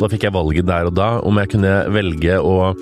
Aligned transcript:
Da 0.00 0.08
fikk 0.10 0.24
jeg 0.26 0.34
valget 0.34 0.66
der 0.66 0.88
og 0.88 0.96
da 0.98 1.08
om 1.26 1.38
jeg 1.38 1.52
kunne 1.52 1.72
velge 1.94 2.38
å 2.42 2.72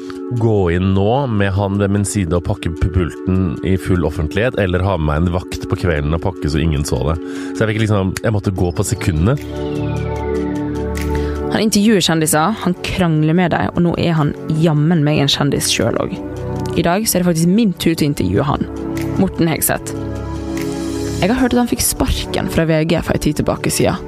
gå 0.40 0.56
inn 0.72 0.94
nå 0.96 1.26
med 1.28 1.52
han 1.52 1.76
ved 1.80 1.92
min 1.92 2.06
side 2.08 2.32
og 2.38 2.46
pakke 2.46 2.72
pulten 2.80 3.58
i 3.68 3.74
full 3.80 4.06
offentlighet, 4.08 4.56
eller 4.60 4.84
ha 4.86 4.96
med 4.96 5.08
meg 5.10 5.20
en 5.20 5.34
vakt 5.36 5.66
på 5.68 5.78
kvelden 5.84 6.16
og 6.16 6.24
pakke 6.24 6.48
så 6.48 6.62
ingen 6.62 6.86
så 6.88 7.02
det. 7.10 7.18
Så 7.52 7.64
jeg 7.64 7.72
fikk 7.72 7.82
liksom 7.84 8.14
Jeg 8.22 8.32
måtte 8.34 8.54
gå 8.56 8.70
på 8.72 8.86
sekundene. 8.86 9.36
Han 11.52 11.60
intervjuer 11.60 12.00
kjendiser, 12.00 12.56
han 12.62 12.74
krangler 12.86 13.36
med 13.36 13.52
dem, 13.52 13.68
og 13.76 13.82
nå 13.84 13.92
er 14.00 14.16
han 14.16 14.32
jammen 14.62 15.04
meg 15.04 15.20
en 15.20 15.28
kjendis 15.28 15.68
sjøl 15.68 15.98
òg. 16.00 16.16
I 16.80 16.86
dag 16.86 17.04
så 17.04 17.18
er 17.18 17.22
det 17.22 17.28
faktisk 17.28 17.52
min 17.52 17.74
tur 17.76 17.92
til 17.92 18.06
å 18.06 18.12
intervjue 18.14 18.48
han. 18.48 18.64
Morten 19.20 19.50
Hegseth. 19.52 19.92
Jeg 21.20 21.28
har 21.28 21.38
hørt 21.38 21.52
at 21.52 21.60
han 21.60 21.70
fikk 21.70 21.84
sparken 21.84 22.48
fra 22.50 22.64
VG 22.66 22.96
for 23.04 23.14
en 23.14 23.26
tid 23.28 23.42
tilbake 23.42 23.70
siden. 23.70 24.00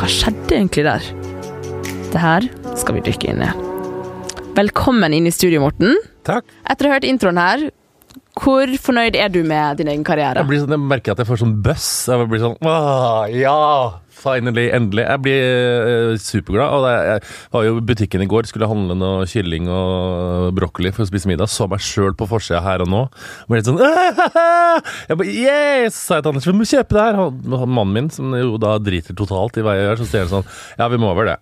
Hva 0.00 0.08
skjedde 0.08 0.56
egentlig 0.56 0.88
der? 0.88 1.10
Det 2.10 2.18
her 2.18 2.46
skal 2.78 2.96
vi 2.96 3.02
dykke 3.06 3.30
inn 3.30 3.42
i. 3.46 3.50
Velkommen 4.56 5.14
inn 5.14 5.28
i 5.28 5.32
studio, 5.34 5.60
Morten. 5.62 5.94
Takk. 6.26 6.48
Etter 6.66 6.88
å 6.88 6.90
ha 6.90 6.96
hørt 6.98 7.06
introen 7.06 7.38
her, 7.38 7.68
hvor 8.40 8.70
fornøyd 8.82 9.14
er 9.18 9.30
du 9.30 9.40
med 9.46 9.78
din 9.78 9.90
egen 9.92 10.02
karriere? 10.06 10.42
Jeg, 10.42 10.48
blir 10.50 10.62
sånn, 10.62 10.74
jeg 10.74 10.82
merker 10.90 11.14
at 11.14 11.22
jeg 11.22 11.28
får 11.28 11.40
sånn 11.44 11.54
buzz. 11.62 11.86
Jeg 12.10 12.26
blir 12.30 12.42
sånn 12.42 12.56
Åh, 12.66 13.30
ja! 13.34 13.54
Finally, 14.20 14.66
endelig. 14.76 15.04
Jeg 15.06 15.22
blir 15.24 15.40
eh, 15.40 16.14
superglad. 16.20 16.74
Og 16.76 16.86
jeg 16.90 17.22
var 17.54 17.66
jo 17.66 17.76
i 17.80 17.84
butikken 17.90 18.24
i 18.24 18.28
går, 18.30 18.48
skulle 18.50 18.68
handle 18.70 18.96
noe 18.98 19.26
kylling 19.30 19.68
og 19.72 20.50
brokkoli 20.58 20.92
for 20.94 21.06
å 21.06 21.08
spise 21.10 21.30
middag. 21.30 21.50
Så 21.52 21.68
meg 21.70 21.82
sjøl 21.84 22.14
på 22.18 22.28
forsida 22.30 22.60
her 22.64 22.84
og 22.84 22.90
nå. 22.92 23.02
Jeg 23.10 23.50
ble 23.50 23.60
litt 23.60 23.70
sånn 23.70 23.80
Jeg 25.10 25.18
bare 25.20 25.30
Yes! 25.30 25.96
sa 25.98 26.18
jeg 26.18 26.24
til 26.26 26.32
Anders. 26.34 26.46
Vi 26.48 26.54
må 26.56 26.66
kjøpe 26.68 26.96
det 26.96 27.04
her! 27.06 27.66
Mannen 27.70 27.94
min, 27.96 28.10
som 28.12 28.34
jo 28.36 28.56
da 28.60 28.76
driter 28.82 29.16
totalt 29.18 29.58
i 29.60 29.64
hva 29.64 29.74
jeg 29.76 29.86
gjør, 29.88 30.00
så 30.02 30.08
sier 30.10 30.24
han 30.26 30.32
sånn 30.34 30.48
Ja, 30.80 30.88
vi 30.92 31.00
må 31.00 31.10
over 31.12 31.28
det. 31.30 31.36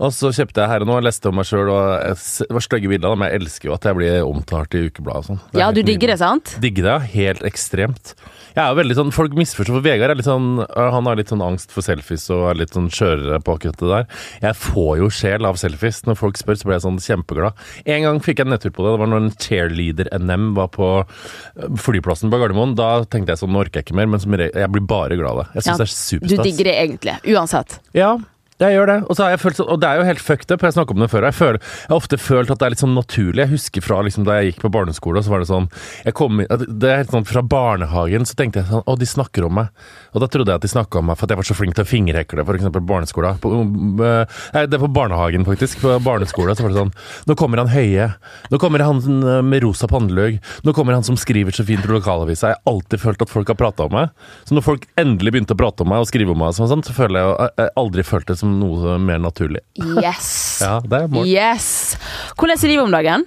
Og 0.00 0.12
så 0.16 0.30
kjøpte 0.34 0.62
jeg 0.64 0.72
her 0.72 0.84
og 0.86 0.90
nå, 0.90 0.98
leste 1.04 1.30
om 1.30 1.38
meg 1.40 1.48
sjøl, 1.48 1.70
og 1.72 2.20
det 2.20 2.50
var 2.56 2.64
stygge 2.64 2.90
bilder, 2.90 3.16
men 3.20 3.30
jeg 3.30 3.42
elsker 3.42 3.70
jo 3.70 3.76
at 3.76 3.88
jeg 3.88 3.98
blir 3.98 4.20
omtalt 4.26 4.76
i 4.78 4.84
ukebladet 4.88 5.22
og 5.24 5.28
sånn. 5.32 5.42
Ja, 5.58 5.70
du 5.74 5.82
digger 5.86 6.12
det, 6.14 6.18
sant? 6.22 6.54
Digger 6.62 6.88
det, 6.88 6.98
helt 7.16 7.44
ekstremt. 7.48 8.14
Jeg 8.54 8.60
er 8.64 8.72
jo 8.72 8.78
veldig 8.80 8.96
sånn, 8.98 9.12
Folk 9.14 9.34
misforstår, 9.38 9.76
for 9.78 9.84
Vegard 9.84 10.12
er 10.12 10.18
litt 10.18 10.28
sånn 10.28 10.62
øh, 10.64 10.88
Han 10.94 11.08
har 11.08 11.18
litt 11.18 11.30
sånn 11.32 11.44
angst 11.44 11.74
for 11.74 11.86
selfies 11.86 12.26
og 12.34 12.48
er 12.50 12.60
litt 12.62 12.74
sånn 12.76 12.88
skjørere 12.92 13.40
på 13.44 13.56
akkurat 13.56 13.78
det 13.80 13.90
der. 13.92 14.08
Jeg 14.46 14.58
får 14.58 14.92
jo 15.00 15.10
sjel 15.20 15.48
av 15.48 15.60
selfies. 15.60 16.02
Når 16.08 16.18
folk 16.20 16.40
spør, 16.40 16.58
så 16.58 16.68
blir 16.68 16.78
jeg 16.78 16.86
sånn 16.86 17.00
kjempeglad. 17.04 17.62
En 17.84 18.06
gang 18.06 18.20
fikk 18.24 18.42
jeg 18.42 18.48
en 18.48 18.54
nedtur 18.56 18.74
på 18.74 18.86
det. 18.86 18.94
Det 18.96 19.02
var 19.04 19.12
når 19.12 19.24
en 19.24 19.32
cheerleader-NM 19.46 20.50
var 20.58 20.72
på 20.74 20.90
øh, 21.04 21.78
flyplassen 21.86 22.32
på 22.32 22.42
Gardermoen. 22.42 22.76
Da 22.78 22.90
tenkte 23.06 23.34
jeg 23.34 23.44
sånn, 23.44 23.54
nå 23.54 23.64
orker 23.64 23.80
jeg 23.80 23.88
ikke 23.88 23.98
mer, 24.00 24.10
men 24.10 24.40
jeg 24.50 24.74
blir 24.74 24.86
bare 24.90 25.18
glad 25.20 25.30
av 25.30 25.42
det. 25.42 25.48
Jeg 25.60 25.68
syns 25.68 25.72
Ja, 25.72 25.78
det 25.80 25.88
er 25.88 25.94
superstas. 25.96 26.44
Du 26.44 26.48
digger 26.50 26.70
det 26.70 26.76
egentlig, 26.84 27.16
uansett. 27.36 27.80
Ja, 27.96 28.12
jeg 28.60 28.76
gjør 28.76 28.90
det. 28.90 28.96
Og, 29.06 29.16
så 29.16 29.24
har 29.24 29.34
jeg 29.34 29.40
følt 29.42 29.58
sånn, 29.60 29.68
og 29.72 29.80
det 29.82 29.88
er 29.88 30.00
jo 30.00 30.06
helt 30.08 30.22
fucked 30.24 30.52
up, 30.54 30.64
jeg 30.64 30.76
snakket 30.76 30.96
om 30.96 31.04
det 31.04 31.10
før. 31.12 31.26
Jeg, 31.28 31.36
føler, 31.36 31.58
jeg 31.60 31.90
har 31.90 31.96
ofte 31.96 32.18
følt 32.20 32.52
at 32.52 32.60
det 32.60 32.66
er 32.66 32.74
litt 32.74 32.82
sånn 32.82 32.96
naturlig. 32.96 33.42
Jeg 33.44 33.52
husker 33.54 33.84
fra 33.84 34.00
liksom, 34.06 34.26
da 34.28 34.38
jeg 34.38 34.50
gikk 34.50 34.64
på 34.64 34.72
barneskole, 34.74 35.22
så 35.24 35.32
var 35.32 35.42
det 35.42 35.50
sånn 35.50 35.68
kom, 36.16 36.40
Det 36.40 36.88
er 36.90 37.02
helt 37.02 37.12
sånn 37.12 37.26
Fra 37.28 37.42
barnehagen 37.46 38.26
så 38.28 38.36
tenkte 38.38 38.60
jeg 38.60 38.68
sånn 38.70 38.84
Å, 38.84 38.96
de 38.98 39.08
snakker 39.08 39.46
om 39.46 39.56
meg. 39.60 39.70
Og 40.14 40.24
da 40.24 40.28
trodde 40.32 40.52
jeg 40.52 40.60
at 40.60 40.66
de 40.66 40.72
snakka 40.72 41.00
om 41.00 41.08
meg 41.10 41.18
for 41.18 41.26
at 41.26 41.34
jeg 41.34 41.40
var 41.40 41.48
så 41.48 41.56
flink 41.56 41.76
til 41.78 41.86
å 41.86 41.88
fingerhekle, 41.88 42.44
f.eks. 42.44 42.68
på 42.74 42.84
barneskolen. 42.90 43.40
På, 43.42 43.52
øh, 43.62 44.40
nei, 44.56 44.64
det 44.66 44.78
er 44.78 44.84
på 44.84 44.92
barnehagen, 44.92 45.46
faktisk. 45.48 45.80
På 45.84 45.96
barneskolen 46.04 46.58
så 46.58 46.66
var 46.66 46.74
det 46.74 46.80
sånn 46.80 46.94
Nå 47.30 47.36
kommer 47.40 47.62
han 47.62 47.72
høye. 47.72 48.10
Nå 48.52 48.60
kommer 48.62 48.84
han 48.84 49.00
øh, 49.00 49.40
med 49.46 49.64
rosa 49.64 49.88
pannelugg. 49.90 50.40
Nå 50.66 50.76
kommer 50.76 50.98
han 50.98 51.06
som 51.06 51.18
skriver 51.20 51.54
så 51.56 51.66
fint 51.68 51.86
i 51.86 51.92
lokalavisa. 51.92 52.52
Jeg 52.52 52.60
har 52.60 52.74
alltid 52.74 53.04
følt 53.04 53.24
at 53.24 53.32
folk 53.32 53.52
har 53.52 53.58
prata 53.60 53.86
om 53.86 53.96
meg. 53.96 54.12
Så 54.48 54.56
når 54.56 54.66
folk 54.66 54.86
endelig 55.00 55.34
begynte 55.34 55.56
å 55.56 55.60
prate 55.60 55.84
om 55.84 55.92
meg 55.92 56.04
og 56.04 56.10
skrive 56.10 56.34
om 56.34 56.42
meg, 56.42 56.56
sånn, 56.56 56.84
så 56.86 56.96
føler 56.96 57.20
jeg 57.20 57.30
jeg 57.40 57.50
jeg 57.60 57.72
aldri 57.80 58.04
følt 58.06 58.30
det 58.30 58.36
som 58.40 58.49
noe 58.58 58.96
mer 59.02 59.20
naturlig. 59.22 59.62
Yes! 60.00 60.30
Ja, 60.64 60.76
det. 60.84 61.06
Yes! 61.24 61.96
Hvordan 62.36 62.58
er 62.58 62.68
livet 62.68 62.84
om 62.84 62.92
dagen? 62.92 63.24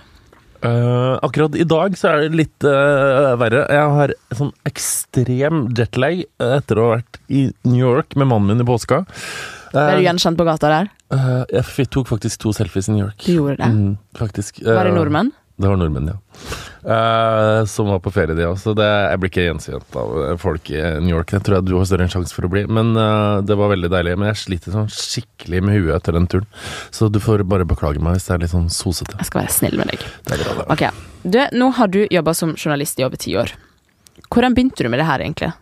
Uh, 0.63 1.17
akkurat 1.25 1.55
i 1.59 1.65
dag 1.67 1.97
så 1.99 2.11
er 2.11 2.21
det 2.23 2.38
litt 2.39 2.67
uh, 2.67 3.33
verre. 3.41 3.65
Jeg 3.67 3.95
har 3.98 4.14
sånn 4.37 4.53
ekstrem 4.70 5.65
jetlag 5.75 6.21
etter 6.39 6.80
å 6.80 6.86
ha 6.86 6.93
vært 7.02 7.20
i 7.27 7.49
New 7.67 7.81
York 7.81 8.15
med 8.15 8.30
mannen 8.31 8.53
min 8.53 8.64
i 8.64 8.67
påska. 8.70 9.03
Ble 9.73 9.83
du 9.98 10.03
Eh, 10.03 10.05
gjenkjent 10.05 10.37
på 10.37 10.45
gata 10.45 10.70
der? 10.70 10.89
Uh, 11.09 11.43
jeg 11.49 11.89
tok 11.89 12.08
faktisk 12.11 12.43
to 12.43 12.53
selfies 12.53 12.87
i 12.87 12.93
New 12.93 13.02
York. 13.08 13.17
Du 13.25 13.33
gjorde 13.33 13.58
det. 13.58 13.69
Mm, 13.73 13.95
faktisk. 14.17 14.61
Var 14.64 14.86
det 14.86 14.93
nordmenn? 14.93 15.33
Det 15.55 15.69
var 15.69 15.77
nordmenn, 15.77 16.08
ja. 16.09 16.17
Eh, 16.83 17.65
som 17.65 17.87
var 17.87 17.99
på 18.03 18.11
ferie, 18.11 18.36
de 18.36 18.47
òg. 18.47 18.58
Så 18.59 18.73
det, 18.75 18.87
jeg 18.87 19.19
blir 19.21 19.31
ikke 19.31 19.45
gjensynt 19.45 19.97
av 19.99 20.14
eh, 20.23 20.33
folk 20.41 20.71
i 20.73 20.81
New 21.03 21.14
York. 21.14 21.30
Det 21.31 21.43
tror 21.45 21.59
jeg 21.59 21.67
du 21.69 21.75
har 21.77 21.86
større 21.87 22.08
sjanse 22.11 22.36
for 22.36 22.47
å 22.47 22.52
bli. 22.52 22.65
Men 22.67 22.91
eh, 22.99 23.37
det 23.45 23.58
var 23.59 23.71
veldig 23.71 23.92
deilig. 23.93 24.15
Men 24.17 24.31
jeg 24.31 24.42
sliter 24.42 24.73
sånn 24.73 24.89
skikkelig 24.92 25.61
med 25.63 25.77
huet 25.77 25.93
etter 25.99 26.17
den 26.17 26.27
turen. 26.31 26.49
Så 26.92 27.08
du 27.13 27.21
får 27.23 27.45
bare 27.47 27.67
beklage 27.69 28.02
meg 28.03 28.17
hvis 28.17 28.27
det 28.27 28.36
er 28.36 28.43
litt 28.43 28.55
sånn 28.55 28.71
sosete. 28.73 29.19
Jeg 29.21 29.30
skal 29.30 29.43
være 29.43 29.55
snill 29.59 29.77
med 29.80 29.93
deg. 29.93 30.08
Det 30.25 30.39
er 30.39 30.43
bra, 30.43 30.58
det. 30.59 30.67
Ok, 30.73 31.05
du, 31.23 31.39
Nå 31.61 31.69
har 31.77 31.93
du 31.93 32.02
jobba 32.09 32.36
som 32.37 32.58
journalist 32.58 32.99
i 32.99 33.05
over 33.05 33.21
ti 33.21 33.37
år. 33.39 33.53
Hvordan 34.33 34.58
begynte 34.58 34.83
du 34.83 34.89
med 34.89 34.99
det 35.03 35.08
her, 35.08 35.21
egentlig? 35.21 35.53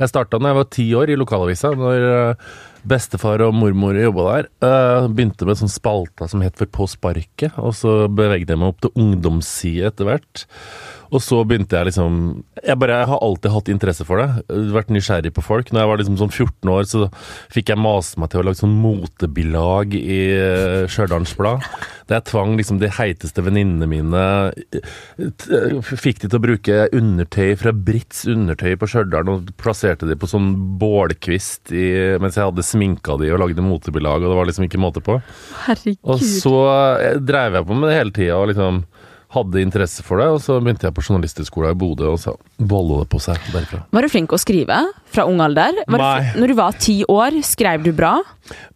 Jeg 0.00 0.12
starta 0.12 0.38
da 0.38 0.50
jeg 0.50 0.58
var 0.60 0.70
ti 0.72 0.86
år 0.96 1.10
i 1.10 1.18
lokalavisa, 1.18 1.74
når 1.76 2.06
eh, 2.14 2.50
bestefar 2.88 3.42
og 3.44 3.56
mormor 3.56 3.98
jobba 3.98 4.26
der. 4.30 4.48
Eh, 4.66 5.08
begynte 5.08 5.48
med 5.48 5.60
sånn 5.60 5.72
spalta 5.72 6.28
som 6.30 6.44
het 6.44 6.56
For 6.60 6.70
på 6.70 6.88
sparket, 6.90 7.58
og 7.60 7.74
så 7.78 8.04
bevegde 8.08 8.54
jeg 8.54 8.60
meg 8.60 8.72
opp 8.72 8.80
til 8.84 8.94
ungdomssida 9.00 9.90
etter 9.90 10.08
hvert. 10.08 10.46
Og 11.10 11.22
så 11.24 11.40
begynte 11.48 11.78
jeg 11.78 11.90
liksom 11.90 12.18
Jeg 12.62 12.78
bare 12.78 13.00
jeg 13.00 13.08
har 13.10 13.22
alltid 13.24 13.54
hatt 13.54 13.70
interesse 13.72 14.06
for 14.06 14.22
det. 14.22 14.28
Vært 14.74 14.92
nysgjerrig 14.94 15.32
på 15.36 15.44
folk. 15.44 15.70
Når 15.72 15.82
jeg 15.82 15.90
var 15.90 16.02
liksom 16.02 16.18
sånn 16.20 16.34
14 16.34 16.72
år, 16.74 16.84
så 16.90 17.06
fikk 17.52 17.72
jeg 17.72 17.82
mase 17.82 18.20
meg 18.20 18.32
til 18.32 18.42
å 18.42 18.46
lage 18.46 18.60
sånn 18.60 18.76
motebilag 18.82 19.96
i 19.98 20.20
uh, 20.36 20.84
Stjørdals 20.90 21.34
Blad. 21.38 21.64
Der 22.10 22.20
jeg 22.20 22.26
tvang 22.30 22.56
liksom 22.58 22.80
de 22.82 22.90
heiteste 22.90 23.42
venninnene 23.44 23.86
mine 23.86 24.22
eh, 24.50 25.76
Fikk 25.86 26.24
de 26.24 26.30
til 26.30 26.38
å 26.40 26.42
bruke 26.42 26.78
undertøy 26.96 27.54
fra 27.60 27.72
Britts 27.72 28.24
undertøy 28.30 28.74
på 28.80 28.88
Stjørdal 28.90 29.30
og 29.30 29.52
plasserte 29.60 30.08
de 30.08 30.16
på 30.18 30.28
sånn 30.30 30.50
bålkvist 30.80 31.70
i, 31.70 31.86
mens 32.22 32.38
jeg 32.38 32.48
hadde 32.48 32.66
sminka 32.66 33.14
de 33.20 33.30
og 33.30 33.44
lagde 33.44 33.62
motebilag, 33.64 34.24
og 34.24 34.32
det 34.32 34.40
var 34.40 34.50
liksom 34.50 34.66
ikke 34.66 34.82
måte 34.82 35.04
på. 35.06 35.20
Herregud. 35.68 36.00
Og 36.02 36.24
så 36.24 36.56
eh, 36.98 37.20
drev 37.22 37.60
jeg 37.60 37.68
på 37.70 37.78
med 37.78 37.90
det 37.90 38.00
hele 38.00 38.16
tida 38.16 38.42
liksom 38.50 38.82
hadde 39.30 39.60
interesse 39.62 40.02
for 40.02 40.18
det, 40.18 40.26
og 40.34 40.40
så 40.42 40.56
begynte 40.58 40.88
jeg 40.88 40.94
på 40.96 41.04
journalisthøgskolen 41.06 41.74
i 41.74 41.78
Bodø, 41.78 42.08
og 42.10 42.18
så 42.18 42.34
bolla 42.58 43.04
det 43.04 43.10
på 43.12 43.20
seg 43.22 43.38
derfra. 43.54 43.84
Var 43.94 44.06
du 44.06 44.10
flink 44.10 44.32
å 44.34 44.38
skrive 44.40 44.80
fra 45.10 45.26
ung 45.30 45.38
alder? 45.44 45.78
Var 45.86 46.02
Nei. 46.02 46.32
Du, 46.34 46.40
Når 46.42 46.50
du 46.50 46.56
var 46.58 46.78
ti 46.82 46.96
år, 47.06 47.38
skrev 47.46 47.84
du 47.86 47.92
bra? 47.94 48.16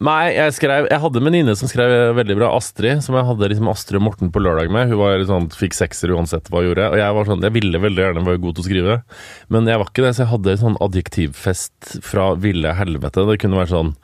Nei, 0.04 0.34
jeg 0.36 0.54
skrev 0.54 0.86
Jeg 0.86 1.00
hadde 1.02 1.18
en 1.18 1.26
venninne 1.26 1.54
som 1.58 1.70
skrev 1.70 2.14
veldig 2.14 2.36
bra, 2.38 2.52
Astrid, 2.54 3.02
som 3.02 3.18
jeg 3.18 3.26
hadde 3.26 3.50
liksom 3.50 3.72
Astrid 3.72 3.98
og 3.98 4.06
Morten 4.06 4.30
på 4.34 4.42
lørdag 4.44 4.70
med. 4.70 4.92
Hun 4.92 5.00
var 5.02 5.18
litt 5.18 5.30
sånn, 5.30 5.50
fikk 5.50 5.74
sekser 5.74 6.14
uansett 6.14 6.46
hva 6.50 6.62
hun 6.62 6.70
gjorde. 6.70 6.86
Og 6.94 7.02
jeg 7.02 7.18
var 7.18 7.30
sånn, 7.30 7.42
jeg 7.48 7.56
ville 7.58 7.82
veldig 7.82 8.06
gjerne 8.06 8.26
være 8.28 8.42
god 8.46 8.54
til 8.54 8.64
å 8.64 8.68
skrive, 8.68 8.96
men 9.50 9.70
jeg 9.70 9.82
var 9.82 9.90
ikke 9.90 10.06
det, 10.06 10.14
så 10.14 10.22
jeg 10.24 10.32
hadde 10.36 10.54
en 10.54 10.62
sånn 10.62 10.80
adjektivfest 10.86 11.98
fra 12.06 12.30
ville 12.38 12.78
helvete. 12.78 13.26
Det 13.26 13.40
kunne 13.42 13.58
være 13.62 13.72
sånn 13.74 13.94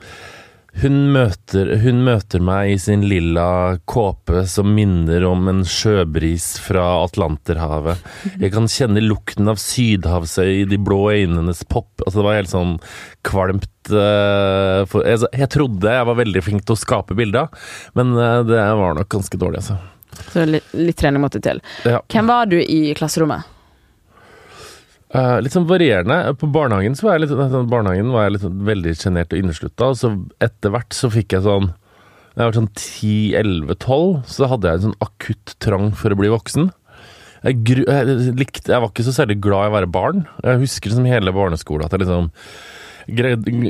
hun 0.79 0.95
møter, 1.11 1.67
hun 1.83 1.99
møter 2.05 2.39
meg 2.43 2.71
i 2.71 2.77
sin 2.79 3.03
lilla 3.03 3.75
kåpe 3.91 4.45
som 4.47 4.71
minner 4.71 5.25
om 5.27 5.49
en 5.51 5.61
sjøbris 5.67 6.53
fra 6.63 6.85
Atlanterhavet. 7.03 7.99
Jeg 8.39 8.53
kan 8.55 8.69
kjenne 8.71 9.03
lukten 9.03 9.51
av 9.51 9.59
sydhavsøy 9.59 10.61
i 10.61 10.65
de 10.71 10.79
blå 10.79 11.03
øynenes 11.11 11.65
pop. 11.67 11.91
Altså, 12.05 12.21
det 12.21 12.27
var 12.27 12.39
helt 12.39 12.53
sånn 12.53 12.73
kvalmt. 13.27 13.67
uh, 13.91 14.87
for, 14.87 15.03
jeg, 15.03 15.25
jeg 15.35 15.51
trodde 15.51 15.95
jeg 15.97 16.07
var 16.07 16.19
veldig 16.21 16.43
flink 16.45 16.65
til 16.65 16.77
å 16.77 16.81
skape 16.81 17.17
bilder, 17.19 17.51
men 17.97 18.15
uh, 18.15 18.39
det 18.47 18.61
var 18.79 18.95
nok 18.95 19.11
ganske 19.11 19.41
dårlig, 19.41 19.65
altså. 19.65 19.79
Så 20.31 20.45
litt, 20.47 20.71
litt 20.77 20.99
trening 20.99 21.23
måtte 21.23 21.41
til. 21.43 21.59
Ja. 21.87 21.99
Hvem 22.11 22.31
var 22.31 22.47
du 22.51 22.59
i 22.61 22.93
klasserommet? 22.95 23.47
Eh, 25.11 25.37
litt 25.43 25.51
sånn 25.51 25.67
varierende. 25.67 26.17
På 26.39 26.47
barnehagen 26.51 26.95
var 27.03 27.17
jeg 27.17 27.25
litt, 27.25 27.33
sånn- 27.35 27.67
barnehagen 27.69 28.11
var 28.13 28.25
jeg 28.25 28.33
litt 28.37 28.45
sånn 28.45 28.61
veldig 28.63 28.93
sjenert 28.95 29.33
og 29.35 29.41
inneslutta, 29.41 29.89
og 29.91 29.97
så 29.99 30.11
etter 30.39 30.71
hvert 30.71 30.95
så 30.95 31.11
fikk 31.11 31.35
jeg 31.35 31.43
sånn 31.47 31.73
Da 32.31 32.45
jeg 32.45 32.53
var 32.53 32.61
sånn 32.61 32.73
10-11-12, 32.79 34.23
så 34.25 34.47
hadde 34.47 34.69
jeg 34.69 34.73
en 34.77 34.85
sånn 34.85 35.01
akutt 35.03 35.55
trang 35.59 35.91
for 35.91 36.13
å 36.13 36.15
bli 36.15 36.29
voksen. 36.31 36.69
Jeg, 37.43 37.57
gru, 37.67 37.81
jeg, 37.83 38.35
likte, 38.39 38.71
jeg 38.71 38.79
var 38.79 38.87
ikke 38.87 39.03
så 39.03 39.11
særlig 39.11 39.41
glad 39.43 39.65
i 39.65 39.71
å 39.73 39.73
være 39.75 39.91
barn. 39.91 40.21
Jeg 40.41 40.61
husker 40.61 40.93
liksom 40.93 41.09
hele 41.11 41.33
barneskolen 41.35 41.83
at 41.83 41.91
jeg 41.91 42.05
liksom 42.05 42.29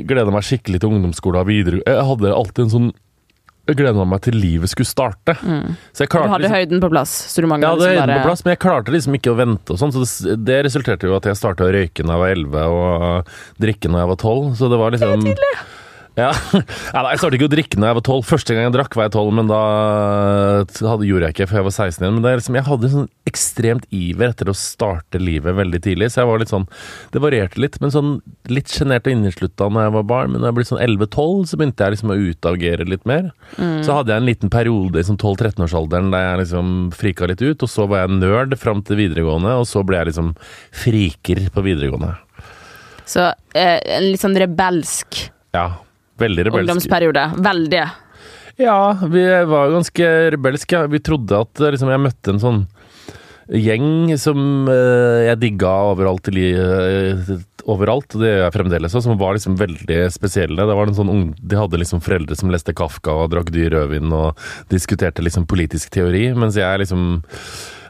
gleda 0.06 0.30
meg 0.30 0.46
skikkelig 0.46 0.78
til 0.78 0.92
ungdomsskolen 0.94 1.40
og 1.40 1.48
videre. 1.50 1.82
Jeg 1.82 2.06
hadde 2.06 2.30
alltid 2.36 2.62
en 2.66 2.74
sånn 2.76 2.92
gleda 3.66 4.04
meg 4.04 4.20
til 4.24 4.34
livet 4.34 4.68
skulle 4.72 4.88
starte. 4.88 5.36
Så 5.94 6.02
jeg 6.02 6.08
Du 6.10 6.18
hadde 6.18 6.42
liksom- 6.42 6.56
høyden 6.56 6.80
på 6.82 6.90
plass, 6.90 7.10
så 7.32 7.40
du 7.40 7.46
manglet 7.46 7.62
jeg 7.62 7.70
hadde 7.70 7.78
liksom 7.78 7.92
høyden 8.02 8.06
bare 8.08 8.22
på 8.22 8.28
plass, 8.28 8.44
men 8.44 8.50
jeg 8.52 8.58
klarte 8.58 8.90
liksom 8.90 9.14
ikke 9.14 9.30
å 9.32 9.36
vente 9.38 9.70
og 9.70 9.78
sånn, 9.78 9.92
så 9.92 10.02
det, 10.02 10.44
det 10.44 10.64
resulterte 10.66 11.02
jo 11.06 11.14
at 11.16 11.22
jeg 11.30 11.36
starta 11.38 11.62
å 11.64 11.70
røyke 11.72 12.02
da 12.02 12.12
jeg 12.16 12.22
var 12.22 12.30
11 12.34 12.66
og 12.66 13.28
drikke 13.62 13.88
når 13.88 14.02
jeg 14.02 14.08
var 14.12 14.16
12, 14.16 14.56
så 14.58 14.70
det 14.70 14.78
var 14.82 14.90
liksom 14.90 15.26
Ja. 15.26 15.34
ja 16.20 17.00
nei, 17.02 17.12
jeg 17.14 17.20
startet 17.22 17.38
ikke 17.38 17.46
å 17.48 17.52
drikke 17.52 17.78
når 17.80 17.88
jeg 17.88 17.96
var 17.96 18.04
tolv. 18.04 18.24
Første 18.28 18.54
gang 18.54 18.66
jeg 18.66 18.74
drakk, 18.74 18.96
var 18.98 19.06
jeg 19.06 19.14
tolv, 19.14 19.32
men 19.38 19.48
da 19.48 19.60
hadde, 20.68 21.06
gjorde 21.08 21.28
jeg 21.28 21.36
ikke 21.36 21.46
før 21.48 21.60
jeg 21.60 21.66
var 21.68 21.74
16 21.74 22.04
igjen. 22.04 22.18
Men 22.18 22.28
er 22.28 22.40
liksom, 22.40 22.58
jeg 22.58 22.66
hadde 22.68 22.90
sånn 22.92 23.08
ekstremt 23.32 23.86
iver 23.96 24.34
etter 24.34 24.50
å 24.52 24.56
starte 24.56 25.20
livet 25.22 25.56
veldig 25.56 25.80
tidlig, 25.86 26.10
så 26.12 26.22
jeg 26.22 26.28
var 26.28 26.42
litt 26.42 26.52
sånn 26.52 26.66
Det 27.14 27.22
varierte 27.24 27.62
litt, 27.62 27.78
men 27.80 27.94
sånn 27.94 28.12
litt 28.52 28.72
sjenert 28.72 29.08
og 29.08 29.16
inneslutta 29.16 29.70
når 29.72 29.86
jeg 29.86 29.96
var 29.96 30.08
barn. 30.12 30.34
Men 30.34 30.44
da 30.44 30.50
jeg 30.50 30.58
ble 30.58 30.68
sånn 30.68 30.84
11-12, 30.84 31.48
så 31.48 31.60
begynte 31.60 31.86
jeg 31.86 31.96
liksom 31.96 32.12
å 32.12 32.20
utagere 32.20 32.88
litt 32.92 33.08
mer. 33.08 33.30
Mm. 33.56 33.80
Så 33.86 33.96
hadde 33.96 34.12
jeg 34.12 34.22
en 34.22 34.28
liten 34.28 34.52
periode 34.52 35.00
i 35.00 35.08
sånn 35.08 35.20
12-13-årsalderen 35.20 36.12
der 36.12 36.26
jeg 36.28 36.42
liksom 36.44 36.74
frika 36.96 37.30
litt 37.30 37.44
ut, 37.44 37.64
og 37.64 37.72
så 37.72 37.88
var 37.88 38.04
jeg 38.04 38.18
nerd 38.20 38.58
fram 38.60 38.84
til 38.84 39.00
videregående, 39.00 39.56
og 39.62 39.68
så 39.70 39.84
ble 39.86 40.02
jeg 40.02 40.12
liksom 40.12 40.34
friker 40.84 41.46
på 41.54 41.64
videregående. 41.64 42.18
Så 43.08 43.32
eh, 43.58 43.78
litt 44.04 44.20
sånn 44.22 44.36
rebelsk 44.38 45.30
ja. 45.52 45.66
Veldig 46.20 46.48
rebelsk. 46.48 46.68
Ungdomsperiode. 46.68 47.24
Veldig. 47.42 47.84
Ja, 48.60 48.98
vi 49.08 49.24
var 49.48 49.72
ganske 49.72 50.12
rebelske. 50.36 50.86
Vi 50.92 51.00
trodde 51.00 51.40
at 51.46 51.62
liksom, 51.72 51.90
jeg 51.92 52.04
møtte 52.04 52.34
en 52.34 52.42
sånn 52.42 52.62
gjeng 53.52 54.12
som 54.20 54.68
uh, 54.68 55.24
jeg 55.26 55.40
digga 55.42 55.72
overalt 55.92 56.28
i 56.30 56.36
livet. 56.36 57.32
Uh, 57.32 57.48
overalt, 57.72 58.16
det 58.18 58.26
gjør 58.26 58.40
jeg 58.42 58.54
fremdeles 58.56 58.96
som 59.04 59.18
var 59.20 59.36
liksom 59.36 59.56
veldig 59.60 59.98
spesielle. 60.14 60.66
Det 60.66 60.76
var 60.78 60.90
en 60.90 60.98
sånn 60.98 61.28
de 61.38 61.58
hadde 61.58 61.78
liksom 61.78 62.02
foreldre 62.02 62.38
som 62.38 62.50
leste 62.52 62.74
Kafka 62.74 63.14
og 63.24 63.30
drakk 63.34 63.52
dyr 63.54 63.70
rødvin 63.76 64.10
og 64.16 64.40
diskuterte 64.72 65.22
liksom 65.22 65.46
politisk 65.50 65.92
teori, 65.94 66.28
mens 66.34 66.58
jeg 66.58 66.82
liksom 66.82 67.22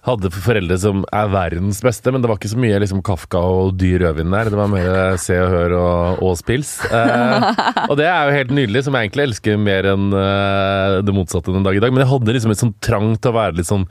hadde 0.03 0.31
foreldre 0.35 0.77
som 0.83 1.05
er 1.15 1.29
verdens 1.31 1.79
beste, 1.85 2.11
men 2.11 2.23
det 2.23 2.31
var 2.31 2.41
ikke 2.41 2.51
så 2.51 2.59
mye 2.59 2.79
liksom, 2.83 3.03
Kafka 3.07 3.39
og 3.39 3.77
dyr 3.79 4.03
rødvin 4.03 4.35
der. 4.35 4.51
Det 4.51 4.59
var 4.59 4.71
mer 4.71 5.19
Se 5.23 5.37
og 5.39 5.53
Hør 5.53 5.75
og 5.79 6.23
Ås 6.27 6.43
pils. 6.47 6.73
Eh, 6.91 7.45
og 7.89 7.95
det 8.01 8.09
er 8.11 8.27
jo 8.27 8.35
helt 8.35 8.55
nydelig, 8.57 8.83
som 8.87 8.97
jeg 8.99 9.09
egentlig 9.09 9.29
elsker 9.29 9.61
mer 9.63 9.87
enn 9.93 10.09
eh, 10.19 10.97
det 11.07 11.15
motsatte 11.15 11.55
den 11.55 11.67
dag 11.67 11.79
i 11.79 11.83
dag. 11.85 11.95
Men 11.95 12.03
jeg 12.03 12.11
hadde 12.11 12.35
liksom 12.35 12.55
et 12.55 12.63
sånn 12.63 12.75
trang 12.83 13.13
til 13.15 13.31
å 13.31 13.37
være 13.37 13.61
litt 13.61 13.71
sånn 13.71 13.87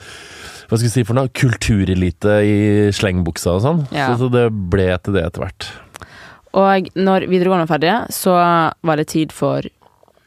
hva 0.72 0.78
skal 0.80 0.88
jeg 0.88 0.94
si 0.94 1.06
for 1.08 1.18
noe, 1.18 1.32
kulturelite 1.36 2.36
i 2.48 2.58
slengbuksa 2.96 3.58
og 3.58 3.64
sånn. 3.64 3.82
Ja. 3.92 4.12
Så, 4.12 4.26
så 4.26 4.30
det 4.32 4.46
ble 4.72 4.88
til 5.04 5.18
det 5.18 5.26
etter 5.28 5.44
hvert. 5.44 5.68
Og 6.56 6.92
når 6.96 7.28
videregående 7.32 7.66
var 7.66 7.74
ferdig, 7.74 7.96
så 8.16 8.36
var 8.88 9.00
det 9.00 9.10
tid 9.12 9.36
for 9.36 9.68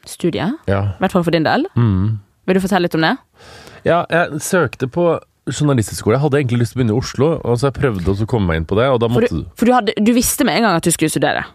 studiet. 0.05 0.57
I 0.69 0.81
hvert 1.01 1.13
fall 1.13 1.25
for 1.25 1.33
din 1.33 1.45
del. 1.45 1.65
Mm. 1.77 2.17
Vil 2.45 2.57
du 2.57 2.61
fortelle 2.61 2.85
litt 2.85 2.97
om 2.97 3.05
det? 3.05 3.15
Ja, 3.85 4.03
jeg 4.09 4.41
søkte 4.41 4.89
på 4.89 5.15
journalisthøgskole. 5.45 6.15
Jeg 6.15 6.23
hadde 6.23 6.39
egentlig 6.39 6.59
lyst 6.61 6.73
til 6.73 6.79
å 6.79 6.81
begynne 6.81 6.95
i 6.95 6.99
Oslo, 6.99 7.29
og 7.37 7.59
så 7.59 7.69
jeg 7.69 7.77
prøvde 7.77 8.13
å 8.13 8.27
komme 8.29 8.49
meg 8.49 8.61
inn 8.61 8.67
på 8.69 8.77
det. 8.79 8.87
for 9.03 9.25
du, 9.25 9.43
for 9.53 9.69
du, 9.69 9.73
hadde, 9.75 9.95
du, 10.01 10.11
visste 10.17 10.47
med 10.47 10.57
en 10.57 10.67
gang 10.67 10.79
at 10.79 10.87
du 10.87 10.93
skulle 10.93 11.13
studere? 11.13 11.45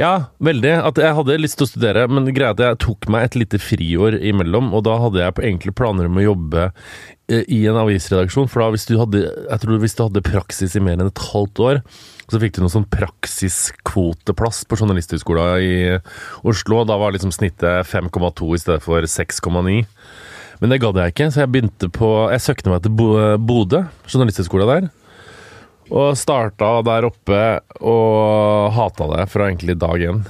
Ja, 0.00 0.12
veldig. 0.44 0.74
At 0.90 1.00
jeg 1.00 1.16
hadde 1.16 1.38
lyst 1.40 1.58
til 1.60 1.68
å 1.68 1.70
studere, 1.70 2.04
men 2.12 2.28
greia 2.36 2.52
at 2.52 2.60
jeg 2.64 2.80
tok 2.84 3.08
meg 3.12 3.28
et 3.28 3.38
lite 3.40 3.62
friår 3.62 4.18
imellom, 4.32 4.74
og 4.76 4.84
da 4.88 4.98
hadde 5.00 5.22
jeg 5.24 5.36
på 5.38 5.46
egentlig 5.46 5.76
planer 5.78 6.10
om 6.10 6.20
å 6.20 6.26
jobbe 6.26 6.68
eh, 6.68 7.42
i 7.48 7.62
en 7.70 7.80
avisredaksjon. 7.80 8.50
For 8.52 8.64
da 8.64 8.70
hvis 8.74 8.88
du 8.90 8.98
hadde, 9.00 9.24
jeg 9.24 9.64
tror 9.64 9.82
hvis 9.82 9.96
du 9.96 10.04
hadde 10.04 10.26
praksis 10.28 10.76
i 10.76 10.84
mer 10.84 10.98
enn 10.98 11.08
et 11.08 11.26
halvt 11.32 11.64
år, 11.64 11.82
så 12.28 12.40
fikk 12.42 12.58
du 12.58 12.60
noen 12.60 12.74
sånn 12.74 12.90
praksiskvoteplass 12.92 14.66
på 14.68 14.76
Journalisthøgskolen 14.76 15.64
i 15.64 15.76
Oslo. 16.44 16.82
og 16.82 16.90
Da 16.90 16.98
var 17.00 17.16
liksom 17.16 17.32
snittet 17.32 17.88
5,2 17.88 18.52
i 18.52 18.60
stedet 18.60 18.84
for 18.84 19.08
6,9. 19.08 19.78
Men 20.58 20.72
det 20.72 20.80
gadd 20.82 20.98
jeg 20.98 21.14
ikke, 21.14 21.28
så 21.30 21.44
jeg 21.44 21.52
begynte 21.54 21.88
på 21.94 22.08
Jeg 22.32 22.42
søkte 22.42 22.72
meg 22.72 22.82
til 22.82 22.94
Bodø, 22.94 23.84
journalisthøgskolen 24.10 24.72
der. 24.72 24.88
Og 25.88 26.18
starta 26.20 26.72
der 26.84 27.06
oppe 27.08 27.42
og 27.80 28.74
hata 28.76 29.06
det 29.14 29.28
fra 29.32 29.48
egentlig 29.48 29.78
dag 29.80 30.04
én. 30.10 30.24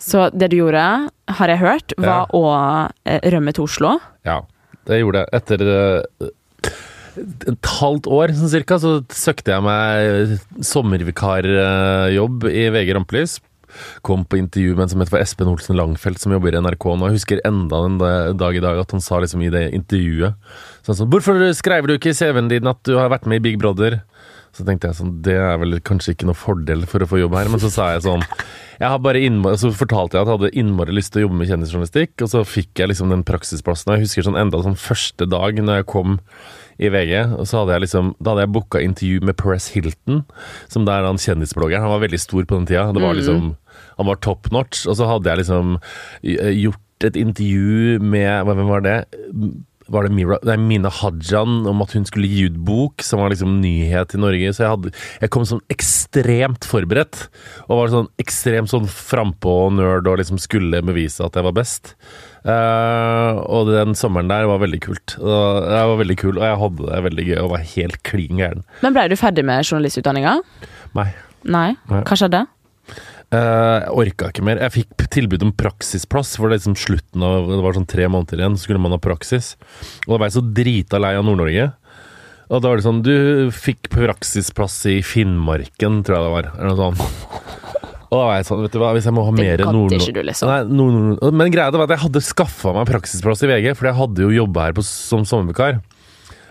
Så 0.00 0.26
det 0.34 0.50
du 0.50 0.58
gjorde, 0.58 0.82
har 1.38 1.52
jeg 1.52 1.60
hørt, 1.60 1.94
var 2.00 2.24
ja. 2.24 2.36
å 2.36 2.44
eh, 3.04 3.20
rømme 3.32 3.52
til 3.56 3.66
Oslo? 3.68 3.94
Ja, 4.26 4.40
det 4.88 5.00
gjorde 5.02 5.22
jeg. 5.22 5.32
Etter 5.38 5.64
eh, 5.74 6.30
et 7.20 7.70
halvt 7.78 8.08
år 8.10 8.32
sånn 8.36 8.52
cirka, 8.52 8.80
så 8.80 8.98
søkte 9.12 9.54
jeg 9.54 9.64
meg 9.66 10.34
sommervikarjobb 10.66 12.48
i 12.48 12.66
VG 12.74 12.94
Rampelys 12.96 13.38
kom 14.06 14.24
på 14.24 14.40
intervju 14.40 14.74
med 14.74 14.86
en 14.86 14.92
som 14.94 15.04
heter 15.04 15.22
Espen 15.22 15.50
Olsen 15.50 15.78
Langfelt, 15.78 16.20
som 16.22 16.32
jobber 16.32 16.54
i 16.54 16.62
NRK 16.62 16.86
nå. 16.94 17.10
Jeg 17.10 17.20
husker 17.20 17.42
enda 17.48 17.82
den 17.86 17.98
dag 18.40 18.56
i 18.56 18.64
dag 18.64 18.82
at 18.82 18.94
han 18.94 19.04
sa 19.04 19.20
liksom 19.22 19.42
i 19.44 19.52
det 19.52 19.70
intervjuet 19.76 20.36
sånn 20.86 20.96
sånn 20.96 21.10
'Hvorfor 21.10 21.40
skrev 21.54 21.86
du 21.86 21.96
ikke 21.96 22.10
i 22.10 22.18
CV-en 22.18 22.48
din 22.48 22.66
at 22.66 22.82
du 22.84 22.96
har 22.96 23.10
vært 23.10 23.26
med 23.26 23.40
i 23.40 23.46
Big 23.50 23.58
Brother?' 23.58 24.02
Så 24.50 24.64
tenkte 24.66 24.88
jeg 24.88 24.98
sånn, 24.98 25.22
det 25.22 25.36
er 25.38 25.58
vel 25.62 25.78
kanskje 25.78 26.10
ikke 26.10 26.26
noe 26.26 26.34
fordel 26.34 26.82
for 26.90 26.98
å 26.98 27.06
få 27.06 27.20
jobb 27.20 27.36
her, 27.38 27.48
men 27.52 27.60
så 27.62 27.70
sa 27.70 27.92
jeg 27.94 28.02
sånn 28.02 28.24
jeg 28.80 28.88
har 28.88 28.98
bare 28.98 29.20
innmari, 29.22 29.58
Så 29.60 29.70
fortalte 29.70 30.16
jeg 30.16 30.24
at 30.24 30.26
jeg 30.26 30.38
hadde 30.38 30.58
innmari 30.58 30.94
lyst 30.96 31.12
til 31.12 31.20
å 31.20 31.24
jobbe 31.28 31.38
med 31.38 31.50
kjendisjournalistikk, 31.52 32.14
og 32.24 32.30
så 32.32 32.42
fikk 32.42 32.80
jeg 32.80 32.88
liksom 32.88 33.12
den 33.12 33.22
praksisplassen. 33.22 33.92
Jeg 33.94 34.08
husker 34.08 34.26
sånn 34.26 34.40
enda 34.40 34.62
sånn 34.64 34.74
første 34.74 35.28
dag 35.28 35.54
når 35.60 35.82
jeg 35.82 35.86
kom 35.86 36.18
i 36.80 36.90
VG. 36.92 37.14
Og 37.36 37.48
så 37.48 37.60
hadde 37.60 37.76
jeg 37.76 37.86
liksom 37.86 38.12
Da 38.18 38.32
hadde 38.32 38.46
jeg 38.46 38.54
booka 38.56 38.82
intervju 38.82 39.24
med 39.28 39.38
Perez 39.40 39.70
Hilton, 39.74 40.22
som 40.72 40.86
da 40.88 40.98
er 40.98 41.08
han 41.08 41.20
kjendisbloggeren. 41.20 41.84
Han 41.84 41.94
var 41.96 42.04
veldig 42.06 42.22
stor 42.22 42.44
på 42.44 42.60
den 42.60 42.68
tida. 42.70 42.90
Det 42.96 43.02
var 43.02 43.16
mm. 43.16 43.20
liksom 43.20 43.56
Han 44.00 44.10
var 44.10 44.22
top 44.24 44.52
notch. 44.54 44.86
Og 44.88 44.96
så 44.98 45.08
hadde 45.10 45.30
jeg 45.30 45.44
liksom 45.44 45.74
eh, 46.22 46.54
gjort 46.66 47.10
et 47.10 47.16
intervju 47.16 47.98
med 48.04 48.46
Hvem 48.48 48.68
var 48.68 48.86
det? 48.86 49.00
var 49.90 50.06
det 50.06 50.14
Mira, 50.14 50.38
nei, 50.46 50.56
Mina 50.62 50.90
Hajan 50.92 51.64
om 51.68 51.82
at 51.82 51.94
hun 51.96 52.06
skulle 52.08 52.30
gi 52.30 52.46
ut 52.50 52.58
bok, 52.66 53.02
som 53.04 53.22
var 53.22 53.32
liksom 53.32 53.58
nyhet 53.62 54.14
i 54.14 54.20
Norge. 54.22 54.52
Så 54.54 54.64
jeg, 54.64 54.72
hadde, 54.74 54.92
jeg 55.24 55.32
kom 55.34 55.46
sånn 55.48 55.62
ekstremt 55.72 56.66
forberedt. 56.68 57.24
Og 57.66 57.80
var 57.80 57.94
sånn 57.94 58.10
ekstremt 58.22 58.70
sånn 58.72 58.86
frampå 58.90 59.56
nerd 59.74 60.08
og 60.10 60.20
liksom 60.22 60.38
skulle 60.42 60.82
bevise 60.86 61.24
at 61.26 61.38
jeg 61.38 61.46
var 61.48 61.56
best. 61.58 61.96
Uh, 62.40 63.36
og 63.52 63.68
den 63.68 63.92
sommeren 63.98 64.30
der 64.30 64.46
var 64.48 64.62
veldig 64.62 64.80
kult. 64.84 65.16
Og 65.20 65.66
jeg 65.68 65.90
var 65.92 65.98
veldig 66.00 66.16
kul, 66.20 66.38
og 66.38 66.46
jeg 66.46 66.60
hadde 66.62 66.86
det 66.86 67.02
veldig 67.08 67.26
gøy 67.26 67.36
og 67.42 67.50
var 67.52 67.66
helt 67.74 67.98
klin 68.06 68.40
gæren. 68.40 68.64
Men 68.84 68.96
blei 68.96 69.08
du 69.12 69.16
ferdig 69.20 69.44
med 69.46 69.66
journalistutdanninga? 69.66 70.38
Nei. 70.96 71.10
Nei. 71.44 71.68
Hva 71.90 72.16
skjedde? 72.16 72.46
Uh, 73.30 73.36
jeg 73.38 73.92
orka 74.02 74.30
ikke 74.32 74.46
mer. 74.46 74.62
Jeg 74.64 74.76
fikk 74.80 75.04
tilbud 75.14 75.44
om 75.46 75.52
praksisplass, 75.54 76.32
for 76.38 76.50
det, 76.50 76.60
liksom 76.60 76.78
slutten 76.80 77.26
av, 77.26 77.50
det 77.52 77.60
var 77.62 77.76
sånn 77.76 77.90
tre 77.90 78.08
måneder 78.10 78.42
igjen, 78.42 78.56
så 78.56 78.66
skulle 78.66 78.82
man 78.82 78.96
ha 78.96 79.02
praksis. 79.02 79.52
Og 80.06 80.16
da 80.16 80.22
var 80.22 80.30
jeg 80.30 80.38
så 80.38 80.46
drita 80.60 81.02
lei 81.02 81.12
av 81.18 81.26
Nord-Norge. 81.28 81.68
Og 82.50 82.58
da 82.58 82.70
var 82.72 82.80
det 82.80 82.82
sånn 82.82 83.04
Du 83.06 83.14
fikk 83.54 83.92
praksisplass 83.92 84.80
i 84.90 84.96
Finnmarken, 85.06 86.00
tror 86.02 86.16
jeg 86.16 86.24
det 86.26 86.32
var. 86.34 86.48
Eller 86.56 86.72
noe 86.72 86.80
sånt. 86.80 87.59
Og 88.10 88.18
da 88.18 88.26
var 88.26 88.40
jeg 88.40 88.46
sånn, 88.48 88.62
vet 88.64 88.74
du 88.74 88.80
hva, 88.82 88.90
hvis 88.96 89.06
jeg 89.06 89.14
må 89.14 89.22
ha 89.22 89.32
mer 89.34 89.62
nord 89.70 89.92
liksom. 89.94 90.50
nord 90.66 90.94
-nord 90.98 91.34
Men 91.38 91.52
greia 91.54 91.70
var 91.70 91.86
at 91.86 91.94
jeg 91.94 92.04
hadde 92.04 92.22
skaffa 92.26 92.72
meg 92.74 92.90
praksisplass 92.90 93.44
i 93.46 93.50
VG, 93.50 93.74
for 93.78 93.86
jeg 93.86 93.98
hadde 94.00 94.24
jo 94.26 94.30
jobba 94.34 94.66
her 94.66 94.74
på, 94.74 94.82
som 94.82 95.22
sommervikar. 95.22 95.78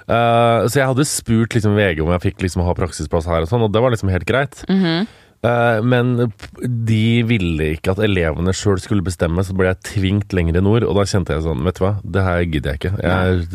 Uh, 0.09 0.65
så 0.71 0.79
jeg 0.79 0.88
hadde 0.89 1.06
spurt 1.06 1.53
liksom 1.53 1.75
VG 1.75 2.00
om 2.01 2.13
jeg 2.15 2.23
fikk 2.31 2.45
liksom 2.45 2.63
ha 2.65 2.73
praksisplass 2.73 3.27
her, 3.27 3.44
og 3.44 3.51
sånn, 3.51 3.65
og 3.67 3.73
det 3.75 3.81
var 3.83 3.91
liksom 3.91 4.09
helt 4.09 4.25
greit. 4.25 4.63
Mm 4.69 4.79
-hmm. 4.79 5.07
uh, 5.44 5.83
men 5.83 6.31
de 6.63 7.23
ville 7.23 7.75
ikke 7.75 7.91
at 7.91 8.00
elevene 8.00 8.56
sjøl 8.56 8.79
skulle 8.79 9.03
bestemme, 9.03 9.44
så 9.44 9.53
ble 9.53 9.67
jeg 9.67 9.83
tvingt 9.83 10.33
lenger 10.33 10.57
i 10.57 10.61
nord. 10.61 10.83
Og 10.83 10.95
da 10.95 11.03
kjente 11.03 11.35
jeg 11.35 11.44
sånn, 11.44 11.63
vet 11.63 11.75
du 11.75 11.83
hva, 11.83 12.00
det 12.03 12.23
her 12.23 12.41
gidder 12.41 12.71
jeg 12.71 12.80
ikke. 12.80 13.04
Jeg 13.04 13.47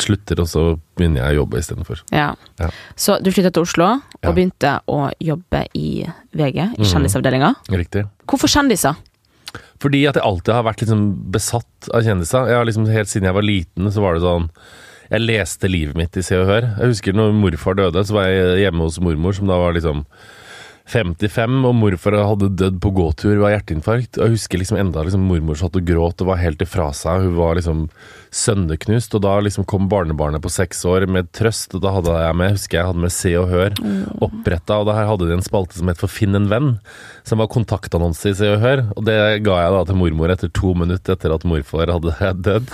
slutter, 0.00 0.40
og 0.40 0.48
så 0.48 0.64
begynner 0.96 1.22
jeg 1.22 1.36
å 1.36 1.42
jobbe 1.42 1.60
istedenfor. 1.60 2.02
Ja. 2.14 2.32
ja. 2.60 2.68
Så 2.96 3.18
du 3.22 3.30
flytta 3.34 3.52
til 3.52 3.66
Oslo 3.66 3.88
og 3.92 4.24
ja. 4.24 4.32
begynte 4.32 4.74
å 4.90 5.00
jobbe 5.22 5.64
i 5.78 6.04
VG, 6.32 6.60
i 6.62 6.68
mhm. 6.70 6.90
kjendisavdelinga. 6.92 7.54
Mm, 7.68 7.78
riktig. 7.82 8.06
Hvorfor 8.30 8.52
kjendiser? 8.52 9.00
Fordi 9.82 10.04
at 10.08 10.16
jeg 10.16 10.24
alltid 10.24 10.54
har 10.54 10.64
vært 10.64 10.84
liksom 10.84 11.02
besatt 11.34 11.90
av 11.92 12.06
kjendiser. 12.06 12.48
Jeg 12.48 12.60
har 12.60 12.68
liksom, 12.68 12.86
helt 12.92 13.10
siden 13.10 13.28
jeg 13.28 13.36
var 13.36 13.46
liten, 13.46 13.90
så 13.92 14.04
var 14.04 14.16
det 14.16 14.24
sånn 14.24 14.48
Jeg 15.12 15.26
leste 15.26 15.68
livet 15.68 15.98
mitt 15.98 16.16
i 16.16 16.22
Se 16.24 16.38
og 16.40 16.46
Hør. 16.48 16.68
Jeg 16.78 16.94
husker 16.94 17.16
når 17.16 17.34
morfar 17.36 17.76
døde, 17.76 18.04
så 18.06 18.16
var 18.16 18.30
jeg 18.30 18.62
hjemme 18.62 18.86
hos 18.86 19.00
mormor, 19.02 19.34
som 19.36 19.50
da 19.50 19.58
var 19.60 19.74
liksom 19.76 20.06
55, 20.90 21.60
og 21.68 21.76
morfar 21.78 22.16
hadde 22.18 22.50
dødd 22.58 22.80
på 22.82 22.90
gåtur 22.96 23.36
ved 23.38 23.54
hjerteinfarkt. 23.54 24.18
Og 24.18 24.26
jeg 24.26 24.34
husker 24.34 24.60
liksom 24.60 24.80
enda 24.80 25.04
liksom 25.06 25.24
mormor 25.28 25.58
satt 25.58 25.78
og 25.78 25.86
gråt 25.86 26.24
og 26.24 26.32
var 26.32 26.40
helt 26.42 26.64
ifra 26.64 26.88
seg. 26.96 27.28
Hun 27.28 27.36
var 27.38 27.56
liksom 27.58 27.84
sønneknust. 28.34 29.14
Og 29.14 29.22
da 29.24 29.36
liksom 29.44 29.66
kom 29.68 29.86
barnebarnet 29.92 30.42
på 30.42 30.52
seks 30.52 30.82
år 30.88 31.06
med 31.06 31.30
trøst, 31.36 31.76
og 31.76 31.84
da 31.84 31.94
hadde 31.98 32.18
jeg 32.24 32.38
med 32.40 32.56
husker 32.56 32.80
jeg 32.80 32.90
hadde 32.90 33.04
med 33.04 33.14
Se 33.14 33.34
og 33.38 33.48
Hør 33.52 33.78
oppretta. 34.26 34.80
Og 34.80 34.90
der 34.90 35.00
hadde 35.06 35.30
de 35.30 35.38
en 35.38 35.46
spalte 35.46 35.78
som 35.78 35.92
het 35.92 36.02
For 36.02 36.10
finn 36.10 36.34
en 36.38 36.50
venn, 36.50 36.74
som 37.28 37.40
var 37.42 37.50
kontaktannonse 37.52 38.32
i 38.32 38.36
Se 38.36 38.48
og 38.52 38.60
Hør. 38.62 38.84
Og 38.96 39.04
det 39.06 39.16
ga 39.46 39.58
jeg 39.62 39.74
da 39.76 39.82
til 39.88 39.98
mormor 40.00 40.32
etter 40.34 40.50
to 40.54 40.72
minutter 40.78 41.16
etter 41.16 41.34
at 41.34 41.46
morfar 41.48 41.92
hadde 41.94 42.32
dødd. 42.46 42.72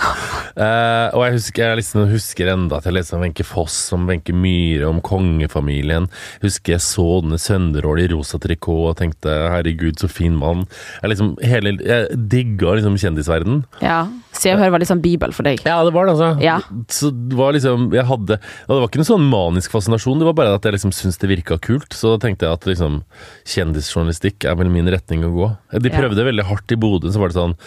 Eh, 0.59 1.07
og 1.15 1.25
jeg 1.25 1.35
husker, 1.37 1.65
jeg 1.67 1.81
liksom 1.81 2.07
husker 2.11 2.53
enda 2.53 2.79
at 2.79 2.87
jeg 2.89 2.97
leste 2.97 3.17
om 3.17 3.23
Wenche 3.25 3.45
Foss, 3.47 3.77
om 3.95 4.07
Wenche 4.09 4.35
Myhre, 4.35 4.89
om 4.89 5.01
kongefamilien. 5.05 6.09
Husker 6.43 6.77
jeg 6.77 6.85
så 6.85 7.07
denne 7.23 7.39
Sønderål 7.41 8.03
i 8.05 8.09
rosa 8.13 8.39
trikot 8.41 8.93
og 8.93 8.97
tenkte 8.99 9.35
herregud, 9.53 9.99
så 10.01 10.09
fin 10.11 10.35
mann. 10.39 10.65
Jeg 11.01 11.13
liksom 11.13 11.35
hele, 11.45 11.75
jeg 11.83 12.19
digga 12.31 12.77
liksom 12.79 12.97
kjendisverden. 12.99 13.63
Ja. 13.83 14.03
Se 14.31 14.51
og 14.53 14.59
Hør 14.61 14.69
var 14.71 14.79
litt 14.79 14.87
sånn 14.91 15.01
bibel 15.01 15.31
for 15.35 15.43
deg. 15.43 15.59
Ja, 15.65 15.79
det 15.83 15.91
var 15.95 16.05
det, 16.05 16.13
altså. 16.13 16.41
Ja. 16.43 16.59
Så 16.87 17.09
det 17.11 17.35
var 17.35 17.51
liksom 17.55 17.87
Jeg 17.91 18.05
hadde 18.05 18.37
Og 18.37 18.69
det 18.71 18.77
var 18.79 18.87
ikke 18.87 19.01
noen 19.01 19.09
sånn 19.09 19.25
manisk 19.29 19.71
fascinasjon, 19.73 20.19
det 20.21 20.27
var 20.29 20.37
bare 20.37 20.53
at 20.55 20.63
jeg 20.63 20.75
liksom 20.77 20.93
syntes 20.93 21.17
det 21.19 21.29
virka 21.31 21.57
kult. 21.59 21.89
Så 21.97 22.13
da 22.13 22.21
tenkte 22.27 22.45
jeg 22.45 22.53
at 22.53 22.67
liksom 22.69 23.01
kjendisjournalistikk 23.49 24.45
er 24.45 24.55
vel 24.59 24.69
min 24.71 24.87
retning 24.91 25.25
å 25.25 25.31
gå. 25.33 25.47
De 25.81 25.89
Ja. 25.89 25.97
prøvde 25.99 26.23
veldig 26.29 26.45
hardt 26.45 26.71
i 26.71 26.75
Bodø, 26.79 27.09
så 27.11 27.19
var 27.19 27.29
det 27.29 27.35
sånn 27.41 27.57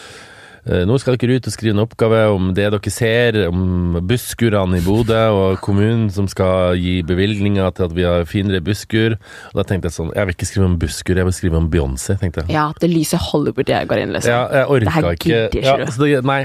nå 0.62 0.94
skal 1.02 1.16
dere 1.18 1.40
ut 1.40 1.46
og 1.48 1.54
skrive 1.54 1.74
en 1.74 1.82
oppgave 1.82 2.20
om 2.30 2.52
det 2.54 2.68
dere 2.70 2.92
ser, 2.94 3.38
om 3.48 3.96
busskurene 4.06 4.78
i 4.78 4.84
Bodø 4.84 5.18
og 5.34 5.62
kommunen 5.64 6.06
som 6.14 6.28
skal 6.30 6.78
gi 6.78 7.00
bevilgninger 7.06 7.72
til 7.74 7.88
at 7.88 7.96
vi 7.96 8.06
har 8.06 8.28
finere 8.30 8.62
busskur. 8.62 9.16
Og 9.50 9.58
da 9.58 9.64
tenkte 9.66 9.90
jeg 9.90 9.96
sånn 9.96 10.12
Jeg 10.14 10.28
vil 10.28 10.36
ikke 10.36 10.48
skrive 10.48 10.68
om 10.68 10.76
busskur, 10.78 11.18
jeg 11.18 11.28
vil 11.28 11.34
skrive 11.34 11.58
om 11.58 11.66
Beyoncé, 11.72 12.14
tenkte 12.20 12.44
jeg. 12.44 12.54
Ja, 12.54 12.68
det 12.78 12.92
lyse 12.92 13.18
Hollywood 13.18 13.72
jeg 13.74 13.90
går 13.90 14.04
inn, 14.04 14.14
liksom. 14.14 14.30
Ja, 14.30 14.62
jeg 14.62 14.70
orka 14.76 15.14
ikke 15.16 15.62
ja, 15.62 15.76
så 15.90 16.04
det, 16.04 16.22
Nei. 16.28 16.40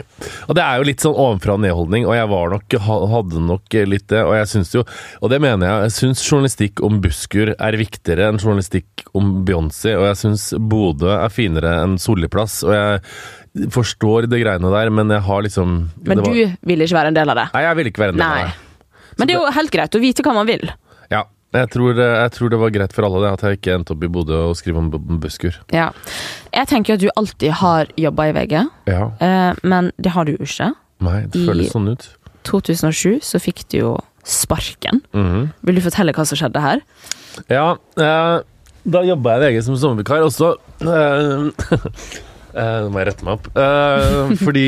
Og 0.48 0.58
det 0.58 0.66
er 0.66 0.82
jo 0.82 0.90
litt 0.90 1.06
sånn 1.06 1.18
ovenfra 1.18 1.58
og 1.58 1.64
ned-holdning, 1.68 2.10
og 2.10 2.18
jeg 2.18 2.32
var 2.34 2.54
nok, 2.56 2.78
hadde 3.14 3.46
nok 3.46 3.80
litt 3.94 4.10
det. 4.10 4.24
Og 4.26 4.34
jeg 4.40 4.52
syns 4.56 4.74
jo, 4.74 4.86
og 5.22 5.34
det 5.34 5.42
mener 5.44 5.70
jeg, 5.70 5.88
jeg 5.88 5.98
syns 6.00 6.26
journalistikk 6.26 6.82
om 6.86 7.02
busskur 7.04 7.54
er 7.54 7.80
viktigere 7.80 8.32
enn 8.32 8.42
journalistikk 8.42 9.06
om 9.18 9.44
Beyoncé, 9.46 9.94
og 9.98 10.10
jeg 10.10 10.22
syns 10.26 10.50
Bodø 10.58 11.14
er 11.14 11.34
finere 11.34 11.78
enn 11.84 12.00
Solliplass. 12.02 12.64
Og 12.66 12.74
jeg 12.74 13.04
forstår 13.74 14.28
det 14.30 14.40
greiene 14.44 14.72
der, 14.74 14.90
men 14.94 15.10
jeg 15.10 15.22
har 15.28 15.42
liksom 15.46 15.78
Men 16.06 16.22
var, 16.22 16.34
du 16.34 16.56
vil 16.68 16.82
ikke 16.86 16.98
være 17.00 17.08
en 17.14 17.18
del 17.18 17.30
av 17.30 17.36
det? 17.42 17.48
Nei, 17.54 17.64
jeg 17.68 17.76
vil 17.80 17.90
ikke 17.92 18.04
være 18.04 18.14
en 18.16 18.20
del 18.22 18.28
Nei. 18.28 18.42
av 18.44 18.48
det. 18.48 19.16
Men 19.18 19.28
det 19.28 19.34
er 19.36 19.40
jo 19.42 19.52
helt 19.58 19.72
greit 19.74 19.96
å 19.98 20.02
vite 20.04 20.24
hva 20.26 20.34
man 20.38 20.48
vil. 20.50 20.70
Ja. 21.12 21.24
Jeg 21.56 21.70
tror, 21.72 21.96
jeg 21.96 22.32
tror 22.36 22.50
det 22.52 22.58
var 22.60 22.70
greit 22.76 22.92
for 22.94 23.06
alle 23.08 23.22
det, 23.24 23.30
at 23.38 23.42
jeg 23.48 23.58
ikke 23.58 23.76
endte 23.80 23.94
opp 23.96 24.02
i 24.04 24.10
Bodø 24.12 24.36
og 24.50 24.58
skrive 24.60 24.78
om 24.82 24.90
bu- 24.92 25.20
busskur. 25.24 25.56
Ja. 25.72 25.88
Jeg 26.54 26.68
tenker 26.68 26.98
at 26.98 27.00
du 27.02 27.08
alltid 27.16 27.52
har 27.64 27.88
jobba 27.98 28.26
i 28.28 28.34
VG, 28.36 28.58
Ja. 28.86 29.12
eh, 29.24 29.54
men 29.64 29.92
det 29.98 30.12
har 30.12 30.26
du 30.28 30.34
jo 30.36 30.44
ikke. 30.44 30.74
Nei, 31.00 31.22
det 31.26 31.40
I- 31.40 31.48
føles 31.48 31.72
sånn 31.72 31.88
ut. 31.90 32.10
2007 32.44 33.22
så 33.24 33.40
fikk 33.40 33.64
du 33.70 33.78
jo 33.80 33.98
sparken. 34.28 35.02
Mhm. 35.16 35.54
Vil 35.64 35.76
du 35.76 35.82
fortelle 35.82 36.14
hva 36.14 36.28
som 36.28 36.38
skjedde 36.38 36.62
her? 36.62 36.82
Ja, 37.50 37.78
eh, 37.98 38.40
da 38.86 39.02
jobba 39.08 39.40
jeg 39.40 39.56
i 39.56 39.58
VG 39.58 39.64
som 39.64 39.76
sommervikar 39.80 40.22
også. 40.28 40.54
Eh, 40.84 41.52
Nå 42.58 42.92
må 42.94 43.02
jeg 43.02 43.12
rette 43.12 43.28
meg 43.28 43.38
opp. 43.38 43.50
Eh, 43.56 44.38
fordi 44.46 44.68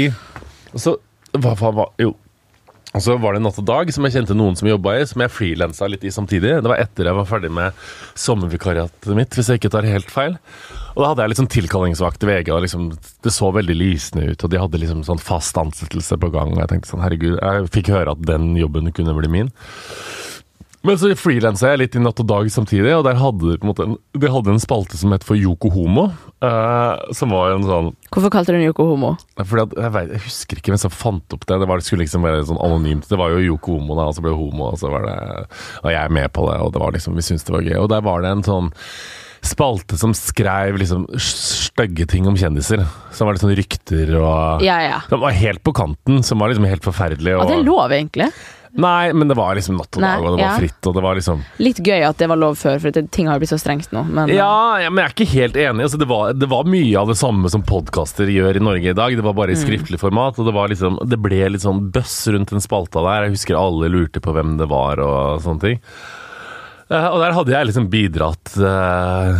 Så 0.77 0.97
hva 1.37 1.53
hva, 1.57 1.71
var 1.83 1.93
Jo. 2.01 2.15
Så 2.97 3.13
var 3.21 3.35
det 3.35 3.43
Natt 3.43 3.59
og 3.61 3.65
Dag, 3.67 3.91
som 3.93 4.05
jeg 4.07 4.15
kjente 4.15 4.33
noen 4.33 4.55
som 4.57 4.65
jobba 4.65 4.95
i, 4.97 5.03
som 5.05 5.21
jeg 5.21 5.29
frilansa 5.29 5.85
litt 5.91 6.01
i 6.01 6.09
samtidig. 6.09 6.55
Det 6.57 6.71
var 6.71 6.81
etter 6.81 7.05
jeg 7.05 7.17
var 7.19 7.27
ferdig 7.29 7.51
med 7.53 7.83
sommervikariatet 8.17 9.13
mitt, 9.13 9.37
hvis 9.37 9.51
jeg 9.51 9.61
ikke 9.61 9.69
tar 9.75 9.85
helt 9.85 10.09
feil. 10.09 10.39
Og 10.95 11.03
da 11.03 11.11
hadde 11.11 11.21
jeg 11.27 11.33
liksom 11.35 11.49
tilkallingsvakt 11.53 12.25
i 12.25 12.31
VG, 12.31 12.49
og 12.55 12.63
liksom, 12.65 12.87
det 12.97 13.33
så 13.35 13.51
veldig 13.53 13.75
lysende 13.77 14.31
ut. 14.31 14.41
Og 14.41 14.49
de 14.49 14.61
hadde 14.63 14.81
liksom 14.81 15.03
sånn 15.05 15.21
fast 15.21 15.61
ansettelse 15.61 16.17
på 16.17 16.31
gang, 16.33 16.55
og 16.55 16.63
jeg 16.63 16.71
tenkte 16.73 16.89
sånn 16.89 17.05
herregud, 17.05 17.37
jeg 17.37 17.69
fikk 17.77 17.93
høre 17.93 18.17
at 18.17 18.25
den 18.25 18.55
jobben 18.57 18.89
kunne 18.97 19.13
bli 19.21 19.31
min. 19.37 19.53
Men 20.87 20.95
så 20.95 21.09
frilansa 21.19 21.73
jeg 21.73 21.79
litt 21.81 21.95
i 21.97 22.01
Natt 22.01 22.21
og 22.23 22.27
Dag 22.29 22.47
samtidig, 22.53 22.93
og 22.95 23.03
der 23.03 23.17
hadde 23.19 23.49
de 23.51 23.57
på 23.59 23.65
en 23.67 23.71
måte 23.73 23.83
en, 23.83 23.97
de 24.15 24.29
hadde 24.31 24.53
en 24.53 24.61
spalte 24.63 24.95
som 24.95 25.11
het 25.11 25.25
For 25.27 25.35
Yoko 25.35 25.67
Homo. 25.73 26.05
eh, 26.39 27.01
som 27.17 27.33
var 27.35 27.51
en 27.57 27.65
sånn 27.67 27.89
Hvorfor 28.07 28.31
kalte 28.31 28.53
du 28.53 28.59
den 28.61 28.69
Yoko 28.69 28.85
Homo? 28.93 29.09
fordi 29.41 29.65
at, 29.65 29.75
jeg, 29.75 29.93
vet, 29.97 30.13
jeg 30.15 30.23
husker 30.29 30.61
ikke 30.61 30.71
hvem 30.71 30.79
som 30.85 30.93
fant 30.95 31.35
opp 31.35 31.43
det. 31.43 31.59
Det, 31.59 31.67
var, 31.67 31.81
det 31.81 31.87
skulle 31.89 32.05
liksom 32.05 32.23
være 32.23 32.45
sånn 32.47 32.61
anonymt. 32.63 33.09
Det 33.11 33.19
var 33.19 33.35
jo 33.35 33.43
Yoko 33.43 33.75
Homo, 33.75 33.97
da, 33.99 34.07
og 34.07 34.15
så 34.15 34.23
ble 34.23 34.31
det 34.31 34.39
homo, 34.39 34.69
og 34.71 34.79
så 34.79 34.91
var 34.93 35.07
det 35.09 35.17
Og 35.83 35.89
jeg 35.91 35.99
er 35.99 36.15
med 36.21 36.31
på 36.35 36.47
det, 36.47 36.59
og 36.63 36.71
det 36.75 36.83
var 36.85 36.95
liksom, 36.95 37.17
vi 37.19 37.27
syntes 37.27 37.47
det 37.49 37.57
var 37.57 37.67
gøy. 37.67 37.75
Og 37.83 37.89
der 37.91 38.05
var 38.07 38.23
det 38.23 38.31
en 38.37 38.45
sånn 38.47 38.71
spalte 39.49 39.95
som 39.95 40.11
skrev 40.15 40.75
liksom 40.79 41.05
stygge 41.23 42.07
ting 42.11 42.25
om 42.27 42.35
kjendiser. 42.39 42.81
Som 43.15 43.27
var 43.27 43.35
litt 43.35 43.43
sånn 43.43 43.55
rykter 43.55 44.15
og 44.19 44.63
Ja, 44.63 44.79
ja. 44.83 45.01
Som 45.11 45.23
var 45.23 45.35
helt 45.35 45.63
på 45.63 45.75
kanten, 45.75 46.23
som 46.27 46.39
var 46.43 46.51
liksom 46.51 46.67
helt 46.67 46.83
forferdelig. 46.87 47.35
Og 47.37 47.43
ja, 47.45 47.49
det 47.51 47.59
er 47.61 47.67
lov, 47.67 47.95
egentlig. 47.95 48.27
Nei, 48.77 49.13
men 49.17 49.31
det 49.31 49.37
var 49.39 49.55
liksom 49.57 49.79
natt 49.79 49.97
og 49.97 50.03
dag, 50.03 50.21
og 50.21 50.35
det 50.35 50.43
var 50.43 50.45
ja. 50.45 50.57
fritt, 50.61 50.79
og 50.85 50.93
det 50.93 51.01
var 51.01 51.17
liksom 51.17 51.39
Litt 51.57 51.79
gøy 51.81 52.03
at 52.05 52.19
det 52.21 52.27
var 52.29 52.37
lov 52.37 52.57
før, 52.59 52.77
for 52.83 52.99
ting 53.09 53.29
har 53.29 53.39
jo 53.39 53.43
blitt 53.43 53.53
så 53.53 53.57
strengt 53.61 53.89
nå. 53.95 54.03
Men 54.05 54.29
Ja, 54.29 54.77
ja, 54.83 54.91
men 54.93 55.01
jeg 55.01 55.09
er 55.09 55.15
ikke 55.15 55.29
helt 55.33 55.57
enig. 55.57 55.87
Altså, 55.87 55.99
det, 56.01 56.09
var, 56.11 56.37
det 56.37 56.49
var 56.51 56.69
mye 56.69 57.01
av 57.01 57.09
det 57.09 57.17
samme 57.19 57.49
som 57.49 57.65
podkaster 57.65 58.29
gjør 58.29 58.61
i 58.61 58.63
Norge 58.63 58.93
i 58.93 58.97
dag. 58.97 59.17
Det 59.17 59.25
var 59.25 59.37
bare 59.37 59.55
i 59.55 59.59
Mm. 59.59 59.63
skriftlig 59.65 59.99
format, 59.99 60.37
og 60.39 60.45
det, 60.45 60.53
var 60.55 60.69
liksom, 60.69 61.01
det 61.09 61.17
ble 61.19 61.41
litt 61.49 61.65
sånn 61.65 61.89
bøss 61.91 62.21
rundt 62.31 62.53
den 62.53 62.63
spalta 62.63 63.01
der. 63.03 63.27
Jeg 63.27 63.39
husker 63.39 63.57
alle 63.59 63.89
lurte 63.91 64.21
på 64.21 64.33
hvem 64.37 64.57
det 64.61 64.69
var 64.69 65.01
og 65.03 65.41
sånne 65.43 65.65
ting. 65.65 65.81
Eh, 66.89 67.05
og 67.05 67.19
der 67.21 67.35
hadde 67.37 67.53
jeg 67.53 67.67
liksom 67.69 67.89
bidratt 67.93 68.55
uh, 68.57 69.37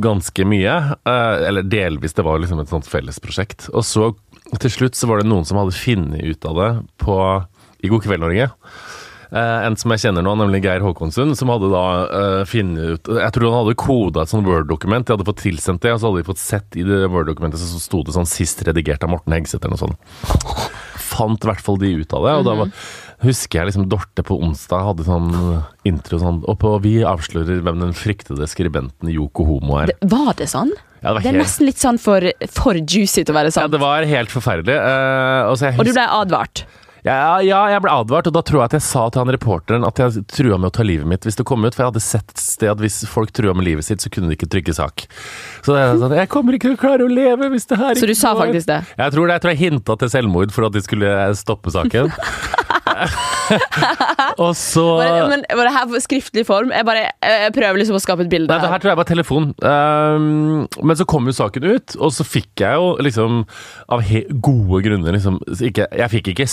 ganske 0.00 0.46
mye. 0.48 0.76
Uh, 1.04 1.36
eller 1.48 1.66
delvis, 1.68 2.16
det 2.16 2.24
var 2.24 2.40
liksom 2.40 2.62
et 2.62 2.72
sånt 2.72 2.88
fellesprosjekt. 2.88 3.68
Og 3.76 3.84
så 3.84 4.14
til 4.62 4.72
slutt 4.72 4.96
så 4.96 5.10
var 5.10 5.20
det 5.20 5.28
noen 5.28 5.44
som 5.44 5.60
hadde 5.60 5.76
funnet 5.76 6.24
ut 6.24 6.46
av 6.48 6.56
det 6.56 6.70
på, 7.04 7.16
i 7.82 7.90
God 7.92 8.04
kveld, 8.04 8.24
Norge. 8.24 8.50
Uh, 9.28 9.60
en 9.66 9.74
som 9.76 9.92
jeg 9.92 10.06
kjenner 10.06 10.24
nå, 10.24 10.32
nemlig 10.40 10.62
Geir 10.64 10.80
Håkonsund, 10.80 11.34
som 11.36 11.50
hadde 11.52 11.68
da 11.68 11.82
uh, 12.08 12.44
funnet 12.48 12.94
ut 12.96 13.10
Jeg 13.12 13.32
tror 13.36 13.50
han 13.52 13.58
hadde 13.58 13.74
koda 13.76 14.22
et 14.24 14.30
sånt 14.32 14.48
Word-dokument, 14.48 15.04
de 15.04 15.12
hadde 15.12 15.26
fått 15.28 15.42
tilsendt 15.42 15.82
det, 15.84 15.92
og 15.92 16.00
så 16.00 16.08
hadde 16.08 16.22
de 16.22 16.28
fått 16.30 16.40
sett 16.40 16.78
i 16.80 16.86
det 16.86 17.02
Word-dokumentet, 17.12 17.60
så 17.60 17.82
sto 17.82 18.00
det 18.06 18.14
sånn 18.16 18.28
'sist 18.28 18.64
redigert 18.64 19.04
av 19.04 19.12
Morten 19.12 19.36
Hegseth' 19.36 19.60
eller 19.60 19.76
noe 19.76 19.82
sånt. 19.82 20.64
Fant 21.10 21.44
i 21.44 21.50
hvert 21.50 21.60
fall 21.66 21.76
de 21.82 21.92
ut 22.00 22.16
av 22.16 22.24
det, 22.24 22.34
og 22.40 22.48
da 22.48 22.56
var, 22.62 22.72
husker 23.26 23.60
jeg 23.60 23.68
liksom 23.68 23.86
Dorte 23.92 24.24
på 24.24 24.40
onsdag 24.48 24.86
hadde 24.86 25.06
sånn 25.08 25.30
intro 25.88 26.20
sånn 26.22 26.40
Og 26.46 26.58
på 26.62 26.72
Vi 26.84 26.98
avslører 27.02 27.60
hvem 27.66 27.80
den 27.82 27.96
fryktede 27.96 28.46
skribenten 28.48 29.10
Yoko 29.12 29.44
Homo 29.48 29.80
er. 29.82 29.92
det, 29.92 29.98
Var 30.08 30.32
det 30.38 30.48
sånn? 30.48 30.72
Ja, 31.02 31.12
det 31.12 31.14
var 31.14 31.20
Det 31.20 31.28
er 31.28 31.36
helt, 31.36 31.44
nesten 31.44 31.68
litt 31.68 31.80
sånn 31.82 32.00
for, 32.00 32.24
for 32.48 32.78
juicy 32.80 33.22
til 33.22 33.34
å 33.34 33.38
være 33.38 33.52
sant. 33.52 33.68
ja, 33.68 33.72
det 33.76 33.80
var 33.82 34.08
helt 34.08 34.32
forferdelig. 34.32 34.76
Uh, 34.78 35.52
og, 35.52 35.60
jeg 35.60 35.76
Og 35.78 35.86
du 35.86 35.92
ble 35.92 36.06
advart. 36.16 36.64
Ja, 37.06 37.38
ja, 37.44 37.60
jeg 37.72 37.82
ble 37.84 37.94
advart, 38.02 38.28
og 38.30 38.34
da 38.34 38.42
tror 38.46 38.62
jeg 38.62 38.70
at 38.70 38.76
jeg 38.78 38.86
sa 38.88 39.04
til 39.08 39.22
han 39.22 39.32
reporteren 39.34 39.86
at 39.86 40.00
jeg 40.02 40.24
trua 40.32 40.58
med 40.58 40.70
å 40.70 40.74
ta 40.78 40.86
livet 40.86 41.08
mitt 41.08 41.26
hvis 41.26 41.38
det 41.38 41.46
kom 41.48 41.64
ut, 41.64 41.74
for 41.74 41.84
jeg 41.84 41.92
hadde 41.92 42.04
sett 42.04 42.34
et 42.34 42.42
sted 42.42 42.72
at 42.72 42.82
hvis 42.82 43.00
folk 43.10 43.32
trua 43.36 43.54
med 43.56 43.68
livet 43.68 43.86
sitt, 43.86 44.02
så 44.04 44.12
kunne 44.12 44.30
de 44.30 44.38
ikke 44.38 44.50
trykke 44.50 44.74
sak. 44.76 45.06
Så 45.62 45.74
det 45.74 45.82
er 45.82 45.98
sånn 46.00 46.16
Jeg 46.18 46.32
kommer 46.32 46.56
ikke 46.56 46.72
til 46.72 46.78
å 46.78 46.80
klare 46.80 47.06
å 47.06 47.12
leve 47.12 47.50
hvis 47.54 47.68
det 47.70 47.80
her 47.80 47.94
ikke 47.94 48.04
Så 48.04 48.10
du 48.10 48.16
sa 48.18 48.34
går. 48.34 48.46
faktisk 48.46 48.70
det? 48.70 48.80
Jeg 48.98 49.14
tror 49.14 49.28
det. 49.28 49.38
Jeg 49.38 49.44
tror 49.44 49.54
jeg 49.54 49.62
hinta 49.64 49.98
til 50.00 50.12
selvmord 50.14 50.54
for 50.54 50.68
at 50.68 50.76
de 50.76 50.84
skulle 50.84 51.14
stoppe 51.38 51.74
saken. 51.74 52.12
og 54.42 54.56
så 54.56 54.84
Var 54.98 55.12
det, 55.12 55.26
men 55.30 55.44
var 55.58 55.68
det 55.68 55.74
her 55.74 55.86
for 55.90 56.04
skriftlig 56.04 56.44
form? 56.48 56.72
Jeg 56.74 56.86
bare 56.88 57.04
jeg 57.22 57.54
prøver 57.56 57.80
liksom 57.80 57.98
å 57.98 58.02
skape 58.02 58.24
et 58.26 58.32
bilde. 58.32 58.50
Nei, 58.50 58.60
det 58.62 58.70
her 58.72 58.82
tror 58.82 58.92
jeg 58.92 59.00
var 59.00 59.08
telefon. 59.08 59.50
Um, 59.62 60.66
men 60.82 60.98
så 60.98 61.06
kom 61.08 61.28
jo 61.28 61.36
saken 61.36 61.68
ut, 61.68 61.96
og 61.98 62.12
så 62.14 62.26
fikk 62.26 62.64
jeg 62.64 62.80
jo 62.80 62.94
liksom 63.04 63.42
av 63.94 64.04
gode 64.44 64.82
grunner 64.86 65.16
liksom 65.16 65.40
ikke, 65.54 65.88
Jeg 65.98 66.12
fikk 66.12 66.32
ikke 66.34 66.48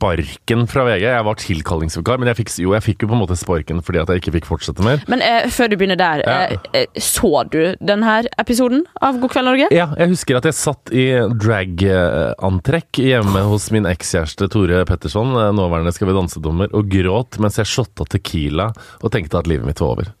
sparken 0.00 0.62
fra 0.70 0.84
VG, 0.86 1.02
jeg 1.04 1.24
var 1.26 1.36
tilkallingsvikar, 1.36 2.18
men 2.20 2.30
jeg 2.30 2.38
fikk, 2.38 2.52
jo, 2.64 2.72
jeg 2.72 2.84
fikk 2.86 3.02
jo 3.04 3.08
på 3.10 3.16
en 3.16 3.20
måte 3.20 3.36
sparken 3.36 3.82
fordi 3.84 4.00
at 4.00 4.08
jeg 4.14 4.22
ikke 4.22 4.32
fikk 4.38 4.46
fortsette 4.48 4.84
mer. 4.86 5.02
Men 5.12 5.20
eh, 5.24 5.48
før 5.52 5.68
du 5.68 5.76
begynner 5.76 5.98
der, 6.00 6.22
Ja. 6.24 6.38
eh, 6.56 6.56
eh, 6.72 6.86
så 7.00 7.44
du 7.52 7.76
denne 7.84 8.14
episoden 8.40 8.84
av 9.04 9.20
God 9.20 9.30
kveld, 9.34 9.50
Norge? 9.50 9.68
Ja, 9.76 9.90
jeg 9.98 10.08
husker 10.14 10.38
at 10.40 10.48
jeg 10.48 10.56
satt 10.56 10.92
i 10.96 11.04
drag-antrekk 11.36 13.02
hjemme 13.04 13.44
hos 13.50 13.68
min 13.74 13.84
ekskjæreste 13.90 14.48
Tore 14.52 14.84
Petterson, 14.88 15.34
eh, 15.36 15.50
nåværende 15.56 15.92
Skal 15.92 16.08
vi 16.08 16.16
danse-dommer, 16.16 16.72
og 16.72 16.88
gråt 16.88 17.38
mens 17.42 17.58
jeg 17.60 17.66
shotta 17.68 18.04
Tequila 18.08 18.70
og 19.02 19.10
tenkte 19.12 19.38
at 19.38 19.46
livet 19.50 19.66
mitt 19.68 19.80
var 19.80 19.96
over. 19.98 20.12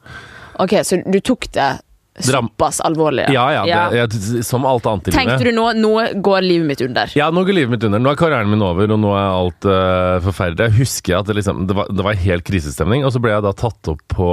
Ok, 0.60 0.76
så 0.84 1.00
du 1.06 1.20
tok 1.24 1.48
det 1.56 1.70
såpass 2.26 2.80
alvorlig? 2.84 3.26
Ja, 3.34 3.46
ja, 3.54 3.62
det, 3.90 4.00
jeg, 4.00 4.44
som 4.46 4.66
alt 4.68 4.86
annet 4.90 5.08
i 5.08 5.14
livet. 5.14 5.30
Tenkte 5.30 5.50
du 5.50 5.56
nå 5.56 5.66
nå 5.78 5.92
går 6.24 6.46
livet 6.46 6.68
mitt 6.70 6.84
under? 6.84 7.12
Ja, 7.18 7.30
nå 7.34 7.44
går 7.46 7.56
livet 7.56 7.74
mitt 7.76 7.86
under. 7.88 8.02
Nå 8.02 8.12
er 8.12 8.20
karrieren 8.20 8.50
min 8.50 8.64
over, 8.64 8.90
og 8.90 9.00
nå 9.02 9.14
er 9.16 9.28
alt 9.28 9.70
uh, 9.70 10.18
forferdelig. 10.26 10.70
Jeg 10.70 10.78
husker 10.82 11.20
at 11.20 11.30
det, 11.30 11.38
liksom, 11.40 11.64
det, 11.70 11.78
var, 11.78 11.88
det 11.92 12.06
var 12.06 12.20
helt 12.26 12.46
krisestemning, 12.46 13.06
og 13.06 13.14
så 13.14 13.22
ble 13.22 13.34
jeg 13.34 13.46
da 13.46 13.54
tatt 13.56 13.92
opp 13.94 14.04
på 14.10 14.30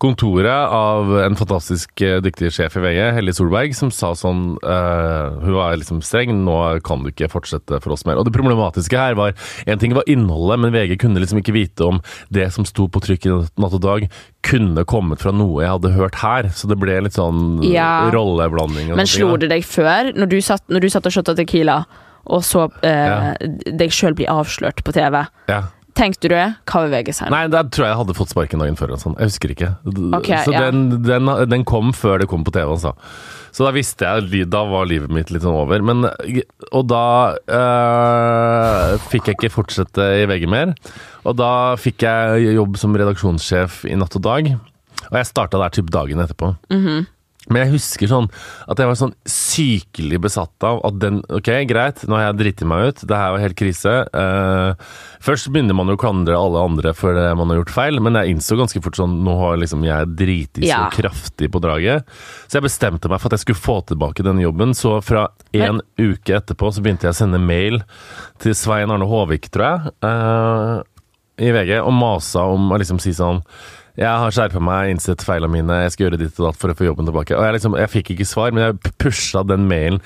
kontoret 0.00 0.72
av 0.72 1.10
en 1.20 1.36
fantastisk 1.36 2.00
eh, 2.00 2.18
dyktig 2.24 2.48
sjef 2.56 2.78
i 2.78 2.82
VG, 2.82 3.00
Hellig 3.18 3.34
Solberg, 3.36 3.74
som 3.76 3.90
sa 3.92 4.14
sånn 4.16 4.54
uh, 4.64 5.36
Hun 5.42 5.56
var 5.58 5.76
liksom 5.76 6.00
streng, 6.04 6.32
nå 6.46 6.56
kan 6.86 7.04
du 7.04 7.10
ikke 7.10 7.28
fortsette 7.32 7.82
for 7.84 7.94
oss 7.94 8.06
mer. 8.08 8.16
Og 8.16 8.24
det 8.24 8.32
problematiske 8.34 8.96
her 8.96 9.18
var 9.18 9.34
En 9.68 9.80
ting 9.80 9.92
var 9.96 10.08
innholdet, 10.10 10.62
men 10.62 10.72
VG 10.74 10.96
kunne 11.02 11.20
liksom 11.20 11.42
ikke 11.42 11.54
vite 11.56 11.84
om 11.84 12.00
det 12.32 12.48
som 12.54 12.64
sto 12.68 12.88
på 12.88 13.02
trykk 13.04 13.28
i 13.28 13.34
Natt 13.60 13.76
og 13.76 13.82
Dag, 13.84 14.06
kunne 14.46 14.86
kommet 14.88 15.20
fra 15.20 15.34
noe 15.36 15.64
jeg 15.64 15.74
hadde 15.74 15.92
hørt 15.96 16.20
her. 16.22 16.48
Så 16.56 16.70
det 16.70 16.78
ble 16.80 16.96
litt 17.04 17.18
sånn 17.18 17.60
Ja. 17.66 18.08
rolleblanding. 18.14 18.94
Men 18.96 19.10
slo 19.10 19.36
det 19.36 19.50
deg 19.52 19.66
før, 19.68 20.14
når 20.16 20.32
du 20.32 20.38
satt, 20.40 20.64
når 20.72 20.86
du 20.86 20.88
satt 20.92 21.10
og 21.10 21.12
shotta 21.12 21.36
Tequila, 21.36 21.82
og 22.30 22.44
så 22.46 22.66
eh, 22.86 23.34
deg 23.68 23.92
sjøl 23.92 24.16
bli 24.16 24.28
avslørt 24.30 24.82
på 24.84 24.94
TV? 24.96 25.24
Ja. 25.50 25.62
Tenkte 25.98 26.30
du 26.30 26.36
hva 26.36 26.82
vil 26.84 26.92
VG 26.92 27.12
si? 27.16 27.26
Nei, 27.32 27.44
der 27.52 27.68
tror 27.72 27.86
jeg 27.86 27.92
jeg 27.92 28.00
hadde 28.02 28.16
fått 28.18 28.32
sparken 28.32 28.62
dagen 28.62 28.78
før. 28.78 28.94
Sånn. 29.00 29.16
Jeg 29.18 29.32
husker 29.32 29.52
ikke. 29.54 29.70
Okay, 30.20 30.40
så 30.46 30.54
ja. 30.54 30.64
den, 30.68 31.02
den, 31.06 31.30
den 31.50 31.66
kom 31.68 31.94
før 31.96 32.22
det 32.22 32.28
kom 32.30 32.44
på 32.46 32.54
TV. 32.54 32.68
Altså. 32.70 32.94
Så 33.50 33.66
da 33.66 33.72
visste 33.74 34.06
jeg 34.06 34.46
Da 34.50 34.62
var 34.70 34.86
livet 34.88 35.10
mitt 35.12 35.32
litt 35.34 35.44
sånn 35.44 35.58
over. 35.58 35.82
Men, 35.84 36.06
og 36.70 36.88
da 36.90 37.04
øh, 37.58 38.96
fikk 39.10 39.30
jeg 39.30 39.38
ikke 39.38 39.54
fortsette 39.54 40.10
i 40.20 40.26
VG 40.30 40.46
mer. 40.50 40.74
Og 41.26 41.38
da 41.40 41.52
fikk 41.80 42.06
jeg 42.06 42.54
jobb 42.56 42.78
som 42.80 42.96
redaksjonssjef 42.96 43.84
i 43.90 43.96
Natt 43.98 44.18
og 44.18 44.26
Dag. 44.26 44.52
Og 45.10 45.16
jeg 45.18 45.30
starta 45.30 45.60
der 45.60 45.74
typ 45.74 45.90
dagen 45.92 46.22
etterpå. 46.22 46.54
Men 47.50 47.64
jeg 47.64 47.72
husker 47.74 48.10
sånn 48.10 48.28
at 48.70 48.78
jeg 48.78 48.86
var 48.86 48.98
sånn 48.98 49.14
sykelig 49.28 50.20
besatt 50.22 50.66
av 50.66 50.80
at 50.86 50.98
den 51.02 51.20
Ok, 51.34 51.48
greit, 51.68 52.04
nå 52.06 52.16
har 52.16 52.28
jeg 52.28 52.38
driti 52.40 52.68
meg 52.68 52.90
ut. 52.90 53.02
Det 53.10 53.18
her 53.18 53.32
var 53.34 53.42
helt 53.42 53.58
krise. 53.58 53.94
Uh, 54.14 54.78
først 55.22 55.50
begynner 55.52 55.74
man 55.76 55.90
jo 55.90 55.96
å 55.98 56.00
klandre 56.00 56.38
alle 56.38 56.62
andre 56.62 56.92
for 56.96 57.16
det 57.16 57.26
man 57.38 57.50
har 57.50 57.60
gjort 57.60 57.74
feil, 57.74 57.98
men 58.02 58.18
jeg 58.20 58.36
innså 58.36 58.58
ganske 58.60 58.82
fort 58.84 58.98
sånn 58.98 59.18
Nå 59.26 59.34
har 59.40 59.58
liksom 59.60 59.82
jeg 59.84 60.12
driti 60.16 60.62
så 60.64 60.70
Ja. 60.70 60.84
kraftig 60.94 61.50
på 61.50 61.60
draget. 61.62 62.06
Så 62.46 62.58
jeg 62.58 62.68
bestemte 62.68 63.10
meg 63.10 63.20
for 63.20 63.28
at 63.28 63.38
jeg 63.38 63.44
skulle 63.44 63.64
få 63.66 63.80
tilbake 63.90 64.24
denne 64.26 64.44
jobben. 64.44 64.72
Så 64.78 65.00
fra 65.04 65.26
en 65.52 65.82
uke 65.98 66.38
etterpå 66.38 66.70
så 66.72 66.80
begynte 66.84 67.08
jeg 67.08 67.16
å 67.16 67.20
sende 67.20 67.42
mail 67.42 67.82
til 68.38 68.54
Svein 68.54 68.90
Arne 68.94 69.08
Håvik, 69.10 69.50
tror 69.50 69.66
jeg, 69.66 69.92
uh, 70.06 70.82
i 71.40 71.50
VG, 71.52 71.78
og 71.80 71.92
masa 71.96 72.44
om 72.52 72.70
å 72.70 72.78
liksom 72.78 73.00
si 73.00 73.12
sånn 73.16 73.42
jeg 74.00 74.22
har 74.22 74.32
skjerpa 74.32 74.62
meg, 74.64 74.94
innsett 74.94 75.24
feilene 75.26 75.52
mine, 75.52 75.82
jeg 75.84 75.92
skal 75.94 76.06
gjøre 76.06 76.22
ditt 76.22 76.38
og 76.40 76.48
datt 76.50 76.60
for 76.60 76.72
å 76.72 76.78
få 76.78 76.88
jobben 76.88 77.08
tilbake. 77.08 77.36
Og 77.36 77.44
jeg, 77.44 77.58
liksom, 77.58 77.76
jeg 77.76 77.92
fikk 77.92 78.14
ikke 78.14 78.28
svar, 78.28 78.54
men 78.56 78.70
jeg 78.70 78.94
pusha 79.02 79.44
den 79.44 79.68
mailen 79.68 80.00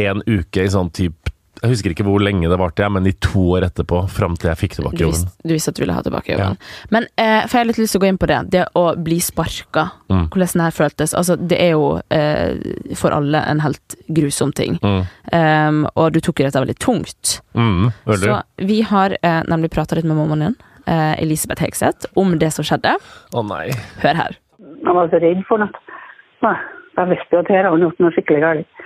en 0.00 0.24
uke 0.26 0.64
i 0.64 0.70
sånn 0.72 0.88
type 0.90 1.30
Jeg 1.62 1.70
husker 1.70 1.92
ikke 1.94 2.04
hvor 2.04 2.20
lenge 2.20 2.48
det 2.50 2.56
varte, 2.60 2.88
men 2.90 3.06
i 3.06 3.12
to 3.24 3.40
år 3.54 3.64
etterpå, 3.68 4.02
fram 4.10 4.34
til 4.36 4.50
jeg 4.50 4.58
fikk 4.58 4.74
tilbake 4.78 4.98
Du 4.98 5.04
jobben. 5.04 5.20
visste, 5.22 5.46
du 5.48 5.52
visste 5.54 5.70
at 5.70 5.78
du 5.78 5.82
ville 5.84 5.94
ha 5.96 6.02
tilbake 6.04 6.34
jobben. 6.34 6.58
Men 6.92 7.06
eh, 7.14 7.46
for 7.46 7.56
jeg 7.56 7.62
har 7.62 7.68
litt 7.70 7.78
lyst 7.80 7.94
til 7.94 8.00
å 8.00 8.04
gå 8.04 8.08
inn 8.10 8.18
på 8.20 8.28
det. 8.28 8.40
Det 8.52 8.64
å 8.76 8.82
bli 9.06 9.20
sparka. 9.22 9.84
Mm. 10.12 10.26
Hvordan 10.34 10.60
det 10.60 10.66
her 10.66 10.76
føltes. 10.80 11.14
Altså, 11.14 11.36
det 11.38 11.60
er 11.62 11.72
jo 11.76 11.86
eh, 12.12 12.58
for 13.00 13.16
alle 13.16 13.40
en 13.48 13.62
helt 13.64 13.96
grusom 14.18 14.52
ting. 14.52 14.76
Mm. 14.82 15.00
Um, 15.30 15.80
og 15.94 16.12
du 16.16 16.20
tok 16.26 16.42
jo 16.42 16.50
dette 16.50 16.64
veldig 16.66 16.76
tungt. 16.84 17.38
Mm, 17.56 17.92
veldig. 18.10 18.28
Så 18.34 18.66
vi 18.68 18.82
har 18.90 19.16
eh, 19.22 19.40
nemlig 19.48 19.72
prata 19.72 19.96
litt 19.96 20.10
med 20.10 20.18
mammaen 20.20 20.48
din, 20.48 20.60
eh, 20.86 21.22
Elisabeth 21.22 21.64
Hegseth, 21.64 22.10
om 22.18 22.36
det 22.40 22.50
som 22.54 22.66
skjedde. 22.66 22.96
Å 23.34 23.44
nei. 23.46 23.68
Hør 24.02 24.20
her. 24.22 24.40
Jeg 24.58 24.96
var 24.98 25.12
så 25.12 25.20
redd 25.22 25.44
for 25.48 25.62
noe. 25.62 26.56
Jeg 26.94 27.10
visste 27.10 27.34
jo 27.34 27.42
at 27.42 27.50
her 27.50 27.64
har 27.64 27.72
han 27.72 27.86
gjort 27.86 28.02
noe 28.02 28.14
skikkelig 28.14 28.42
galt. 28.44 28.84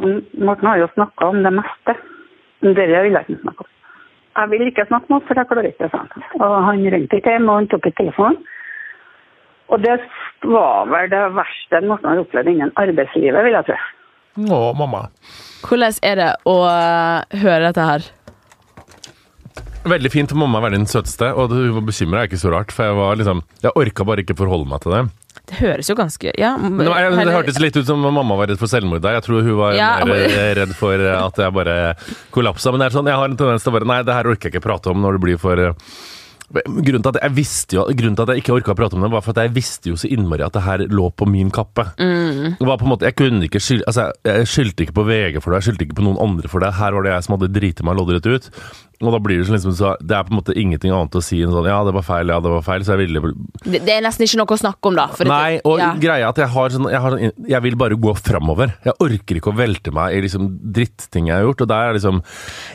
Morten 0.00 0.70
har 0.70 0.80
jo 0.80 0.88
snakka 0.94 1.28
om 1.28 1.42
det 1.44 1.52
meste. 1.58 1.96
Men 2.60 2.74
det 2.76 2.86
vil 2.88 3.14
jeg 3.14 3.26
ikke 3.28 3.42
snakke 3.42 3.64
om. 3.64 3.70
Jeg 4.40 4.50
vil 4.50 4.68
ikke 4.70 4.86
snakke 4.88 5.06
med 5.08 5.16
ham, 5.16 5.26
for 5.28 5.40
jeg 5.40 5.48
klarer 5.50 5.68
ikke 5.68 5.88
det. 5.92 6.24
Og 6.40 6.56
han 6.66 6.82
ringte 6.94 7.18
ikke 7.20 7.34
hjem, 7.34 7.48
og 7.48 7.60
han 7.60 7.70
tok 7.72 7.86
ikke 7.88 8.02
telefonen. 8.02 8.42
Og 9.70 9.82
det 9.84 9.96
var 10.50 10.88
vel 10.90 11.10
det 11.12 11.22
verste 11.36 11.80
Morten 11.86 12.10
har 12.10 12.22
opplevd 12.24 12.50
innen 12.50 12.72
arbeidslivet, 12.80 13.44
vil 13.46 13.56
jeg 13.58 13.68
tro. 13.68 13.78
Å, 14.40 14.60
mamma. 14.78 15.04
Hvordan 15.66 15.98
er 16.06 16.18
det 16.18 16.30
å 16.48 16.56
eh, 16.70 17.38
høre 17.42 17.68
dette 17.68 17.86
her? 17.86 18.08
Veldig 19.88 20.10
fint, 20.12 20.32
mamma 20.36 20.60
er 20.68 20.74
den 20.76 20.84
søteste, 20.88 21.30
og 21.32 21.54
hun 21.54 21.72
var 21.78 21.84
bekymra 21.88 22.22
er 22.22 22.28
ikke 22.28 22.40
så 22.42 22.52
rart, 22.52 22.72
for 22.74 22.84
jeg 22.84 22.98
var 22.98 23.16
liksom 23.16 23.40
Jeg 23.64 23.72
orka 23.80 24.04
bare 24.04 24.24
ikke 24.24 24.36
forholde 24.36 24.68
meg 24.68 24.82
til 24.84 24.92
det. 24.92 25.02
Det 25.50 25.56
høres 25.62 25.88
jo 25.88 25.96
ganske 25.98 26.34
Ja. 26.38 26.52
Var, 26.60 26.90
jeg, 26.90 27.16
det 27.16 27.34
hørtes 27.34 27.60
litt 27.62 27.78
ut 27.78 27.88
som 27.88 28.04
om 28.04 28.14
mamma 28.20 28.36
var 28.38 28.50
redd 28.50 28.60
for 28.60 28.70
selvmord 28.70 29.02
der. 29.02 29.16
Jeg 29.18 29.26
tror 29.26 29.42
hun 29.46 29.56
var 29.58 29.74
Ja, 29.78 29.90
mer 30.04 30.26
eh, 30.28 30.52
redd 30.60 30.76
for 30.76 31.00
at 31.00 31.40
jeg 31.42 31.56
bare 31.56 31.76
kollapsa. 32.34 32.70
Men 32.74 32.84
det 32.84 32.90
er 32.90 32.98
sånn, 32.98 33.08
jeg 33.10 33.20
har 33.22 33.30
en 33.30 33.40
tendens 33.40 33.64
til 33.64 33.72
å 33.72 33.78
bare 33.78 33.88
Nei, 33.88 34.02
det 34.06 34.16
her 34.16 34.30
orker 34.30 34.50
jeg 34.50 34.58
ikke 34.58 34.66
prate 34.68 34.92
om 34.92 35.00
når 35.00 35.16
det 35.16 35.22
blir 35.26 35.40
for 35.40 35.64
eh, 35.64 35.92
Grunnen 36.50 36.98
til, 37.04 37.12
at 37.14 37.20
jeg 37.22 37.34
visste 37.36 37.76
jo, 37.76 37.84
grunnen 37.94 38.16
til 38.18 38.24
at 38.24 38.32
jeg 38.34 38.42
ikke 38.42 38.54
orka 38.56 38.72
å 38.72 38.78
prate 38.78 38.96
om 38.98 39.04
det, 39.04 39.10
var 39.12 39.22
for 39.22 39.36
at 39.36 39.44
jeg 39.46 39.52
visste 39.54 39.92
jo 39.92 39.98
så 40.00 40.08
innmari 40.10 40.42
at 40.42 40.56
det 40.56 40.64
her 40.64 40.82
lå 40.90 41.04
på 41.14 41.28
min 41.30 41.46
kappe. 41.54 41.84
Mm. 41.94 42.56
Det 42.58 42.66
var 42.66 42.80
på 42.80 42.88
en 42.88 42.90
måte, 42.90 43.06
Jeg 43.06 43.14
kunne 43.20 43.46
ikke 43.46 43.62
skyld, 43.62 43.84
altså 43.86 44.08
jeg 44.26 44.48
skyldte 44.50 44.82
ikke 44.82 44.96
på 44.98 45.04
VG 45.06 45.38
for 45.38 45.54
det, 45.54 45.60
jeg 45.60 45.68
skyldte 45.68 45.86
ikke 45.86 46.00
på 46.00 46.06
noen 46.08 46.18
andre 46.18 46.50
for 46.50 46.64
det. 46.64 46.72
Her 46.80 46.96
var 46.98 47.06
det 47.06 47.12
jeg 47.14 47.26
som 47.28 47.36
hadde 47.36 47.52
driti 47.54 47.86
meg 47.86 48.00
loddrett 48.00 48.26
ut. 48.26 48.50
Og 49.00 49.14
da 49.14 49.20
blir 49.22 49.40
det 49.40 49.48
liksom 49.48 49.72
så 49.76 49.94
Det 50.00 50.12
er 50.16 50.26
på 50.28 50.34
en 50.34 50.38
måte 50.40 50.54
ingenting 50.58 50.92
annet 50.92 51.16
å 51.16 51.22
si 51.24 51.38
enn 51.40 51.52
sånn 51.54 51.68
Ja, 51.68 51.78
det 51.86 51.94
var 51.96 52.04
feil, 52.04 52.28
ja, 52.32 52.40
det 52.44 52.52
var 52.52 52.64
feil. 52.66 52.84
Så 52.84 52.94
jeg 52.94 53.06
ville 53.06 53.22
det, 53.64 53.80
det 53.86 53.94
er 53.94 54.04
nesten 54.04 54.26
ikke 54.26 54.40
noe 54.40 54.56
å 54.56 54.60
snakke 54.60 54.90
om, 54.90 54.98
da. 54.98 55.06
Nei, 55.28 55.60
og 55.68 55.80
ja. 55.80 55.90
greia 56.00 56.28
at 56.28 56.40
jeg 56.40 56.50
har 56.52 56.74
sånn 56.74 56.88
jeg, 56.90 57.00
har 57.00 57.16
sånn 57.16 57.48
jeg 57.50 57.64
vil 57.64 57.78
bare 57.80 57.98
gå 58.00 58.14
framover. 58.18 58.74
Jeg 58.84 58.96
orker 59.06 59.40
ikke 59.40 59.52
å 59.52 59.56
velte 59.56 59.94
meg 59.96 60.16
i 60.16 60.22
liksom 60.26 60.50
dritting 60.76 61.30
jeg 61.30 61.38
har 61.38 61.48
gjort. 61.48 61.64
Og 61.64 61.72
der 61.72 61.88
er 61.88 61.98
liksom 61.98 62.20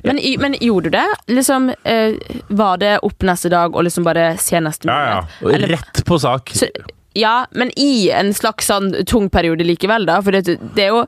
Men, 0.08 0.22
men 0.42 0.58
gjorde 0.62 0.90
du 0.90 0.98
det? 0.98 1.06
Liksom, 1.36 1.70
eh, 1.84 2.18
var 2.50 2.82
det 2.82 2.98
opp 3.06 3.26
neste 3.26 3.52
dag 3.54 3.76
og 3.76 3.88
liksom 3.88 4.06
bare 4.08 4.34
se 4.42 4.60
neste 4.64 4.90
Ja, 4.90 5.00
ja. 5.06 5.22
mulighet? 5.42 5.56
Eller- 5.56 5.76
Rett 5.76 6.06
på 6.06 6.20
sak. 6.22 6.52
Så, 6.56 6.70
ja, 7.16 7.46
men 7.52 7.72
i 7.80 8.10
en 8.12 8.34
slags 8.36 8.68
sånn 8.70 8.92
tung 9.08 9.30
periode 9.30 9.66
likevel, 9.66 10.06
da. 10.10 10.20
For 10.22 10.36
det, 10.36 10.58
det 10.76 10.88
er 10.90 10.94
jo 10.94 11.06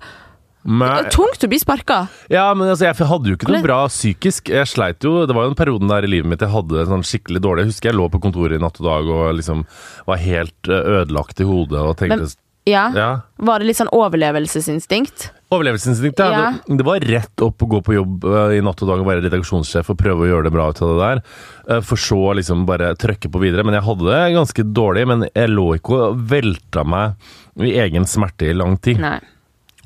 Men, 0.64 1.06
tungt 1.14 1.44
å 1.44 1.48
bli 1.48 1.60
sparka. 1.60 2.08
ja, 2.30 2.54
men 2.54 2.68
altså, 2.70 2.86
jeg 2.90 2.96
hadde 3.08 3.30
jo 3.30 3.36
ikke 3.38 3.48
noe 3.52 3.62
bra 3.64 3.88
psykisk. 3.88 4.50
Jeg 4.50 4.68
sleit 4.68 5.00
jo 5.04 5.26
Det 5.26 5.36
var 5.36 5.46
jo 5.46 5.52
en 5.54 5.56
periode 5.56 5.88
der 5.88 6.04
i 6.04 6.10
livet 6.12 6.28
mitt 6.28 6.42
jeg 6.44 6.50
hadde 6.52 6.88
sånn 6.90 7.06
skikkelig 7.08 7.40
dårlig 7.46 7.64
Jeg 7.64 7.72
husker 7.72 7.90
jeg 7.92 7.96
lå 8.00 8.10
på 8.12 8.20
kontoret 8.26 8.58
i 8.58 8.64
natt 8.64 8.82
og 8.82 8.90
dag 8.90 9.08
og 9.08 9.36
liksom 9.38 9.64
var 10.10 10.18
helt 10.18 10.68
eh, 10.68 10.92
ødelagt 11.04 11.40
i 11.40 11.48
hodet 11.48 11.80
og 11.80 11.96
tenkte 12.02 12.18
Men- 12.26 12.36
Ja. 12.68 12.92
Ja. 12.92 13.10
Var 13.40 13.60
det 13.60 13.68
litt 13.70 13.78
sånn 13.80 13.88
overlevelsesinstinkt? 13.96 15.30
Overlevelsesinstinkt, 15.56 16.20
ja. 16.20 16.32
Ja. 16.32 16.50
Det, 16.68 16.76
det 16.82 16.86
var 16.88 17.00
rett 17.00 17.44
opp 17.46 17.64
å 17.64 17.70
gå 17.72 17.80
på 17.86 17.96
jobb 17.96 18.26
eh, 18.28 18.58
i 18.58 18.62
natt 18.66 18.82
og 18.84 18.90
dag 18.92 19.00
og 19.00 19.08
være 19.08 19.24
redaksjonssjef 19.24 19.88
og 19.94 19.98
prøve 20.02 20.26
å 20.26 20.28
gjøre 20.28 20.50
det 20.50 20.54
bra 20.58 20.66
ut 20.74 20.82
av 20.84 20.92
det 20.92 20.98
der. 21.06 21.22
eh, 21.78 21.80
for 21.88 21.96
så 21.96 22.20
liksom 22.36 22.66
bare 22.68 22.92
trøkke 23.00 23.32
på 23.32 23.40
videre. 23.40 23.64
Men 23.64 23.78
jeg 23.80 23.86
hadde 23.88 24.10
det 24.12 24.36
ganske 24.36 24.66
dårlig. 24.76 25.08
Men 25.08 25.24
jeg 25.32 25.54
lå 25.54 25.70
ikke 25.80 25.96
og 26.10 26.20
velta 26.28 26.84
meg 26.84 27.16
i 27.64 27.72
egen 27.86 28.04
smerte 28.04 28.50
i 28.52 28.54
lang 28.58 28.76
tid. 28.84 29.00
Nei. 29.00 29.20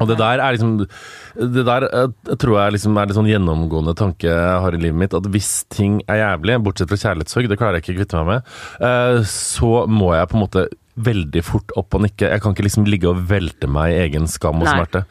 Og 0.01 0.09
det 0.09 0.17
der 0.19 0.41
er 0.41 0.55
liksom 0.57 0.73
Det 0.81 1.63
der 1.67 1.85
jeg 1.87 2.37
tror 2.41 2.57
jeg 2.57 2.75
liksom 2.75 2.97
er 2.97 3.07
en 3.07 3.17
sånn 3.19 3.29
gjennomgående 3.29 3.93
tanke 3.95 4.27
jeg 4.27 4.59
har 4.65 4.75
i 4.75 4.81
livet 4.81 4.99
mitt. 5.05 5.13
At 5.17 5.29
hvis 5.31 5.51
ting 5.71 6.01
er 6.09 6.19
jævlig, 6.23 6.57
bortsett 6.65 6.91
fra 6.91 6.99
kjærlighetssorg, 6.99 7.47
det 7.51 7.59
klarer 7.61 7.79
jeg 7.79 7.85
ikke 7.85 7.95
å 7.95 7.99
kvitte 8.01 8.19
meg 8.21 8.29
med, 8.33 8.51
eh, 8.89 9.21
så 9.31 9.85
må 9.87 10.11
jeg 10.17 10.27
på 10.31 10.37
en 10.39 10.45
måte 10.45 10.67
veldig 11.01 11.41
fort 11.47 11.71
opp 11.79 11.95
og 11.95 12.03
nikke. 12.03 12.27
Jeg 12.33 12.41
kan 12.43 12.53
ikke 12.53 12.65
liksom 12.67 12.85
ligge 12.89 13.07
og 13.09 13.21
velte 13.29 13.69
meg 13.71 13.93
i 13.93 14.01
egen 14.03 14.27
skam 14.27 14.59
og 14.59 14.67
Nei. 14.67 14.75
smerte. 14.75 15.05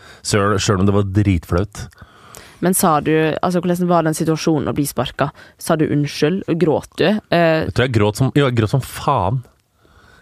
Sjøl 0.60 0.82
om 0.82 0.86
det 0.86 0.94
var 0.94 1.08
dritflaut. 1.08 1.86
Men 2.60 2.74
sa 2.76 2.98
du 3.00 3.12
Altså, 3.42 3.62
hvordan 3.62 3.88
var 3.88 4.04
den 4.04 4.16
situasjonen 4.16 4.68
å 4.68 4.74
bli 4.76 4.84
sparka? 4.84 5.30
Sa 5.58 5.76
du 5.80 5.86
unnskyld? 5.88 6.44
Gråt 6.60 6.92
du? 7.00 7.06
Eh, 7.08 7.64
Jeg 7.64 7.72
tror 7.72 7.86
jeg 7.86 7.94
gråt 7.96 8.16
som, 8.20 8.32
jo, 8.36 8.44
jeg 8.44 8.58
gråt 8.60 8.74
som 8.74 8.84
faen. 8.84 9.40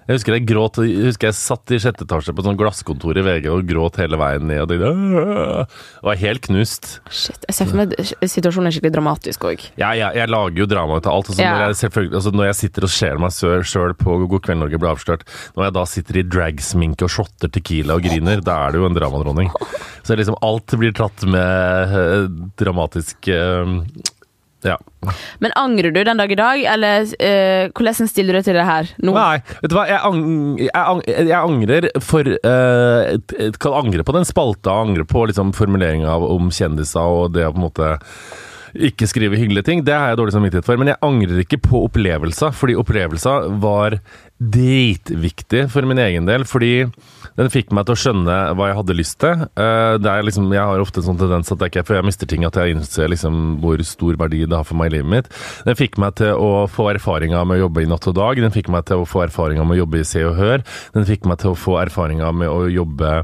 Jeg 0.09 0.17
husker 0.17 0.33
jeg 0.39 0.47
gråt 0.49 0.79
Jeg 0.81 1.03
husker 1.11 1.29
jeg 1.29 1.37
satt 1.37 1.73
i 1.77 1.79
sjette 1.83 2.07
etasje 2.07 2.33
på 2.33 2.41
et 2.41 2.47
sånt 2.49 2.57
glasskontor 2.61 3.19
i 3.21 3.25
VG 3.27 3.49
og 3.53 3.67
gråt 3.69 3.99
hele 4.01 4.17
veien 4.17 4.47
ned. 4.49 4.63
Og 4.65 4.71
tenkte, 4.73 5.67
var 6.09 6.17
helt 6.23 6.47
knust. 6.47 6.89
shit. 7.13 7.45
Jeg 7.45 7.57
ser 7.59 7.69
for 7.69 7.81
meg 7.83 7.93
situasjonen 8.25 8.71
er 8.71 8.77
skikkelig 8.77 8.95
dramatisk 8.97 9.45
òg. 9.51 9.67
Ja, 9.77 9.91
jeg, 9.99 10.17
jeg 10.17 10.33
lager 10.33 10.63
jo 10.65 10.69
drama 10.71 10.97
ut 10.97 11.09
av 11.11 11.19
alt. 11.19 11.29
Altså, 11.29 11.45
Ja. 11.45 11.53
når, 11.53 11.77
jeg 11.77 12.09
altså, 12.09 12.33
når 12.33 12.49
jeg 12.49 12.59
sitter 12.63 12.89
og 12.89 12.95
ser 12.97 13.21
meg 13.21 13.37
sjøl 13.69 13.95
på 14.01 14.17
God 14.33 14.47
kveld 14.49 14.63
Norge 14.65 14.81
blir 14.81 14.95
avslørt, 14.95 15.29
når 15.59 15.69
jeg 15.69 15.77
da 15.77 15.85
sitter 15.93 16.21
i 16.23 16.27
dragsminke 16.33 17.05
og 17.05 17.13
shotter 17.13 17.53
Tequila 17.53 17.99
og 18.01 18.09
griner, 18.09 18.41
da 18.41 18.63
er 18.65 18.73
det 18.73 18.81
jo 18.81 18.89
en 18.89 18.97
dramadronning. 18.97 19.53
Så 20.09 20.17
liksom 20.17 20.41
alt 20.41 20.73
blir 20.81 20.97
tatt 20.97 21.29
med 21.29 21.99
eh, 22.01 22.31
dramatisk 22.57 23.29
eh, 23.29 23.77
Ja. 24.67 24.75
Men 25.39 25.53
angrer 25.55 25.93
du 25.95 26.01
den 26.05 26.19
dag 26.19 26.33
i 26.33 26.39
dag, 26.39 26.63
eller 26.73 27.05
uh, 27.07 27.71
hvordan 27.71 28.11
stiller 28.11 28.35
du 28.35 28.41
deg 28.41 28.49
til 28.49 28.59
det 28.59 28.67
her 28.67 28.91
nå? 28.99 29.15
Nei, 29.15 29.39
vet 29.63 29.71
du 29.71 29.77
hva, 29.79 29.85
jeg, 29.87 30.01
ang 30.03 30.59
jeg, 30.59 30.73
ang 30.83 31.03
jeg 31.07 31.39
angrer 31.39 31.89
for 32.03 32.27
uh, 32.27 33.15
jeg 33.15 33.55
Kan 33.63 33.79
angre 33.79 34.07
på 34.07 34.17
den 34.17 34.27
spalta, 34.27 34.75
angre 34.83 35.07
på 35.09 35.29
liksom 35.31 35.55
formuleringa 35.57 36.19
om 36.27 36.51
kjendiser 36.55 37.23
og 37.23 37.37
det 37.37 37.47
å 37.47 37.55
på 37.55 37.63
en 37.63 37.69
måte 37.69 37.95
ikke 38.75 39.09
skrive 39.11 39.39
hyggelige 39.41 39.67
ting. 39.69 39.85
Det 39.87 39.95
har 39.95 40.13
jeg 40.13 40.21
dårlig 40.21 40.37
samvittighet 40.37 40.69
for. 40.69 40.81
Men 40.81 40.93
jeg 40.93 41.03
angrer 41.07 41.45
ikke 41.45 41.61
på 41.63 41.85
opplevelser, 41.89 42.55
fordi 42.57 42.77
opplevelser 42.79 43.53
var 43.63 43.99
dritviktig 44.39 45.65
for 45.73 45.87
min 45.89 45.99
egen 45.99 46.29
del. 46.29 46.45
Fordi 46.47 46.87
den 47.39 47.51
fikk 47.53 47.73
meg 47.75 47.87
til 47.87 47.95
å 47.95 47.99
skjønne 48.03 48.37
hva 48.59 48.69
jeg 48.71 48.79
hadde 48.79 48.97
lyst 48.99 49.19
til. 49.23 49.45
Eh, 49.59 50.23
liksom, 50.27 50.49
jeg 50.55 50.63
har 50.71 50.83
ofte 50.83 51.03
en 51.03 51.09
sånn 51.11 51.21
tendens 51.21 51.51
at 51.53 51.61
det 51.61 51.71
ikke 51.73 51.87
før 51.89 52.01
jeg 52.01 52.09
mister 52.09 52.31
ting 52.31 52.47
at 52.47 52.59
jeg 52.59 52.75
innser 52.75 53.11
liksom 53.11 53.59
hvor 53.63 53.83
stor 53.87 54.19
verdi 54.21 54.45
det 54.45 54.59
har 54.59 54.67
for 54.67 54.79
meg 54.79 54.93
i 54.93 54.99
livet 54.99 55.13
mitt. 55.13 55.31
Den 55.67 55.79
fikk 55.79 55.99
meg 56.03 56.17
til 56.21 56.39
å 56.39 56.67
få 56.71 56.89
erfaringer 56.95 57.47
med 57.49 57.59
å 57.59 57.67
jobbe 57.67 57.85
i 57.85 57.91
Natt 57.91 58.09
og 58.11 58.17
Dag. 58.19 58.43
Den 58.43 58.55
fikk 58.55 58.71
meg 58.75 58.87
til 58.91 59.03
å 59.03 59.09
få 59.09 59.25
erfaringer 59.27 59.67
med 59.67 59.79
å 59.79 59.81
jobbe 59.83 60.03
i 60.03 60.07
Se 60.09 60.25
og 60.27 60.39
Hør. 60.39 60.65
Den 60.95 61.09
fikk 61.09 61.27
meg 61.29 61.43
til 61.43 61.53
å 61.55 61.59
få 61.59 61.79
erfaringer 61.83 62.35
med 62.35 62.51
å 62.51 62.67
jobbe 62.71 63.15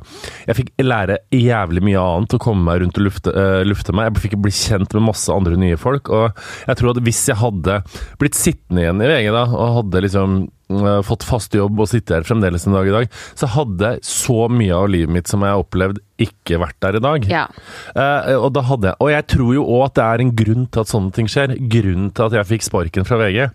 Jeg 0.48 0.56
fikk 0.58 0.70
lære 0.82 1.18
jævlig 1.34 1.82
mye 1.84 2.00
annet, 2.00 2.34
å 2.36 2.42
komme 2.42 2.66
meg 2.66 2.82
rundt 2.82 2.98
og 2.98 3.06
lufte, 3.06 3.34
eh, 3.34 3.62
lufte 3.66 3.94
meg. 3.94 4.10
Jeg 4.12 4.28
fikk 4.28 4.38
bli 4.44 4.54
kjent 4.54 4.94
med 4.94 5.08
masse 5.10 5.33
andre 5.36 5.58
nye 5.60 5.78
folk. 5.80 6.10
Og 6.10 6.44
jeg 6.68 6.80
tror 6.80 6.94
at 6.94 7.02
hvis 7.06 7.22
jeg 7.30 7.40
hadde 7.40 7.80
blitt 8.20 8.38
sittende 8.38 8.84
igjen 8.84 9.02
i 9.04 9.10
VG 9.10 9.30
da, 9.34 9.44
og 9.50 9.78
hadde 9.80 10.04
liksom 10.06 10.36
eh, 10.44 11.00
fått 11.06 11.26
fast 11.28 11.56
jobb 11.56 11.82
og 11.82 11.90
sitte 11.90 12.16
her 12.16 12.26
fremdeles 12.26 12.66
en 12.68 12.76
dag 12.76 12.90
i 12.90 12.94
dag, 12.94 13.18
så 13.38 13.50
hadde 13.56 13.94
så 14.06 14.46
mye 14.52 14.76
av 14.76 14.90
livet 14.92 15.14
mitt 15.18 15.30
som 15.30 15.44
jeg 15.44 15.54
har 15.54 15.64
opplevd, 15.64 16.00
ikke 16.24 16.60
vært 16.62 16.78
der 16.84 17.00
i 17.00 17.02
dag. 17.02 17.24
Ja. 17.26 17.48
Uh, 17.90 18.36
og, 18.38 18.52
da 18.54 18.62
hadde 18.68 18.92
jeg, 18.92 18.98
og 19.02 19.10
jeg 19.10 19.26
tror 19.34 19.50
jo 19.56 19.66
òg 19.66 19.88
at 19.88 19.96
det 19.98 20.04
er 20.06 20.22
en 20.22 20.36
grunn 20.38 20.68
til 20.70 20.84
at 20.84 20.92
sånne 20.92 21.14
ting 21.16 21.30
skjer. 21.30 21.56
Grunnen 21.58 22.12
til 22.14 22.28
at 22.28 22.38
jeg 22.38 22.50
fikk 22.52 22.68
sparken 22.68 23.08
fra 23.08 23.18
VG 23.18 23.48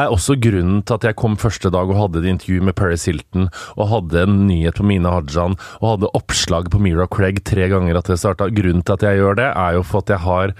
er 0.00 0.14
også 0.14 0.36
grunnen 0.40 0.80
til 0.86 0.96
at 0.96 1.06
jeg 1.08 1.18
kom 1.20 1.36
første 1.40 1.70
dag 1.72 1.90
og 1.90 1.98
hadde 1.98 2.22
et 2.22 2.30
intervju 2.32 2.64
med 2.66 2.76
Paris 2.78 3.06
Hilton, 3.08 3.48
og 3.76 3.90
hadde 3.92 4.24
en 4.24 4.38
nyhet 4.48 4.78
på 4.78 4.86
Mina 4.86 5.12
Hajan, 5.16 5.56
og 5.80 5.86
hadde 5.94 6.12
oppslag 6.18 6.70
på 6.72 6.80
Mira 6.82 7.08
Craig 7.10 7.42
tre 7.46 7.68
ganger 7.72 8.00
at 8.00 8.10
jeg 8.10 8.22
starta. 8.22 8.50
Grunnen 8.54 8.84
til 8.86 8.96
at 8.96 9.06
jeg 9.06 9.20
gjør 9.20 9.38
det, 9.40 9.50
er 9.50 9.76
jo 9.78 9.84
for 9.86 10.04
at 10.04 10.14
jeg 10.14 10.24
har 10.24 10.54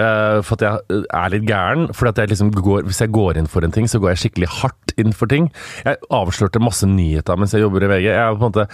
uh, 0.00 0.40
for 0.46 0.56
at 0.56 0.66
jeg 0.66 1.04
er 1.20 1.34
litt 1.34 1.46
gæren. 1.48 1.88
For 1.96 2.10
at 2.10 2.20
jeg 2.20 2.32
liksom 2.32 2.52
går, 2.56 2.84
hvis 2.88 3.02
jeg 3.04 3.14
går 3.14 3.40
inn 3.40 3.50
for 3.50 3.66
en 3.66 3.74
ting, 3.74 3.88
så 3.90 4.00
går 4.02 4.14
jeg 4.14 4.24
skikkelig 4.24 4.50
hardt 4.60 4.94
inn 5.00 5.16
for 5.16 5.30
ting. 5.30 5.50
Jeg 5.86 6.00
avslørte 6.14 6.62
masse 6.62 6.88
nyheter 6.88 7.40
mens 7.40 7.54
jeg 7.56 7.64
jobber 7.64 7.86
i 7.86 7.90
VG. 7.94 8.10
Jeg, 8.10 8.36
på 8.36 8.40
en 8.40 8.46
måte, 8.48 8.68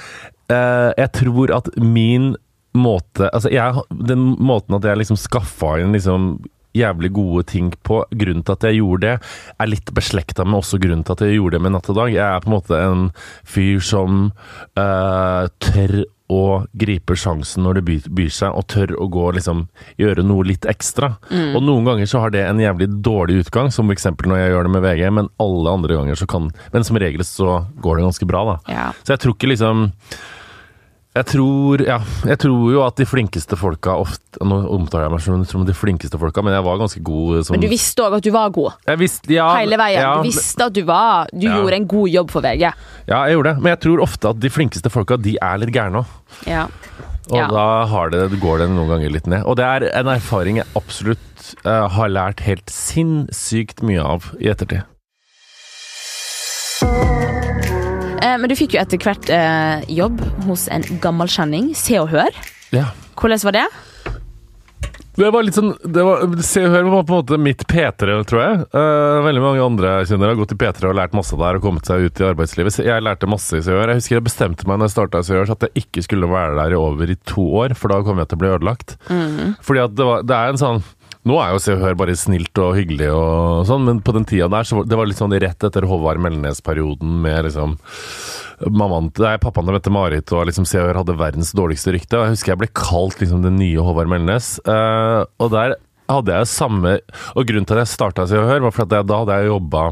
uh, 0.52 0.90
jeg 0.96 1.12
tror 1.20 1.56
at 1.60 1.72
min 1.82 2.34
måte 2.76 3.30
Altså, 3.32 3.48
jeg, 3.48 3.72
den 4.08 4.34
måten 4.36 4.76
at 4.76 4.84
jeg 4.84 5.00
liksom 5.00 5.16
skaffa 5.16 5.78
inn 5.80 5.94
liksom 5.96 6.34
jævlig 6.76 7.12
gode 7.16 7.46
ting 7.52 7.70
på. 7.86 8.02
Grunnen 8.10 8.44
til 8.46 8.56
at 8.56 8.66
jeg 8.68 8.80
gjorde 8.80 9.06
det, 9.06 9.14
er 9.58 9.72
litt 9.72 9.94
beslekta 9.96 10.46
med 10.46 10.60
også 10.60 10.80
grunnen 10.82 11.06
til 11.06 11.16
at 11.16 11.24
jeg 11.26 11.38
gjorde 11.38 11.58
det 11.58 11.64
med 11.66 11.76
Natt 11.76 11.90
og 11.92 12.00
Dag. 12.00 12.12
Jeg 12.14 12.26
er 12.26 12.44
på 12.44 12.50
en 12.50 12.56
måte 12.58 12.82
en 12.82 13.08
fyr 13.46 13.80
som 13.84 14.28
uh, 14.78 15.48
tør 15.62 16.04
å 16.26 16.66
gripe 16.74 17.14
sjansen 17.18 17.62
når 17.62 17.78
det 17.78 17.82
byr, 17.86 18.06
byr 18.18 18.30
seg, 18.34 18.54
og 18.58 18.66
tør 18.72 18.96
å 18.98 19.06
gå 19.12 19.28
liksom 19.36 19.66
gjøre 20.00 20.24
noe 20.26 20.46
litt 20.48 20.66
ekstra. 20.68 21.12
Og 21.30 21.60
noen 21.62 21.86
ganger 21.86 22.10
så 22.10 22.24
har 22.24 22.34
det 22.34 22.42
en 22.46 22.62
jævlig 22.62 22.88
dårlig 23.06 23.44
utgang, 23.44 23.70
som 23.74 23.90
f.eks. 23.90 24.08
når 24.26 24.40
jeg 24.40 24.54
gjør 24.54 24.66
det 24.66 24.72
med 24.74 24.86
VG, 24.86 25.04
men 25.20 25.30
alle 25.42 25.76
andre 25.78 26.00
ganger 26.00 26.18
så 26.18 26.26
kan 26.30 26.50
Men 26.72 26.84
som 26.84 26.98
regel 26.98 27.22
så 27.26 27.60
går 27.82 27.98
det 27.98 28.08
ganske 28.08 28.26
bra, 28.28 28.42
da. 28.50 28.56
Ja. 28.72 28.88
Så 29.04 29.14
jeg 29.14 29.22
tror 29.22 29.36
ikke 29.36 29.52
liksom 29.52 29.86
jeg 31.16 31.26
tror, 31.32 31.82
ja, 31.86 31.96
jeg 32.28 32.38
tror 32.42 32.66
jo 32.74 32.82
at 32.84 32.96
de 33.00 33.06
flinkeste 33.08 33.56
folka 33.58 33.94
ofte 34.02 34.22
Nå 34.44 34.58
omtaler 34.76 35.06
jeg 35.06 35.12
meg 35.14 35.22
som 35.24 35.44
som 35.48 35.62
de 35.64 35.72
flinkeste 35.72 36.18
folka, 36.20 36.42
men 36.44 36.52
jeg 36.52 36.64
var 36.66 36.76
ganske 36.82 37.00
god 37.02 37.46
som 37.46 37.54
Men 37.56 37.62
du 37.64 37.68
visste 37.72 38.04
òg 38.04 38.18
at 38.18 38.26
du 38.26 38.30
var 38.34 38.50
god. 38.52 38.74
jeg 38.86 38.98
visste, 39.00 39.32
ja, 39.32 39.46
Hele 39.56 39.78
veien. 39.80 40.00
Ja, 40.02 40.10
Du 40.20 40.28
visste 40.28 40.66
at 40.66 40.74
du 40.76 40.82
var 40.84 41.26
Du 41.32 41.46
Ja. 41.48 41.56
gjorde 41.56 41.74
en 41.80 41.86
god 41.88 42.08
jobb 42.12 42.30
for 42.30 42.42
VG. 42.44 42.60
ja, 43.08 43.24
jeg 43.24 43.32
gjorde 43.38 43.54
det. 43.54 43.62
Men 43.62 43.70
jeg 43.72 43.80
tror 43.86 44.02
ofte 44.04 44.28
at 44.28 44.40
de 44.40 44.50
flinkeste 44.50 44.90
folka, 44.92 45.16
de 45.16 45.38
er 45.40 45.58
litt 45.58 45.72
gærne 45.72 46.04
òg. 46.04 46.06
Ja. 46.46 46.66
Og 47.30 47.36
Ja. 47.38 47.46
da 47.48 47.86
har 47.86 48.10
det, 48.10 48.30
går 48.40 48.58
det 48.58 48.68
noen 48.70 48.88
ganger 48.88 49.10
litt 49.10 49.26
ned. 49.26 49.42
Og 49.46 49.56
det 49.56 49.64
er 49.64 49.88
en 49.98 50.06
erfaring 50.06 50.56
jeg 50.60 50.66
absolutt 50.76 51.18
uh, 51.64 51.88
har 51.88 52.08
lært 52.08 52.40
helt 52.40 52.66
sinnssykt 52.70 53.82
mye 53.82 54.02
av 54.04 54.28
i 54.38 54.46
ettertid. 54.52 54.84
Men 58.22 58.48
du 58.50 58.56
fikk 58.58 58.76
jo 58.76 58.82
etter 58.82 59.00
hvert 59.02 59.32
eh, 59.32 59.84
jobb 59.92 60.22
hos 60.46 60.68
en 60.72 60.84
gammel 61.02 61.30
kjenning, 61.30 61.72
Se 61.76 61.98
og 62.00 62.10
Hør. 62.14 62.40
Ja. 62.74 62.90
Hvordan 63.16 63.44
var 63.48 63.56
det? 63.60 63.66
Det 65.16 65.30
var 65.32 65.46
litt 65.46 65.56
sånn 65.56 65.70
det 65.80 66.02
var, 66.04 66.26
Se 66.44 66.60
og 66.66 66.74
Hør 66.74 66.88
var 66.92 67.04
på 67.08 67.14
en 67.14 67.20
måte 67.22 67.38
mitt 67.40 67.62
P3, 67.68 68.16
tror 68.28 68.42
jeg. 68.42 68.66
Eh, 68.68 69.20
veldig 69.24 69.42
mange 69.44 69.64
andre 69.64 69.94
jeg 70.00 70.10
kjenner 70.10 70.32
har 70.32 70.38
gått 70.42 70.52
i 70.52 70.58
P3 70.60 70.90
og 70.90 70.98
lært 70.98 71.16
masse 71.16 71.38
der 71.40 71.56
og 71.56 71.64
kommet 71.64 71.88
seg 71.88 72.04
ut 72.04 72.20
i 72.20 72.26
arbeidslivet. 72.28 72.76
Jeg 72.84 73.04
lærte 73.04 73.30
masse 73.30 73.56
i 73.56 73.64
Se 73.64 73.72
og 73.72 73.80
Hør. 73.80 73.94
Jeg 73.94 74.02
husker 74.02 74.18
jeg 74.18 74.26
bestemte 74.28 74.68
meg 74.68 74.76
når 74.80 74.90
jeg 74.90 74.96
starta 74.98 75.22
i 75.22 75.28
Se 75.28 75.32
og 75.32 75.40
Hør, 75.40 75.54
at 75.56 75.68
jeg 75.68 75.86
ikke 75.86 76.04
skulle 76.04 76.28
være 76.30 76.58
der 76.60 76.76
i 76.76 76.80
over 76.80 77.12
i 77.14 77.18
to 77.32 77.46
år, 77.62 77.76
for 77.80 77.94
da 77.94 78.02
kom 78.04 78.20
jeg 78.20 78.28
til 78.28 78.38
å 78.38 78.42
bli 78.44 78.52
ødelagt. 78.58 78.96
Fordi 79.64 79.84
at 79.86 79.96
det, 79.96 80.08
var, 80.10 80.26
det 80.28 80.36
er 80.36 80.52
en 80.52 80.60
sånn 80.60 80.84
nå 81.26 81.36
er 81.42 81.52
jo 81.52 81.60
Se 81.62 81.74
og 81.74 81.82
Hør 81.82 81.96
bare 81.98 82.16
snilt 82.18 82.58
og 82.62 82.76
hyggelig 82.78 83.08
og 83.12 83.66
sånn, 83.68 83.86
men 83.88 84.02
på 84.04 84.14
den 84.16 84.26
tida 84.28 84.48
der, 84.52 84.66
så 84.68 84.84
det 84.86 84.98
var 84.98 85.08
litt 85.10 85.20
sånn 85.20 85.34
rett 85.34 85.66
etter 85.68 85.86
Håvard 85.90 86.22
Melnes-perioden 86.22 87.20
med 87.24 87.48
liksom 87.48 87.76
Mammaen, 88.72 89.10
nei, 89.20 89.34
pappaen 89.36 89.66
til 89.68 89.74
Mette-Marit 89.76 90.32
og 90.32 90.46
liksom 90.48 90.64
Se 90.68 90.80
og 90.80 90.88
Hør 90.88 91.02
hadde 91.02 91.18
verdens 91.20 91.50
dårligste 91.56 91.92
rykte. 91.92 92.16
og 92.16 92.24
Jeg 92.24 92.38
husker 92.38 92.54
jeg 92.54 92.62
ble 92.62 92.70
kalt 92.72 93.20
liksom 93.20 93.42
den 93.44 93.58
nye 93.60 93.84
Håvard 93.84 94.08
Melnes. 94.08 94.54
Uh, 94.64 95.28
og 95.42 95.50
der 95.52 95.76
hadde 96.08 96.38
jeg 96.38 96.48
samme 96.48 96.92
Og 97.34 97.48
grunnen 97.48 97.66
til 97.66 97.76
at 97.76 97.84
jeg 97.84 97.96
starta 97.96 98.24
Se 98.30 98.38
og 98.38 98.48
Hør, 98.48 98.64
var 98.64 98.72
for 98.72 98.86
at 98.86 98.94
da 99.10 99.20
hadde 99.20 99.36
jeg 99.36 99.50
jobba 99.50 99.84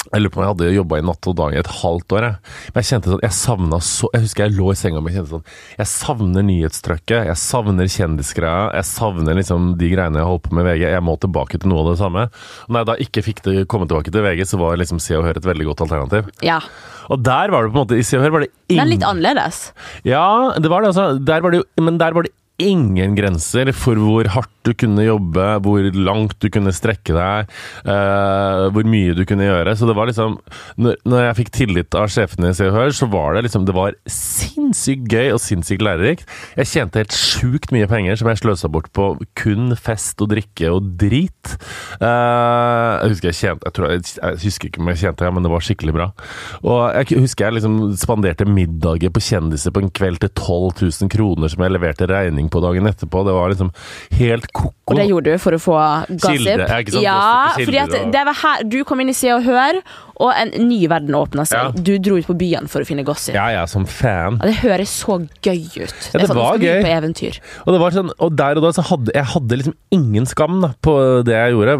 jeg 0.00 0.22
lurer 0.22 0.32
på 0.32 0.40
om 0.40 0.44
jeg 0.46 0.50
hadde 0.54 0.68
jobba 0.72 0.98
i 0.98 1.02
Natt 1.04 1.26
og 1.28 1.34
Dag 1.36 1.54
i 1.54 1.58
et 1.60 1.68
halvt 1.82 2.14
år. 2.16 2.24
Jeg. 2.24 2.52
Men 2.72 2.80
jeg 2.80 2.88
kjente 2.88 3.10
sånn, 3.12 3.20
jeg 3.26 3.36
savna 3.36 3.80
så 3.84 4.08
Jeg 4.14 4.24
husker 4.24 4.46
jeg 4.46 4.56
lå 4.56 4.70
i 4.72 4.78
senga 4.80 5.02
mi 5.04 5.10
og 5.12 5.16
kjente 5.18 5.32
sånn 5.34 5.44
Jeg 5.76 5.90
savner 5.92 6.46
nyhetstrøkket. 6.48 7.28
Jeg 7.28 7.40
savner 7.42 7.90
kjendisgreia. 7.94 8.62
Jeg 8.78 8.88
savner 8.88 9.36
liksom 9.36 9.74
de 9.80 9.90
greiene 9.92 10.22
jeg 10.22 10.30
holdt 10.30 10.46
på 10.48 10.56
med 10.56 10.64
i 10.64 10.70
VG. 10.70 10.86
Jeg 10.96 11.04
må 11.04 11.18
tilbake 11.20 11.60
til 11.60 11.72
noe 11.72 11.84
av 11.84 11.90
det 11.92 12.00
samme. 12.00 12.24
Og 12.64 12.72
når 12.72 12.80
jeg 12.80 12.90
da 12.90 12.96
ikke 13.06 13.26
fikk 13.28 13.44
det, 13.44 13.56
komme 13.70 13.90
tilbake 13.90 14.14
til 14.14 14.24
VG, 14.24 14.46
så 14.48 14.62
var 14.62 14.80
liksom 14.80 15.02
Se 15.04 15.20
og 15.20 15.28
Hør 15.28 15.36
et 15.42 15.50
veldig 15.52 15.68
godt 15.68 15.84
alternativ. 15.84 16.32
Ja. 16.48 16.58
Og 17.12 17.20
der 17.26 17.52
var 17.52 17.66
det 17.66 17.74
på 17.74 17.76
en 17.76 17.84
måte 17.84 18.00
I 18.00 18.06
Se 18.06 18.16
og 18.16 18.24
Hør 18.24 18.38
var 18.38 18.46
det 18.46 18.52
Men 18.72 18.84
er 18.86 18.92
litt 18.94 19.04
annerledes. 19.06 19.62
ja, 20.08 20.24
det 20.56 20.72
var 20.72 20.80
det 20.80 20.94
altså. 20.94 21.10
Der 21.20 21.44
var 21.44 21.52
det 21.52 21.60
jo, 21.60 21.68
men 21.84 22.00
der 22.00 22.16
var 22.16 22.24
det 22.24 22.32
ingen 22.60 23.16
grenser 23.18 23.72
for 23.76 23.98
hvor 24.00 24.28
hardt 24.34 24.52
du 24.66 24.74
kunne 24.76 25.06
jobbe, 25.06 25.44
hvor 25.64 25.86
langt 25.96 26.36
du 26.42 26.50
kunne 26.52 26.72
strekke 26.74 27.14
deg, 27.16 27.52
uh, 27.88 28.68
hvor 28.74 28.86
mye 28.88 29.14
du 29.16 29.24
kunne 29.28 29.46
gjøre. 29.46 29.72
Så 29.76 29.88
det 29.88 29.96
var 29.96 30.10
liksom 30.10 30.36
Når, 30.80 30.98
når 31.08 31.24
jeg 31.24 31.36
fikk 31.38 31.50
tillit 31.54 31.96
av 31.96 32.10
sjefene 32.12 32.50
i 32.50 32.56
Se 32.56 32.68
og 32.68 32.92
så 32.94 33.06
var 33.10 33.34
det 33.34 33.44
liksom 33.46 33.64
Det 33.68 33.74
var 33.76 33.96
sinnssykt 34.10 35.08
gøy 35.10 35.32
og 35.34 35.40
sinnssykt 35.42 35.84
lærerikt. 35.84 36.26
Jeg 36.58 36.68
tjente 36.68 37.00
helt 37.00 37.16
sjukt 37.16 37.72
mye 37.74 37.88
penger 37.90 38.20
som 38.20 38.28
jeg 38.30 38.42
sløsa 38.42 38.70
bort 38.72 38.90
på 38.96 39.12
kun 39.38 39.74
fest 39.78 40.20
og 40.20 40.30
drikke 40.34 40.72
og 40.74 40.92
drit. 41.00 41.54
Uh, 42.02 43.00
jeg 43.00 43.14
husker 43.14 43.30
jeg 43.30 43.38
tjente 43.40 43.68
jeg, 43.70 43.76
tror, 43.76 43.90
jeg, 43.94 44.04
jeg 44.18 44.40
husker 44.44 44.70
ikke 44.70 44.82
om 44.82 44.92
jeg 44.92 45.02
tjente, 45.04 45.32
men 45.32 45.46
det 45.46 45.52
var 45.52 45.64
skikkelig 45.64 45.96
bra. 45.96 46.10
Og 46.66 46.80
jeg 46.98 47.22
husker 47.24 47.48
jeg 47.48 47.58
liksom 47.58 47.78
spanderte 48.00 48.48
middager 48.48 49.12
på 49.14 49.24
kjendiser 49.24 49.74
på 49.74 49.84
en 49.84 49.92
kveld 49.94 50.20
til 50.22 50.32
12 50.34 50.84
000 50.84 51.12
kroner 51.12 51.52
som 51.52 51.64
jeg 51.64 51.74
leverte 51.74 52.08
regning 52.10 52.49
på 52.50 52.62
dagen 52.64 52.86
etterpå. 52.90 53.24
Det 53.26 53.34
var 53.36 53.50
liksom 53.54 53.72
helt 54.18 54.50
ko-ko. 54.52 54.74
Og 54.90 54.96
det 54.98 55.08
gjorde 55.08 55.32
du 55.32 55.38
for 55.38 55.54
å 55.56 55.60
få 55.62 55.78
gossip? 56.10 56.44
Kilde, 56.44 57.02
ja, 57.04 57.18
Gossip 57.54 57.66
fordi 57.70 57.78
at 57.78 57.94
og- 57.94 58.12
det 58.12 58.24
var 58.26 58.34
her 58.42 58.64
du 58.64 58.82
kom 58.84 59.00
inn 59.00 59.08
i 59.12 59.16
Se 59.16 59.30
og 59.32 59.44
Hør, 59.46 59.80
og 60.20 60.32
en 60.36 60.50
ny 60.68 60.86
verden 60.90 61.14
åpna 61.16 61.46
seg. 61.48 61.56
Ja. 61.56 61.70
Du 61.72 61.94
dro 61.98 62.18
ut 62.18 62.26
på 62.26 62.36
byen 62.36 62.68
for 62.68 62.82
å 62.82 62.86
finne 62.86 63.04
gossip. 63.06 63.32
Ja, 63.34 63.46
er 63.62 63.66
som 63.70 63.86
fan. 63.86 64.36
Ja, 64.42 64.50
det 64.50 64.56
høres 64.60 64.90
så 64.92 65.16
gøy 65.40 65.62
ut. 65.80 65.94
Ja, 66.12 66.18
det 66.18 66.22
er 66.22 66.26
sånn, 66.26 66.36
var 66.36 66.58
gøy. 66.60 66.82
på 66.84 66.90
eventyr. 66.92 67.38
Og, 67.64 67.72
det 67.72 67.80
var 67.80 67.90
sånn, 67.96 68.10
og 68.18 68.36
der 68.36 68.56
og 68.60 68.62
da 68.66 68.72
så 68.76 68.84
hadde 68.90 69.14
jeg 69.14 69.24
hadde 69.24 69.56
liksom 69.62 69.74
ingen 69.96 70.26
skam 70.26 70.60
da, 70.60 70.74
på 70.82 71.24
det 71.24 71.32
jeg 71.38 71.54
gjorde. 71.54 71.78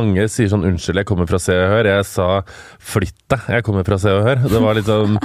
Mange 0.00 0.24
sier 0.30 0.48
sånn 0.48 0.64
'unnskyld, 0.64 1.02
jeg 1.02 1.06
kommer 1.06 1.28
fra 1.28 1.38
Se 1.38 1.52
og 1.52 1.68
Hør'. 1.68 1.90
Jeg 1.96 2.04
sa 2.06 2.42
'flytt 2.80 3.20
deg, 3.28 3.40
jeg 3.48 3.64
kommer 3.64 3.84
fra 3.84 3.98
Se 3.98 4.08
og 4.08 4.24
Hør'. 4.24 4.48
Det 4.48 4.60
var 4.62 4.74
liksom 4.74 5.18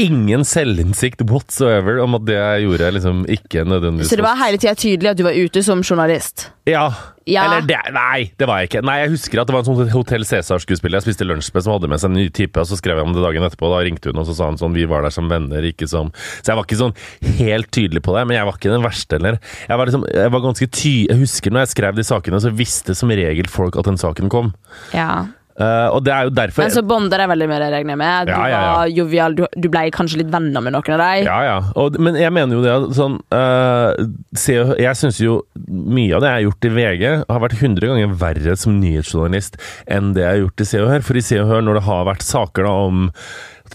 ingen 0.00 0.40
selvinnsikt 0.48 1.20
whatsoever 1.28 1.98
om 2.00 2.16
at 2.16 2.24
det 2.24 2.36
jeg 2.38 2.64
gjorde, 2.64 2.90
liksom 2.96 3.24
ikke 3.28 3.64
nødvendigvis 3.68 4.08
Så 4.08 4.16
det 4.16 4.24
var 4.24 4.38
hele 4.40 4.60
tida 4.60 4.72
tydelig 4.78 5.10
at 5.10 5.18
du 5.18 5.24
var 5.26 5.36
ute 5.36 5.62
som 5.66 5.82
journalist? 5.84 6.46
Ja. 6.64 6.86
Ja. 7.28 7.44
Eller 7.44 7.66
det, 7.68 7.76
nei, 7.94 8.32
det 8.38 8.46
var 8.48 8.62
jeg 8.62 8.70
ikke. 8.70 8.80
Nei, 8.86 8.96
Jeg 9.02 9.12
husker 9.12 9.42
at 9.42 9.50
det 9.50 9.54
var 9.54 9.62
en 9.62 9.68
sånn 9.68 9.92
Hotell 9.92 10.24
Cæsar-skuespiller 10.26 10.98
jeg 10.98 11.06
spiste 11.06 11.26
lunsj 11.28 11.52
med, 11.54 11.66
som 11.66 11.76
hadde 11.76 11.90
med 11.92 12.00
seg 12.02 12.10
en 12.10 12.18
ny 12.18 12.24
type, 12.34 12.58
og 12.58 12.70
så 12.70 12.78
skrev 12.80 12.98
jeg 12.98 13.06
om 13.06 13.12
det 13.14 13.22
dagen 13.22 13.46
etterpå. 13.46 13.68
Da 13.70 13.82
ringte 13.84 14.10
hun, 14.10 14.22
og 14.22 14.26
så 14.30 14.36
sa 14.38 14.48
hun 14.48 14.58
sånn 14.60 14.74
Vi 14.74 14.88
var 14.90 15.04
der 15.04 15.14
som 15.14 15.28
venner, 15.30 15.68
ikke 15.68 15.86
som 15.90 16.10
Så 16.40 16.50
jeg 16.50 16.58
var 16.58 16.66
ikke 16.66 16.80
sånn 16.80 16.96
helt 17.42 17.70
tydelig 17.74 18.02
på 18.06 18.16
det, 18.16 18.24
men 18.26 18.38
jeg 18.38 18.48
var 18.48 18.58
ikke 18.58 18.72
den 18.72 18.86
verste 18.86 19.20
heller. 19.20 19.38
Jeg 19.68 19.78
var 19.82 19.90
liksom 19.92 20.08
Jeg 20.08 20.34
var 20.34 20.46
ganske 20.48 20.70
ty... 20.72 20.94
Jeg 21.12 21.20
husker 21.20 21.52
når 21.52 21.66
jeg 21.66 21.74
skrev 21.76 22.00
de 22.00 22.08
sakene, 22.08 22.42
så 22.42 22.54
visste 22.56 22.96
som 22.96 23.12
regel 23.12 23.50
folk 23.52 23.76
at 23.76 23.90
den 23.90 24.00
saken 24.00 24.32
kom. 24.32 24.54
Ja. 24.96 25.26
Eh, 25.62 25.88
og 25.94 26.02
det 26.06 26.12
er 26.14 26.26
jo 26.26 26.32
derfor 26.34 26.64
Men 26.64 26.74
så 26.74 26.82
bonder 26.86 27.22
jeg 27.22 27.30
veldig 27.30 27.48
med 27.50 27.62
jeg 27.62 27.74
regner 27.76 27.94
jeg 27.94 28.00
med. 28.02 28.26
Du 28.26 28.32
Ja, 28.32 28.40
ja, 28.40 28.48
ja. 28.52 28.72
var 28.72 28.92
jovial, 28.96 29.36
du, 29.38 29.44
du 29.54 29.68
ble 29.72 29.84
kanskje 29.94 30.22
litt 30.22 30.32
venner 30.32 30.64
med 30.64 30.74
noen 30.74 30.94
av 30.96 31.02
dem. 31.04 31.28
Ja, 31.28 31.38
ja. 31.46 31.58
Og, 31.78 31.98
men 32.02 32.18
jeg 32.18 32.34
mener 32.34 32.58
jo 32.58 32.64
det 32.64 32.72
at 32.74 32.88
sånn 32.98 33.18
uh, 33.34 33.92
se, 34.38 34.58
Jeg 34.80 34.98
syns 34.98 35.20
jo 35.22 35.40
mye 35.68 36.16
av 36.16 36.24
det 36.24 36.32
jeg 36.32 36.38
har 36.38 36.46
gjort 36.48 36.68
i 36.68 36.74
VG, 36.78 37.06
har 37.28 37.44
vært 37.46 37.58
100 37.60 37.92
ganger 37.92 38.18
verre 38.22 38.58
som 38.58 38.76
nyhetsjournalist 38.82 39.58
enn 39.86 40.12
det 40.16 40.24
jeg 40.24 40.30
har 40.32 40.42
gjort 40.44 40.64
i 40.64 40.68
Se 40.72 40.82
og 40.82 40.92
Hør. 40.92 41.06
For 41.06 41.20
i 41.20 41.24
Se 41.24 41.40
og 41.42 41.50
Hør, 41.50 41.64
når 41.66 41.80
det 41.80 41.86
har 41.88 42.06
vært 42.10 42.26
saker 42.26 42.68
da 42.68 42.76
om 42.90 43.08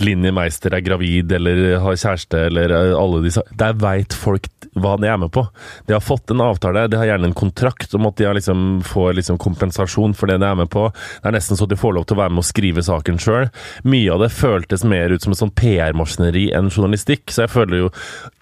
Linni 0.03 0.31
Meister 0.35 0.73
er 0.75 0.83
gravid 0.85 1.31
eller 1.37 1.77
har 1.83 1.97
kjæreste 1.97 2.47
eller 2.49 2.73
eh, 2.73 2.93
alle 2.97 3.23
disse 3.25 3.43
Der 3.57 3.77
veit 3.81 4.15
folk 4.15 4.49
hva 4.77 4.93
de 5.01 5.07
er 5.09 5.17
med 5.17 5.31
på. 5.33 5.41
De 5.87 5.95
har 5.95 6.03
fått 6.03 6.31
en 6.31 6.41
avtale, 6.43 6.85
de 6.91 6.99
har 6.99 7.07
gjerne 7.09 7.31
en 7.31 7.37
kontrakt 7.37 7.93
om 7.97 8.05
at 8.09 8.19
de 8.19 8.29
liksom, 8.37 8.81
får 8.85 9.15
liksom 9.17 9.39
kompensasjon 9.41 10.13
for 10.17 10.29
det 10.29 10.37
de 10.41 10.45
er 10.45 10.59
med 10.59 10.69
på. 10.69 10.87
Det 10.93 11.29
er 11.29 11.33
nesten 11.33 11.57
så 11.57 11.65
de 11.69 11.79
får 11.79 11.95
lov 11.97 12.07
til 12.07 12.17
å 12.17 12.21
være 12.21 12.35
med 12.35 12.43
å 12.43 12.47
skrive 12.47 12.83
saken 12.85 13.17
sjøl. 13.21 13.49
Mye 13.89 14.13
av 14.13 14.21
det 14.21 14.29
føltes 14.35 14.85
mer 14.87 15.13
ut 15.13 15.23
som 15.23 15.33
et 15.33 15.41
sånn 15.41 15.53
PR-maskineri 15.57 16.47
enn 16.57 16.69
journalistikk. 16.69 17.25
Så 17.33 17.45
jeg 17.45 17.53
føler 17.55 17.85
jo 17.85 17.91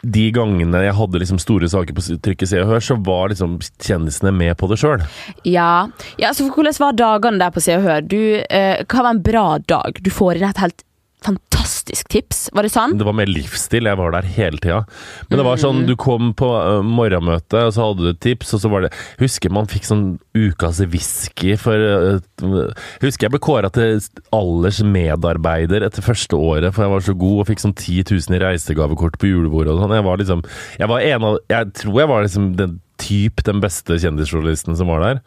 de 0.03 0.25
gangene 0.35 0.83
jeg 0.85 0.97
hadde 0.97 1.21
liksom 1.21 1.39
store 1.41 1.69
saker 1.71 1.95
på 1.97 2.05
trykket 2.25 2.51
Se 2.51 2.59
og 2.61 2.73
Hør, 2.73 2.83
så 2.83 2.99
var 3.07 3.31
liksom 3.31 3.57
kjendisene 3.63 4.33
med 4.35 4.57
på 4.59 4.69
det 4.71 4.79
sjøl. 4.81 5.05
Ja. 5.47 5.87
ja, 6.21 6.33
så 6.35 6.49
Hvordan 6.49 6.75
var 6.81 6.99
dagene 6.99 7.41
der 7.41 7.55
på 7.55 7.63
Se 7.63 7.77
og 7.79 7.87
Hør? 7.87 8.03
Du, 8.05 8.19
eh, 8.43 8.83
hva 8.83 9.07
var 9.07 9.15
en 9.15 9.23
bra 9.25 9.47
dag? 9.63 10.03
Du 10.03 10.11
får 10.13 10.39
inn 10.41 10.49
et 10.49 10.61
helt 10.61 10.85
fantastisk 11.25 12.09
tips. 12.13 12.45
Var 12.55 12.65
det 12.65 12.71
sånn? 12.73 12.95
Det 12.99 13.07
var 13.07 13.15
mer 13.17 13.29
livsstil. 13.29 13.89
Jeg 13.89 13.99
var 13.99 14.13
der 14.13 14.27
hele 14.35 14.61
tida. 14.61 14.81
Men 15.29 15.41
det 15.41 15.45
var 15.47 15.61
sånn, 15.61 15.83
du 15.89 15.95
kom 15.99 16.33
på 16.37 16.49
uh, 16.53 16.85
morgenmøte, 16.85 17.65
og 17.67 17.73
så 17.75 17.89
hadde 17.89 18.05
du 18.05 18.11
et 18.11 18.21
tips, 18.23 18.53
og 18.55 18.63
så 18.63 18.71
var 18.71 18.85
det 18.85 18.93
Husker 19.19 19.53
man 19.53 19.69
fikk 19.71 19.87
sånn 19.87 20.05
ukas 20.35 20.81
whisky 20.91 21.55
for 21.59 21.81
uh, 21.81 22.63
Husker 23.03 23.27
jeg 23.27 23.35
ble 23.35 23.41
kåra 23.43 23.71
til 23.73 23.99
alders 24.35 24.81
medarbeider 24.85 25.85
etter 25.87 26.05
første 26.05 26.37
året, 26.37 26.71
for 26.75 26.85
jeg 26.85 26.93
var 26.93 27.05
så 27.09 27.17
god 27.25 27.43
og 27.43 27.49
fikk 27.49 27.63
sånn 27.63 27.75
10 27.75 28.09
000 28.13 28.37
i 28.37 28.41
reisegavekort 28.45 29.19
på 29.21 29.31
julebordet 29.31 29.75
og 29.75 29.83
sånn. 29.83 29.95
Jeg 29.97 30.07
var 30.07 30.21
liksom 30.21 30.43
Jeg 30.79 30.91
var 30.91 31.05
en 31.11 31.29
av 31.29 31.39
Jeg 31.51 31.71
tror 31.81 32.01
jeg 32.01 32.11
var 32.11 32.27
liksom 32.27 32.51
den 32.59 32.81
typ 33.01 33.43
den 33.43 33.59
beste 33.63 33.97
kjendisjournalisten 33.99 34.77
som 34.79 34.87
var 34.87 35.01
der. 35.03 35.17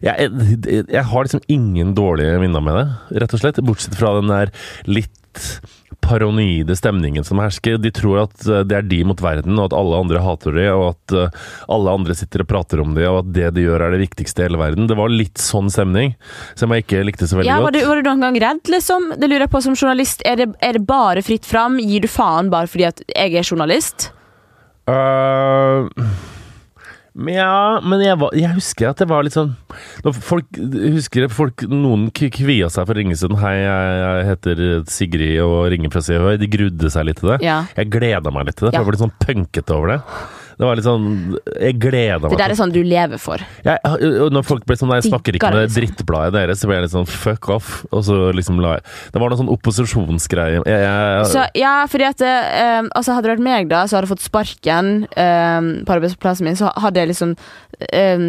Jeg, 0.00 0.30
jeg, 0.30 0.84
jeg 0.86 1.02
har 1.10 1.26
liksom 1.26 1.42
ingen 1.52 1.90
dårlige 1.96 2.38
minner 2.40 2.62
med 2.64 2.78
det, 2.78 2.84
rett 3.20 3.34
og 3.36 3.42
slett. 3.42 3.58
Bortsett 3.66 3.98
fra 3.98 4.14
den 4.16 4.30
der 4.30 4.52
litt 4.88 5.12
paranoide 6.00 6.76
stemningen 6.76 7.24
som 7.24 7.38
hersker. 7.42 7.76
De 7.78 7.90
tror 7.94 8.22
at 8.24 8.46
eh, 8.48 8.62
det 8.66 8.76
er 8.78 8.86
de 8.88 9.00
mot 9.06 9.20
verden, 9.22 9.58
og 9.58 9.68
at 9.68 9.76
alle 9.76 9.98
andre 10.00 10.22
hater 10.24 10.56
de, 10.56 10.66
og 10.72 10.84
at 10.94 11.14
eh, 11.16 11.42
alle 11.76 11.94
andre 12.00 12.16
sitter 12.16 12.44
og 12.44 12.48
prater 12.50 12.82
om 12.82 12.94
de, 12.96 13.04
og 13.10 13.20
at 13.22 13.32
det 13.36 13.50
de 13.58 13.66
gjør 13.66 13.84
er 13.86 13.94
det 13.94 14.02
viktigste 14.06 14.42
i 14.42 14.48
hele 14.48 14.60
verden. 14.60 14.88
Det 14.90 14.96
var 14.98 15.12
litt 15.12 15.42
sånn 15.42 15.70
stemning, 15.72 16.16
som 16.58 16.72
jeg 16.74 16.86
ikke 16.86 17.04
likte 17.06 17.28
så 17.30 17.38
veldig 17.40 17.50
Ja, 17.50 17.60
var 17.60 17.70
godt. 17.70 17.80
du, 17.80 17.88
var 17.90 18.00
du 18.00 18.08
noen 18.08 18.26
gang 18.26 18.40
redd, 18.46 18.64
liksom? 18.72 19.12
Det 19.20 19.28
lurer 19.30 19.46
jeg 19.46 19.54
på 19.54 19.62
som 19.66 19.76
journalist. 19.76 20.24
Er 20.28 20.40
det, 20.40 20.48
er 20.64 20.78
det 20.78 20.86
bare 20.88 21.24
fritt 21.26 21.46
fram? 21.48 21.78
Gir 21.82 22.06
du 22.06 22.10
faen 22.10 22.50
bare 22.52 22.70
fordi 22.70 22.88
at 22.88 23.04
jeg 23.12 23.36
er 23.36 23.46
journalist? 23.46 24.10
Men 24.90 25.90
ja, 27.26 27.80
men 27.82 28.02
jeg, 28.04 28.16
var, 28.20 28.34
jeg 28.38 28.52
husker 28.54 28.90
at 28.92 29.00
det 29.02 29.08
var 29.10 29.24
litt 29.26 29.34
sånn 29.34 29.56
Når 30.04 30.14
folk 30.14 30.60
Husker 30.94 31.24
jeg 31.26 31.32
folk 31.34 31.64
Noen 31.66 32.08
kvia 32.14 32.68
seg 32.70 32.86
for 32.86 32.94
å 32.94 32.98
ringe 33.00 33.16
sånn 33.18 33.34
Hei, 33.40 33.56
jeg, 33.64 34.26
heter 34.30 34.62
Sigrid 34.90 35.40
og 35.42 35.64
ringer 35.72 35.90
fra 35.90 36.02
Se. 36.06 36.18
De 36.40 36.48
grudde 36.50 36.90
seg 36.92 37.08
litt 37.08 37.18
til 37.18 37.32
det. 37.34 37.40
Ja. 37.46 37.64
Jeg 37.76 37.90
gleda 37.92 38.30
meg 38.34 38.46
litt 38.46 38.60
til 38.60 38.68
det, 38.68 38.72
for 38.72 38.78
Ja. 38.78 38.82
jeg 38.84 38.86
var 38.88 38.96
litt 38.96 39.02
sånn 39.02 39.18
punkete 39.26 39.74
over 39.76 39.94
det. 39.94 39.98
Det 40.60 40.66
var 40.68 40.76
litt 40.76 40.84
sånn 40.84 41.04
Jeg 41.56 41.78
gleda 41.80 42.18
meg 42.26 42.34
Det 42.34 42.38
der 42.42 42.52
er 42.52 42.58
sånn 42.58 42.72
du 42.74 42.80
lever 42.84 43.20
for. 43.22 43.40
jeg, 43.64 43.78
Når 44.34 44.44
folk 44.44 44.66
ble 44.68 44.76
sånn 44.76 44.90
Nei, 44.92 44.98
jeg 45.00 45.08
snakker 45.08 45.38
ikke 45.38 45.48
med 45.54 45.56
det, 45.62 45.66
liksom. 45.70 45.86
drittbladet 45.86 46.34
deres, 46.36 46.60
så 46.60 46.68
ble 46.68 46.76
jeg 46.76 46.84
litt 46.84 46.92
sånn 46.94 47.08
fuck 47.08 47.48
off. 47.54 47.70
Og 47.94 48.04
så 48.04 48.18
liksom 48.36 48.60
la 48.60 48.74
jeg 48.76 48.84
Det 49.14 49.22
var 49.22 49.32
noe 49.32 49.40
sånn 49.40 49.52
opposisjonsgreie. 49.54 50.60
Jeg, 50.60 50.84
jeg, 50.84 51.24
Så, 51.32 51.46
ja, 51.58 51.74
fordi 51.90 52.08
at 52.10 52.24
eh, 52.26 52.82
altså 52.90 53.16
Hadde 53.16 53.28
det 53.30 53.34
vært 53.38 53.46
meg, 53.46 53.70
da, 53.72 53.82
så 53.88 53.96
hadde 53.98 54.08
jeg 54.08 54.14
fått 54.14 54.26
sparken 54.26 54.90
eh, 55.16 55.58
på 55.86 55.96
arbeidsplassen 55.96 56.48
min, 56.48 56.58
så 56.60 56.70
hadde 56.80 57.02
jeg 57.02 57.12
liksom 57.12 57.34
eh, 57.90 58.26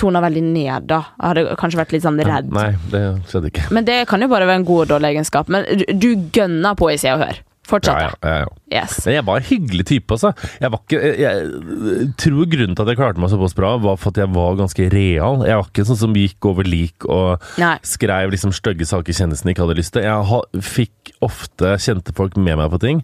tona 0.00 0.22
veldig 0.24 0.44
ned, 0.50 0.88
da. 0.90 1.00
Jeg 1.16 1.28
hadde 1.32 1.58
kanskje 1.60 1.80
vært 1.80 1.94
litt 1.96 2.04
sånn 2.06 2.20
redd. 2.20 2.50
Nei, 2.54 2.70
det 2.92 3.04
skjedde 3.30 3.52
ikke. 3.52 3.68
Men 3.74 3.88
det 3.88 4.02
kan 4.10 4.22
jo 4.22 4.28
bare 4.32 4.48
være 4.48 4.62
en 4.62 4.68
god 4.68 4.84
og 4.86 4.92
dårlig 4.96 5.14
egenskap. 5.14 5.48
Men 5.52 5.64
du, 5.80 5.86
du 5.96 6.10
gønner 6.36 6.76
på 6.78 6.90
i 6.92 6.98
Se 7.00 7.12
og 7.14 7.24
Hør. 7.24 7.40
Ja, 7.70 8.08
ja, 8.08 8.12
ja, 8.22 8.38
ja. 8.44 8.50
Yes. 8.70 9.00
Men 9.04 9.16
jeg 9.16 9.26
var 9.26 9.40
en 9.40 9.46
hyggelig 9.48 9.86
type, 9.90 10.14
altså. 10.14 10.32
Jeg 10.62 10.72
var 10.72 10.82
ikke 10.84 11.00
jeg, 11.00 11.46
jeg 11.90 12.10
tror 12.22 12.50
grunnen 12.52 12.76
til 12.76 12.84
at 12.84 12.92
jeg 12.92 13.00
klarte 13.00 13.22
meg 13.22 13.32
såpass 13.32 13.56
bra, 13.58 13.72
var 13.82 13.98
for 14.00 14.12
at 14.12 14.20
jeg 14.22 14.30
var 14.34 14.58
ganske 14.58 14.88
real. 14.94 15.44
Jeg 15.46 15.58
var 15.58 15.70
ikke 15.70 15.86
sånn 15.88 16.00
som 16.04 16.16
gikk 16.18 16.50
over 16.50 16.68
lik 16.68 17.06
og 17.10 17.42
Nei. 17.60 17.74
skrev 17.86 18.34
liksom 18.34 18.54
stygge 18.56 18.86
saker 18.88 19.16
kjendisene 19.16 19.54
ikke 19.54 19.64
hadde 19.66 19.78
lyst 19.80 19.94
til. 19.96 20.06
Jeg 20.06 20.28
ha, 20.30 20.40
fikk 20.70 21.12
ofte 21.24 21.74
kjente 21.82 22.14
folk 22.16 22.38
med 22.40 22.58
meg 22.60 22.70
på 22.72 22.80
ting, 22.82 23.02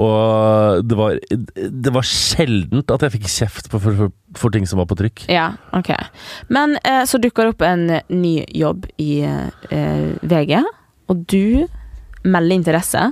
og 0.00 0.84
det 0.88 0.98
var, 0.98 1.18
det 1.58 1.94
var 1.94 2.06
sjeldent 2.06 2.94
at 2.94 3.04
jeg 3.04 3.16
fikk 3.18 3.28
kjeft 3.28 3.70
for, 3.72 3.82
for, 3.82 4.12
for, 4.38 4.54
ting 4.54 4.68
som 4.68 4.80
var 4.80 4.88
på 4.90 4.98
trykk. 4.98 5.26
Ja, 5.32 5.50
ok. 5.76 5.92
Men 6.54 6.78
eh, 6.82 7.04
så 7.08 7.20
dukker 7.22 7.48
det 7.48 7.56
opp 7.56 7.66
en 7.66 7.86
ny 8.08 8.34
jobb 8.56 8.88
i 9.02 9.12
eh, 9.26 10.08
VG, 10.22 10.62
og 11.08 11.26
du 11.28 11.66
melder 12.28 12.56
interesse. 12.58 13.04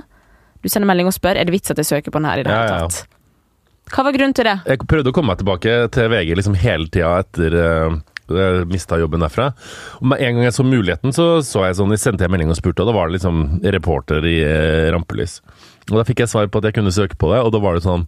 Du 0.67 0.71
sender 0.73 0.89
melding 0.89 1.07
og 1.07 1.15
spør 1.15 1.39
er 1.39 1.47
det 1.47 1.55
vits 1.55 1.71
at 1.71 1.79
jeg 1.79 1.87
søker 1.87 2.11
på 2.11 2.19
den 2.19 2.27
her 2.27 2.41
i 2.41 2.43
det 2.43 2.51
hele 2.51 2.79
tatt. 2.83 3.05
Hva 3.87 4.03
var 4.03 4.15
grunnen 4.17 4.35
til 4.35 4.43
det? 4.43 4.57
Jeg 4.67 4.83
prøvde 4.83 5.13
å 5.13 5.15
komme 5.15 5.31
meg 5.31 5.39
tilbake 5.39 5.75
til 5.95 6.09
VG 6.11 6.33
liksom 6.35 6.57
hele 6.59 6.89
tida 6.91 7.13
etter 7.21 7.53
uh, 7.55 7.93
jeg 8.35 8.65
mista 8.67 8.97
jobben 8.99 9.23
derfra. 9.23 9.45
Og 10.01 10.09
med 10.11 10.19
en 10.19 10.35
gang 10.35 10.49
jeg 10.49 10.57
så 10.57 10.65
muligheten, 10.67 11.15
så, 11.15 11.27
så 11.47 11.63
jeg 11.63 11.77
sånn, 11.79 11.93
jeg 11.95 12.01
sendte 12.03 12.27
jeg 12.27 12.33
melding 12.33 12.51
og 12.51 12.59
spurte, 12.59 12.83
og 12.83 12.91
da 12.91 12.97
var 12.97 13.07
det 13.07 13.15
liksom 13.15 13.45
reporter 13.77 14.27
i 14.27 14.35
uh, 14.43 14.89
rampelys. 14.91 15.39
Og 15.87 15.95
da 16.01 16.03
fikk 16.09 16.25
jeg 16.25 16.33
svar 16.33 16.51
på 16.51 16.59
at 16.59 16.67
jeg 16.67 16.77
kunne 16.81 16.91
søke 16.91 17.15
på 17.15 17.31
det, 17.31 17.39
og 17.39 17.53
da 17.55 17.63
var 17.63 17.79
det 17.79 17.87
sånn 17.87 18.03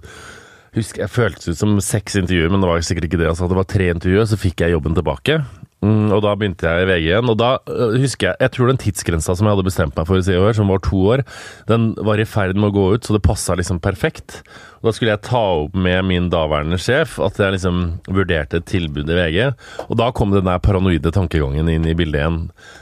Husk, 0.76 1.00
Jeg 1.02 1.10
føltes 1.10 1.50
ut 1.50 1.58
som 1.58 1.80
seks 1.82 2.14
intervjuer, 2.20 2.52
men 2.54 2.62
det 2.62 2.68
var 2.70 2.84
sikkert 2.86 3.08
ikke 3.08 3.18
det. 3.18 3.32
Altså, 3.32 3.48
det 3.50 3.56
var 3.58 3.66
tre 3.66 3.88
intervjuer, 3.90 4.28
så 4.30 4.38
fikk 4.38 4.62
jeg 4.62 4.76
jobben 4.76 4.94
tilbake. 4.94 5.40
Mm, 5.80 6.10
og 6.12 6.20
da 6.26 6.34
begynte 6.36 6.68
jeg 6.68 6.84
i 6.84 6.88
VG 6.90 7.06
igjen. 7.06 7.30
Og 7.32 7.38
da 7.40 7.54
øh, 7.72 7.94
husker 8.02 8.30
jeg 8.30 8.38
Jeg 8.44 8.52
tror 8.52 8.68
den 8.68 8.82
tidsgrensa 8.82 9.36
som 9.36 9.48
jeg 9.48 9.56
hadde 9.56 9.68
bestemt 9.68 9.96
meg 9.96 10.10
for 10.10 10.20
i 10.20 10.40
år, 10.40 10.52
som 10.58 10.72
var 10.72 10.82
to 10.84 11.00
år, 11.16 11.24
den 11.72 11.94
var 11.96 12.20
i 12.20 12.28
ferd 12.28 12.60
med 12.60 12.72
å 12.72 12.76
gå 12.76 12.86
ut, 12.96 13.06
så 13.06 13.16
det 13.16 13.24
passa 13.24 13.56
liksom 13.56 13.80
perfekt. 13.80 14.42
Og 14.80 14.90
da 14.90 14.94
skulle 14.96 15.16
jeg 15.16 15.24
ta 15.28 15.44
opp 15.64 15.76
med 15.76 16.04
min 16.08 16.28
daværende 16.32 16.80
sjef 16.80 17.18
at 17.24 17.40
jeg 17.40 17.56
liksom 17.56 17.82
vurderte 18.12 18.60
et 18.60 18.68
tilbud 18.68 19.08
i 19.08 19.18
VG. 19.18 19.40
Og 19.88 19.98
da 20.00 20.12
kom 20.16 20.36
den 20.36 20.48
der 20.48 20.60
paranoide 20.64 21.16
tankegangen 21.16 21.72
inn 21.72 21.88
i 21.88 21.96
bildet 21.96 22.22
igjen. 22.22 22.42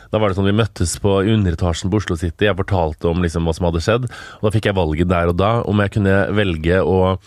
Da 0.10 0.22
var 0.22 0.32
det 0.32 0.40
sånn 0.40 0.50
Vi 0.50 0.58
møttes 0.58 0.98
på 1.04 1.20
underetasjen 1.22 1.94
på 1.94 2.02
Oslo 2.02 2.18
City. 2.18 2.48
Jeg 2.50 2.58
fortalte 2.58 3.10
om 3.12 3.22
liksom 3.22 3.46
hva 3.46 3.54
som 3.54 3.70
hadde 3.70 3.84
skjedd. 3.86 4.08
Og 4.40 4.48
da 4.48 4.54
fikk 4.56 4.72
jeg 4.72 4.78
valget 4.78 5.12
der 5.12 5.34
og 5.34 5.38
da 5.38 5.60
om 5.68 5.84
jeg 5.84 5.98
kunne 5.98 6.22
velge 6.38 6.82
å 6.82 7.18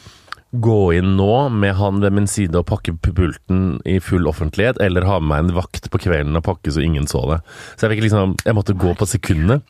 gå 0.52 0.78
inn 0.98 1.12
nå 1.18 1.48
med 1.54 1.76
han 1.78 2.00
ved 2.02 2.14
min 2.16 2.26
side 2.26 2.58
og 2.58 2.66
pakke 2.66 2.96
pulten 2.98 3.76
i 3.86 4.00
full 4.02 4.26
offentlighet, 4.26 4.80
eller 4.82 5.06
ha 5.06 5.20
med 5.22 5.28
meg 5.30 5.44
en 5.44 5.58
vakt 5.60 5.86
på 5.92 6.00
kvelden 6.02 6.34
og 6.40 6.46
pakke 6.48 6.72
så 6.74 6.82
ingen 6.82 7.06
så 7.10 7.22
det. 7.30 7.38
Så 7.76 7.86
jeg 7.86 7.94
fikk 7.96 8.08
liksom 8.08 8.34
Jeg 8.44 8.56
måtte 8.58 8.74
gå 8.74 8.94
på 8.98 9.06
sekundene. 9.06 9.60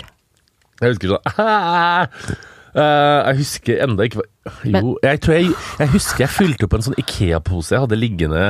Jeg 0.81 0.95
husker 0.95 1.17
sånn 1.17 2.39
Eh, 2.71 3.21
Jeg 3.27 3.39
husker 3.41 3.81
enda 3.83 4.05
ikke 4.07 4.23
Jo, 4.71 4.93
jeg 5.03 5.19
tror 5.25 5.35
jeg 5.35 5.49
Jeg 5.81 5.91
husker 5.91 6.23
jeg 6.23 6.31
fylte 6.31 6.69
opp 6.69 6.77
en 6.77 6.85
sånn 6.87 6.99
Ikea-pose 7.03 7.75
jeg 7.75 7.83
hadde 7.83 7.99
liggende, 7.99 8.43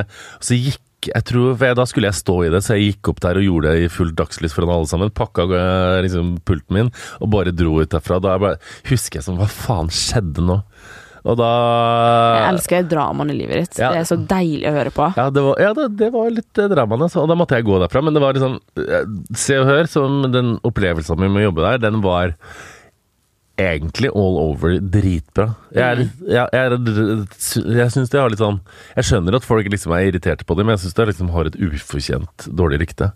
så 0.44 0.58
gikk 0.58 1.08
jeg 1.08 1.24
tror, 1.24 1.54
for 1.56 1.64
jeg, 1.64 1.76
Da 1.78 1.86
skulle 1.88 2.10
jeg 2.10 2.18
stå 2.18 2.34
i 2.44 2.50
det, 2.52 2.60
så 2.60 2.76
jeg 2.76 2.90
gikk 2.90 3.08
opp 3.14 3.22
der 3.24 3.38
og 3.40 3.46
gjorde 3.46 3.70
det 3.72 3.86
i 3.86 3.88
fullt 3.88 4.18
dagslys 4.18 4.52
foran 4.52 4.74
alle 4.74 4.90
sammen. 4.90 5.08
Pakka 5.16 5.46
eh, 5.48 6.02
liksom 6.04 6.34
pulten 6.44 6.76
min 6.76 6.90
og 7.16 7.30
bare 7.32 7.54
dro 7.56 7.78
ut 7.80 7.88
derfra. 7.94 8.18
Da 8.20 8.34
jeg 8.34 8.42
bare, 8.44 8.58
husker 8.90 9.16
jeg 9.22 9.24
sånn 9.30 9.40
Hva 9.40 9.48
faen 9.48 9.88
skjedde 9.88 10.44
nå? 10.44 10.58
Og 11.28 11.36
da 11.36 11.50
Jeg 11.50 12.48
elsker 12.54 12.88
dramaen 12.88 13.32
i 13.32 13.36
livet 13.36 13.64
ditt. 13.64 13.78
Ja. 13.82 13.92
Det 13.92 14.02
er 14.02 14.08
så 14.08 14.18
deilig 14.30 14.66
å 14.70 14.74
høre 14.78 14.94
på. 14.94 15.10
Ja, 15.18 15.28
det 15.34 15.44
var, 15.44 15.60
ja, 15.60 15.70
det, 15.76 15.86
det 16.00 16.10
var 16.14 16.32
litt 16.32 16.64
dramaen, 16.72 17.06
altså. 17.06 17.24
og 17.24 17.30
da 17.30 17.36
måtte 17.38 17.58
jeg 17.58 17.68
gå 17.68 17.80
derfra. 17.82 18.02
Men 18.06 18.16
det 18.16 18.24
var 18.24 18.36
liksom 18.36 18.58
eh, 18.80 19.08
Se 19.36 19.60
og 19.60 19.68
Hør, 19.68 19.90
som 19.90 20.20
den 20.32 20.56
opplevelsen 20.66 21.20
min 21.20 21.32
med 21.34 21.44
å 21.44 21.48
jobbe 21.50 21.66
der, 21.66 21.82
den 21.90 22.00
var 22.04 22.36
egentlig 23.60 24.08
all 24.16 24.38
over 24.40 24.78
dritbra. 24.80 25.50
Jeg, 25.76 26.06
mm. 26.06 26.30
jeg, 26.32 26.48
jeg, 26.56 27.74
jeg 27.76 27.92
syns 27.92 28.12
det 28.12 28.20
har 28.20 28.32
litt 28.32 28.40
sånn 28.40 28.62
Jeg 28.96 29.08
skjønner 29.10 29.36
at 29.36 29.44
folk 29.46 29.68
liksom 29.68 29.92
er 29.96 30.08
irriterte 30.08 30.46
på 30.48 30.56
det, 30.56 30.64
men 30.64 30.76
jeg 30.76 30.86
syns 30.86 30.96
det 30.96 31.10
liksom 31.12 31.32
har 31.34 31.50
et 31.50 31.58
ufortjent 31.60 32.48
dårlig 32.56 32.80
rykte. 32.86 33.12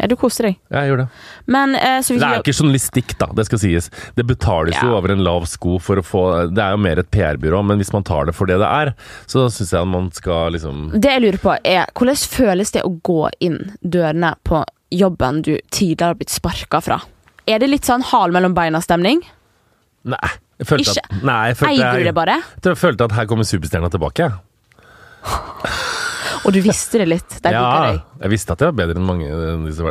Ja, 0.00 0.08
du 0.08 0.14
koser 0.18 0.48
deg. 0.48 0.56
Jeg 0.72 0.88
gjør 0.88 1.02
det. 1.02 1.06
Men 1.52 1.74
eh, 1.76 1.98
Det 2.00 2.16
er 2.16 2.38
jo 2.38 2.42
ikke 2.42 2.54
journalistikk, 2.56 3.14
da, 3.20 3.28
det 3.36 3.44
skal 3.46 3.60
sies. 3.62 3.90
Det 4.16 4.24
betales 4.26 4.78
jo 4.80 4.94
over 4.96 5.12
en 5.14 5.22
lav 5.24 5.44
sko 5.50 5.76
for 5.82 6.00
å 6.00 6.04
få 6.06 6.22
Det 6.50 6.62
er 6.64 6.74
jo 6.74 6.80
mer 6.82 7.02
et 7.02 7.10
PR-byrå, 7.12 7.60
men 7.68 7.82
hvis 7.82 7.92
man 7.94 8.06
tar 8.08 8.26
det 8.30 8.34
for 8.36 8.50
det 8.50 8.58
det 8.62 8.68
er, 8.68 8.92
så 9.30 9.46
syns 9.52 9.74
jeg 9.74 9.80
at 9.82 9.90
man 9.92 10.08
skal 10.16 10.56
liksom 10.56 10.88
Det 10.96 11.12
jeg 11.12 11.24
lurer 11.26 11.40
på 11.42 11.56
er, 11.60 11.92
hvordan 11.92 12.22
føles 12.32 12.74
det 12.74 12.84
å 12.88 12.94
gå 13.04 13.20
inn 13.44 13.60
dørene 13.82 14.34
på 14.48 14.64
jobben 14.92 15.42
du 15.44 15.54
tidligere 15.70 16.12
har 16.12 16.20
blitt 16.20 16.32
sparka 16.32 16.82
fra? 16.84 17.00
Er 17.48 17.62
det 17.62 17.70
litt 17.70 17.88
sånn 17.88 18.04
hal 18.12 18.34
mellom 18.34 18.54
beina-stemning? 18.56 19.22
Nei. 20.08 20.32
Jeg 20.62 20.68
følte 20.68 20.92
Ikke. 20.92 21.02
at, 21.10 21.24
nei, 21.26 21.40
jeg 21.50 21.56
følte 21.58 21.72
Eier 21.74 21.98
du 21.98 22.06
det 22.06 22.14
bare? 22.14 22.36
Jeg 22.62 22.70
jeg 22.70 22.78
følte 22.78 23.08
at 23.08 23.16
her 23.16 23.26
kommer 23.30 23.48
superstjerna 23.48 23.90
tilbake. 23.90 24.30
Og 26.46 26.52
du 26.54 26.60
visste 26.64 26.98
det 27.02 27.08
litt? 27.08 27.36
Der 27.44 27.54
ja. 27.54 27.64
Jeg 28.22 28.32
visste 28.32 28.54
at 28.56 28.62
jeg 28.64 28.72
var 28.72 28.78
bedre 28.82 28.98
enn 28.98 29.06
mange. 29.06 29.28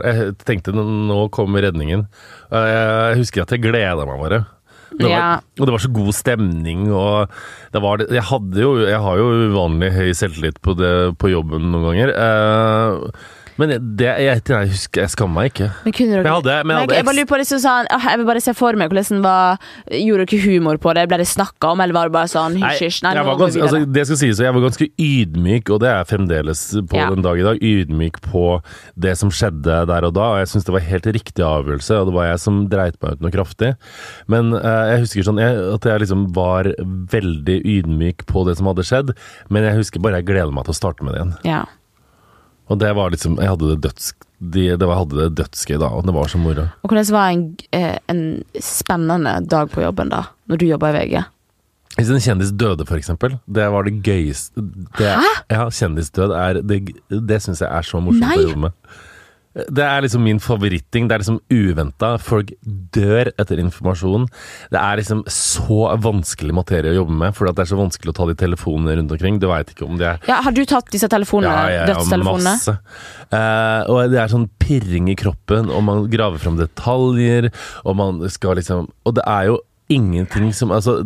Jeg 0.04 0.34
tenkte 0.44 0.74
nå- 0.76 0.88
nå 1.08 1.20
kommer 1.32 1.64
redningen. 1.64 2.08
Jeg 2.52 3.18
husker 3.22 3.44
at 3.46 3.54
jeg 3.56 3.64
gleda 3.64 4.06
meg 4.06 4.20
bare. 4.20 4.42
Det 4.92 5.06
var, 5.08 5.12
Ja. 5.12 5.40
Og 5.60 5.66
det 5.68 5.72
var 5.72 5.80
så 5.80 5.92
god 5.96 6.12
stemning, 6.14 6.92
og 6.92 7.30
det 7.72 7.82
var 7.82 7.98
det 8.02 8.10
Jeg 8.12 8.24
hadde 8.28 8.60
jo 8.60 8.74
Jeg 8.84 9.00
har 9.00 9.16
jo 9.22 9.28
uvanlig 9.48 9.92
høy 9.96 10.10
selvtillit 10.12 10.60
på, 10.62 10.76
det, 10.76 11.18
på 11.18 11.32
jobben 11.32 11.72
noen 11.72 11.86
ganger. 11.96 12.12
Eh, 12.12 13.12
men 13.62 13.72
det, 14.00 14.08
jeg, 14.26 14.42
jeg 14.50 14.70
husker 14.74 15.04
Jeg 15.06 15.12
skammer 15.14 15.36
meg 15.44 15.52
ikke. 15.52 15.68
Men 15.86 15.94
kunne 15.98 16.12
dere 16.18 16.24
Men 16.24 16.32
jeg 16.32 16.38
hadde- 16.42 16.56
men 16.66 16.74
jeg 16.76 16.82
hadde 16.84 16.96
jeg, 16.98 17.06
bare 17.08 17.18
lurer 17.20 17.30
på 17.32 17.38
det, 17.42 17.48
sånn, 17.52 17.90
ah, 17.94 18.06
Jeg 18.10 18.20
vil 18.22 18.28
bare 18.32 18.42
se 18.44 18.54
for 18.58 18.80
meg 18.82 18.90
hvordan 18.92 19.22
var 19.26 19.60
Gjorde 19.92 20.26
dere 20.32 20.42
humor 20.48 20.80
på 20.82 20.94
det? 20.98 21.06
Ble 21.12 21.20
det 21.22 21.28
snakka 21.30 21.72
om, 21.76 21.84
eller 21.86 21.94
var 21.98 22.10
det 22.10 22.16
bare 22.16 22.32
sånn 22.32 22.58
hysj, 22.60 22.82
hysj? 22.88 23.00
Nei, 23.06 23.14
jeg 23.20 23.28
var 23.28 23.40
ganske, 23.42 23.62
altså, 23.68 23.82
det 23.98 24.06
skal 24.10 24.20
sies, 24.22 24.42
jeg 24.42 24.56
var 24.58 24.64
ganske 24.66 24.88
ydmyk, 25.06 25.70
og 25.74 25.80
det 25.84 25.90
er 25.92 25.98
jeg 26.02 26.10
fremdeles 26.12 26.62
på 26.92 26.98
Ja. 26.98 27.10
den 27.14 27.22
dag 27.26 27.40
i 27.40 27.46
dag. 27.48 27.60
Ydmyk 27.62 28.22
på 28.26 28.46
det 29.00 29.16
som 29.20 29.30
skjedde 29.30 29.78
der 29.88 30.08
og 30.08 30.14
da. 30.18 30.28
Og 30.34 30.40
jeg 30.42 30.48
syns 30.54 30.66
det 30.68 30.74
var 30.76 30.86
helt 30.88 31.10
riktig 31.18 31.44
avgjørelse, 31.46 32.00
og 32.02 32.10
det 32.10 32.16
var 32.18 32.26
jeg 32.32 32.40
som 32.44 32.62
dreit 32.72 32.98
meg 33.02 33.14
ut 33.18 33.22
noe 33.26 33.32
kraftig. 33.36 33.74
Men 34.32 34.54
uh, 34.54 34.86
jeg 34.94 35.04
husker 35.06 35.28
sånn 35.30 35.42
at 35.42 35.84
jeg 35.92 36.04
liksom 36.06 36.28
var 36.34 36.72
veldig 36.90 37.60
ydmyk 37.76 38.26
på 38.30 38.46
det 38.48 38.58
som 38.58 38.70
hadde 38.72 38.86
skjedd, 38.88 39.14
men 39.50 39.64
jeg 39.68 39.78
husker 39.82 40.02
bare 40.04 40.22
jeg 40.22 40.30
gleder 40.32 40.52
meg 40.56 40.66
til 40.66 40.76
å 40.76 40.80
starte 40.82 41.04
med 41.06 41.14
det 41.16 41.22
igjen. 41.22 41.36
Ja. 41.48 41.62
Og 42.70 42.80
det 42.80 42.92
var 42.96 43.12
liksom 43.14 43.40
Jeg 43.42 43.50
hadde 43.50 43.74
det 43.74 43.82
døds... 43.88 44.14
De, 44.42 44.64
det 44.74 44.88
var, 44.90 44.98
hadde 45.04 45.20
det 45.20 45.36
dødsgøy 45.38 45.78
da, 45.78 45.92
og 45.94 46.08
det 46.08 46.14
var 46.16 46.30
så 46.32 46.40
moro. 46.42 46.64
Og 46.82 46.90
hvordan 46.90 47.12
var 47.14 47.28
en, 47.30 47.44
eh, 47.78 48.00
en 48.10 48.22
spennende 48.58 49.36
dag 49.46 49.70
på 49.70 49.84
jobben 49.84 50.10
da, 50.10 50.24
når 50.50 50.58
du 50.58 50.66
jobba 50.66 50.90
i 50.90 50.96
VG? 50.96 51.20
Hvis 52.00 52.10
en 52.10 52.24
kjendis 52.24 52.54
døde, 52.56 52.88
for 52.88 52.98
eksempel, 52.98 53.36
det 53.52 53.68
var 53.70 53.86
det 53.86 54.00
gøyeste 54.02 54.64
det, 54.98 55.12
Hæ? 55.20 55.32
Ja, 55.52 55.68
kjendisdød 55.70 56.34
er 56.34 56.62
Det, 56.64 56.80
det 57.12 57.42
syns 57.44 57.62
jeg 57.62 57.70
er 57.70 57.86
så 57.86 58.00
morsomt 58.02 58.24
Nei. 58.24 58.38
å 58.40 58.48
jobbe 58.48 58.64
med. 58.70 58.72
Det 59.52 59.84
er 59.84 60.06
liksom 60.06 60.24
min 60.24 60.40
favoritting. 60.40 61.08
Det 61.10 61.16
er 61.16 61.24
liksom 61.24 61.40
uventa. 61.52 62.14
Folk 62.24 62.54
dør 62.96 63.32
etter 63.36 63.60
informasjon. 63.60 64.28
Det 64.72 64.80
er 64.80 65.02
liksom 65.02 65.26
så 65.28 65.80
vanskelig 66.00 66.56
materie 66.56 66.94
å 66.94 67.02
jobbe 67.02 67.18
med, 67.20 67.36
for 67.36 67.50
det 67.50 67.66
er 67.66 67.72
så 67.74 67.80
vanskelig 67.80 68.14
å 68.14 68.18
ta 68.22 68.28
de 68.30 68.38
telefonene 68.40 68.96
rundt 69.00 69.12
omkring. 69.18 69.40
Du 69.42 69.50
veit 69.52 69.74
ikke 69.74 69.88
om 69.90 70.00
de 70.00 70.08
er 70.14 70.22
Ja, 70.30 70.40
Har 70.46 70.56
du 70.56 70.64
tatt 70.66 70.88
disse 70.94 71.10
telefonene? 71.12 71.52
ja, 71.52 71.66
ja, 71.68 71.82
ja, 71.82 71.90
dødstelefonene? 71.92 72.56
masse. 72.56 72.78
Eh, 73.32 73.92
og 73.92 74.14
det 74.14 74.22
er 74.24 74.32
sånn 74.32 74.48
pirring 74.62 75.10
i 75.12 75.18
kroppen, 75.20 75.68
og 75.72 75.84
man 75.84 76.06
graver 76.12 76.40
fram 76.40 76.56
detaljer, 76.60 77.52
og 77.84 77.96
man 78.00 78.24
skal 78.32 78.56
liksom 78.60 78.88
Og 79.06 79.16
det 79.16 79.24
er 79.28 79.52
jo 79.52 79.60
ingenting 79.92 80.52
som 80.56 80.72
altså, 80.76 81.00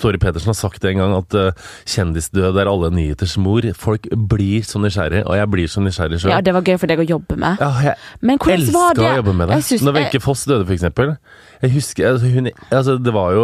Tori 0.00 0.20
Petersen 0.20 0.52
har 0.52 0.58
sagt 0.58 0.82
det 0.84 0.92
en 0.92 1.02
gang, 1.02 1.14
at 1.18 1.36
uh, 1.38 1.68
kjendisdød 1.88 2.60
er 2.60 2.70
alle 2.70 2.90
nyheters 2.94 3.36
mor. 3.40 3.66
Folk 3.78 4.08
blir 4.30 4.66
så 4.66 4.80
nysgjerrig, 4.82 5.24
og 5.26 5.36
jeg 5.38 5.50
blir 5.54 5.70
så 5.72 5.82
nysgjerrig 5.84 6.20
sjøl. 6.22 6.34
Ja, 6.34 6.40
det 6.44 6.54
var 6.56 6.66
gøy 6.66 6.78
for 6.80 6.90
deg 6.90 7.02
å 7.02 7.08
jobbe 7.16 7.38
med. 7.40 7.60
Ja, 7.62 7.70
jeg 7.90 7.94
Men 8.20 8.38
hvordan 8.38 8.72
var 8.76 8.98
det? 8.98 9.08
å 9.08 9.16
jobbe 9.22 9.36
med 9.36 9.48
det. 9.48 9.60
Jeg 9.60 9.68
synes- 9.70 9.86
Når 9.88 9.98
Wenche 9.98 10.20
Foss 10.20 10.44
døde, 10.44 10.66
for 10.66 10.76
eksempel. 10.76 11.16
Jeg 11.60 11.74
husker 11.74 12.06
altså, 12.08 12.28
hun, 12.32 12.48
altså, 12.70 12.94
Det 13.02 13.12
var 13.12 13.34
jo 13.36 13.42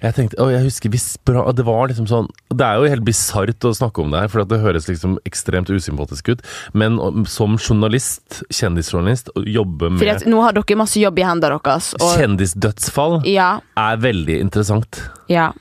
Jeg 0.00 0.14
tenkte, 0.16 0.38
å, 0.40 0.46
jeg 0.50 0.64
husker 0.64 0.92
vi 0.94 1.00
spra, 1.02 1.42
Det 1.52 1.64
var 1.66 1.90
liksom 1.90 2.06
sånn 2.08 2.28
Det 2.48 2.64
er 2.64 2.78
jo 2.80 2.88
helt 2.94 3.04
bisart 3.04 3.66
å 3.68 3.74
snakke 3.76 4.00
om 4.00 4.10
det 4.14 4.22
her, 4.24 4.28
for 4.32 4.40
at 4.44 4.48
det 4.48 4.60
høres 4.62 4.88
liksom 4.88 5.18
ekstremt 5.28 5.68
usympatisk 5.68 6.32
ut. 6.32 6.42
Men 6.72 6.98
om- 6.98 7.26
som 7.28 7.58
journalist, 7.58 8.42
kjendisjournalist, 8.50 9.28
å 9.36 9.44
jobbe 9.44 9.90
Fordi 9.92 10.06
med 10.08 10.22
at 10.22 10.26
nå 10.30 10.40
har 10.42 10.52
dere 10.56 10.76
masse 10.80 10.96
jobb 11.00 11.18
i 11.20 11.26
hendene 11.28 11.58
deres. 11.60 11.92
Og, 12.00 12.16
kjendisdødsfall 12.18 13.20
ja, 13.28 13.60
er 13.76 13.96
veldig 14.02 14.40
interessant. 14.40 15.02
ja. 15.28 15.52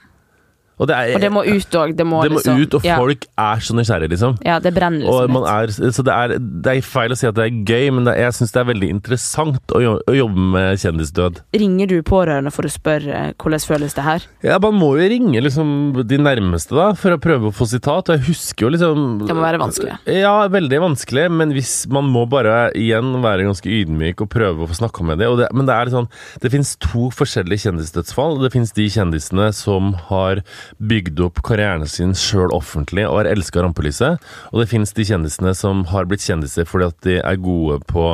Og 0.77 0.89
det, 0.89 0.95
er, 0.95 1.15
Og 1.17 1.23
det 1.23 1.31
må 1.33 1.41
ut 1.47 1.77
òg. 1.79 1.93
Det 1.97 2.05
må, 2.05 2.21
det 2.21 2.31
må 2.31 2.41
liksom, 2.41 2.59
ut, 2.61 2.75
og 2.77 2.85
ja. 2.85 2.97
folk 3.01 3.25
er 3.25 3.63
så 3.65 3.75
nysgjerrige, 3.77 4.11
liksom. 4.13 4.37
Ja, 4.45 4.59
det 4.61 4.73
brenner 4.75 5.07
liksom 5.07 5.33
man 5.33 5.47
er, 5.49 5.71
så 5.73 6.03
det 6.05 6.13
er, 6.13 6.35
det 6.37 6.73
er 6.73 6.85
feil 6.85 7.13
å 7.13 7.17
si 7.17 7.27
at 7.29 7.37
det 7.37 7.47
er 7.47 7.55
gøy, 7.67 7.89
men 7.97 8.07
det, 8.07 8.13
jeg 8.21 8.35
syns 8.37 8.53
det 8.53 8.61
er 8.61 8.67
veldig 8.69 8.89
interessant 8.93 9.73
å, 9.73 9.81
jobbe, 9.81 10.05
å 10.05 10.17
jobbe 10.17 10.45
med 10.53 10.81
kjendisdød. 10.83 11.41
Ringer 11.57 11.91
du 11.91 11.97
pårørende 12.05 12.53
for 12.53 12.67
å 12.67 12.71
spørre 12.71 13.23
hvordan 13.37 13.65
føles 13.67 13.97
det 13.97 14.05
her? 14.05 14.27
Ja, 14.45 14.59
Man 14.63 14.77
må 14.77 14.91
jo 14.99 15.07
ringe 15.09 15.41
liksom 15.43 15.69
de 16.07 16.19
nærmeste 16.21 16.77
da, 16.77 16.91
for 16.97 17.15
å 17.15 17.21
prøve 17.21 17.49
å 17.49 17.55
få 17.55 17.67
sitat. 17.69 18.11
Og 18.11 18.17
jeg 18.17 18.27
husker 18.29 18.67
jo 18.67 18.71
liksom 18.75 19.03
Det 19.25 19.35
må 19.35 19.45
være 19.45 19.61
vanskelig. 19.61 19.97
Ja, 20.13 20.35
veldig 20.51 20.81
vanskelig, 20.83 21.27
men 21.33 21.53
hvis 21.55 21.73
man 21.91 22.09
må 22.13 22.25
bare 22.29 22.69
igjen 22.77 23.15
være 23.23 23.47
ganske 23.47 23.71
ydmyk 23.71 24.23
og 24.25 24.31
prøve 24.33 24.65
å 24.65 24.69
få 24.69 24.79
snakka 24.81 25.05
med 25.07 25.21
dem. 25.23 25.41
Men 25.57 25.69
det 25.69 25.75
er 25.75 25.93
sånn 25.93 26.09
Det 26.43 26.51
fins 26.53 26.75
to 26.83 27.09
forskjellige 27.15 27.67
kjendisdødsfall. 27.67 28.39
Det 28.43 28.53
fins 28.53 28.73
de 28.77 28.87
kjendisene 28.93 29.49
som 29.55 29.93
har 30.11 30.43
bygd 30.77 31.21
opp 31.25 31.41
karrieren 31.45 31.87
sin 31.89 32.13
sjøl 32.17 32.53
offentlig 32.55 33.07
og 33.07 33.21
har 33.21 33.31
elska 33.31 33.63
rampelyset. 33.63 34.21
Og 34.51 34.61
det 34.61 34.69
fins 34.71 34.93
de 34.97 35.07
kjendisene 35.07 35.53
som 35.57 35.85
har 35.91 36.09
blitt 36.09 36.25
kjendiser 36.25 36.67
fordi 36.69 36.89
at 36.91 36.99
de 37.07 37.17
er 37.21 37.41
gode 37.41 37.79
på 37.89 38.07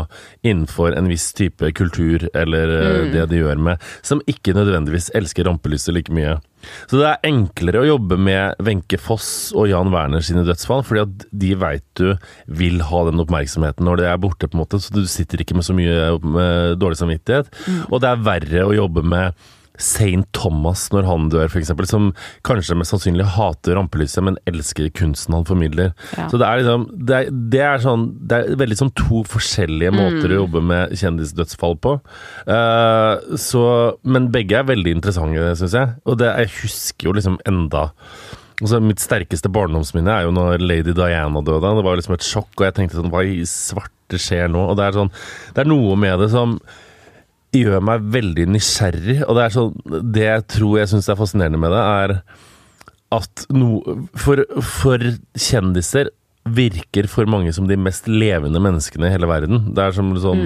innenfor 0.45 0.97
en 0.97 1.09
viss 1.11 1.31
type 1.37 1.73
kultur 1.77 2.27
eller 2.33 2.73
mm. 2.73 3.11
det 3.15 3.27
de 3.31 3.43
gjør 3.43 3.61
med, 3.69 3.93
som 4.05 4.23
ikke 4.29 4.55
nødvendigvis 4.57 5.11
elsker 5.17 5.47
rampelyset 5.49 5.95
like 5.95 6.13
mye. 6.13 6.39
Så 6.87 6.99
det 6.99 7.07
er 7.09 7.27
enklere 7.27 7.81
å 7.81 7.87
jobbe 7.87 8.17
med 8.19 8.61
Wenche 8.63 8.99
Foss 9.01 9.27
og 9.55 9.67
Jan 9.71 9.91
Werner 9.93 10.23
sine 10.23 10.45
dødsfall, 10.47 10.83
fordi 10.87 11.03
at 11.03 11.25
de 11.43 11.51
veit 11.59 11.85
du 11.99 12.13
vil 12.47 12.83
ha 12.87 13.03
den 13.09 13.19
oppmerksomheten 13.23 13.87
når 13.87 13.99
det 13.99 14.07
er 14.11 14.21
borte, 14.23 14.47
på 14.47 14.57
en 14.57 14.63
måte, 14.63 14.79
så 14.79 14.95
du 14.95 15.03
sitter 15.09 15.43
ikke 15.43 15.57
med 15.57 15.67
så 15.67 15.75
mye 15.75 16.13
med 16.23 16.79
dårlig 16.81 17.01
samvittighet. 17.01 17.51
Og 17.89 17.99
det 18.03 18.11
er 18.11 18.23
verre 18.29 18.65
å 18.67 18.77
jobbe 18.77 19.03
med 19.03 19.43
St. 19.81 20.21
Thomas 20.37 20.85
når 20.93 21.07
han 21.07 21.29
dør, 21.33 21.47
f.eks., 21.49 21.71
som 21.89 22.11
kanskje 22.45 22.77
mest 22.77 22.93
sannsynlig 22.93 23.25
hater 23.35 23.77
rampelyset, 23.77 24.21
men 24.25 24.37
elsker 24.49 24.91
kunsten 24.93 25.33
han 25.37 25.47
formidler. 25.49 25.93
Ja. 26.17 26.27
Så 26.29 26.39
det 26.41 26.47
er 26.47 26.61
liksom 26.61 26.85
Det 26.93 27.15
er, 27.17 27.31
det 27.53 27.63
er 27.65 27.81
sånn 27.83 28.05
Det 28.21 28.37
er 28.37 28.59
veldig 28.61 28.77
sånn 28.79 28.93
to 28.99 29.23
forskjellige 29.29 29.93
måter 29.95 30.31
å 30.31 30.43
jobbe 30.43 30.61
med 30.69 30.93
kjendisdødsfall 30.99 31.79
på. 31.83 31.97
Uh, 32.47 33.35
så 33.39 33.65
Men 34.03 34.29
begge 34.33 34.59
er 34.59 34.69
veldig 34.69 34.97
interessante, 34.99 35.49
syns 35.59 35.77
jeg. 35.77 35.97
Og 36.05 36.21
det, 36.21 36.29
jeg 36.43 36.55
husker 36.61 37.09
jo 37.09 37.17
liksom 37.17 37.41
enda 37.49 37.89
Altså, 38.61 38.77
mitt 38.85 39.01
sterkeste 39.01 39.49
barndomsminne 39.51 40.13
er 40.13 40.27
jo 40.27 40.31
når 40.35 40.61
Lady 40.61 40.93
Diana 40.95 41.41
døde. 41.43 41.71
Det 41.75 41.83
var 41.83 41.97
liksom 41.97 42.13
et 42.15 42.23
sjokk, 42.27 42.51
og 42.59 42.67
jeg 42.67 42.75
tenkte 42.77 42.99
sånn 42.99 43.11
Hva 43.11 43.23
i 43.25 43.41
svarte 43.49 44.19
skjer 44.21 44.51
nå? 44.53 44.61
Og 44.69 44.77
det 44.77 44.85
er 44.85 44.97
sånn 44.99 45.11
Det 45.55 45.63
er 45.63 45.71
noe 45.71 45.97
med 45.99 46.21
det 46.21 46.29
som 46.31 46.59
gjør 47.53 47.83
meg 47.85 48.09
veldig 48.13 48.47
nysgjerrig. 48.53 49.19
Og 49.27 49.37
det 49.37 49.45
er 49.45 49.53
sånn 49.53 50.01
Det 50.15 50.25
jeg 50.25 50.47
tror 50.55 50.79
jeg 50.79 50.91
syns 50.93 51.09
er 51.11 51.19
fascinerende 51.19 51.61
med 51.61 51.73
det, 51.73 51.83
er 51.83 52.17
at 53.13 53.45
no, 53.53 53.77
for, 54.17 54.41
for 54.65 55.03
kjendiser 55.37 56.09
virker 56.43 57.07
for 57.07 57.29
mange 57.29 57.53
som 57.55 57.69
de 57.69 57.77
mest 57.79 58.09
levende 58.09 58.59
menneskene 58.63 59.07
i 59.07 59.13
hele 59.13 59.29
verden. 59.29 59.69
Det 59.75 59.85
er 59.85 59.95
som 59.95 60.09
sånn 60.19 60.43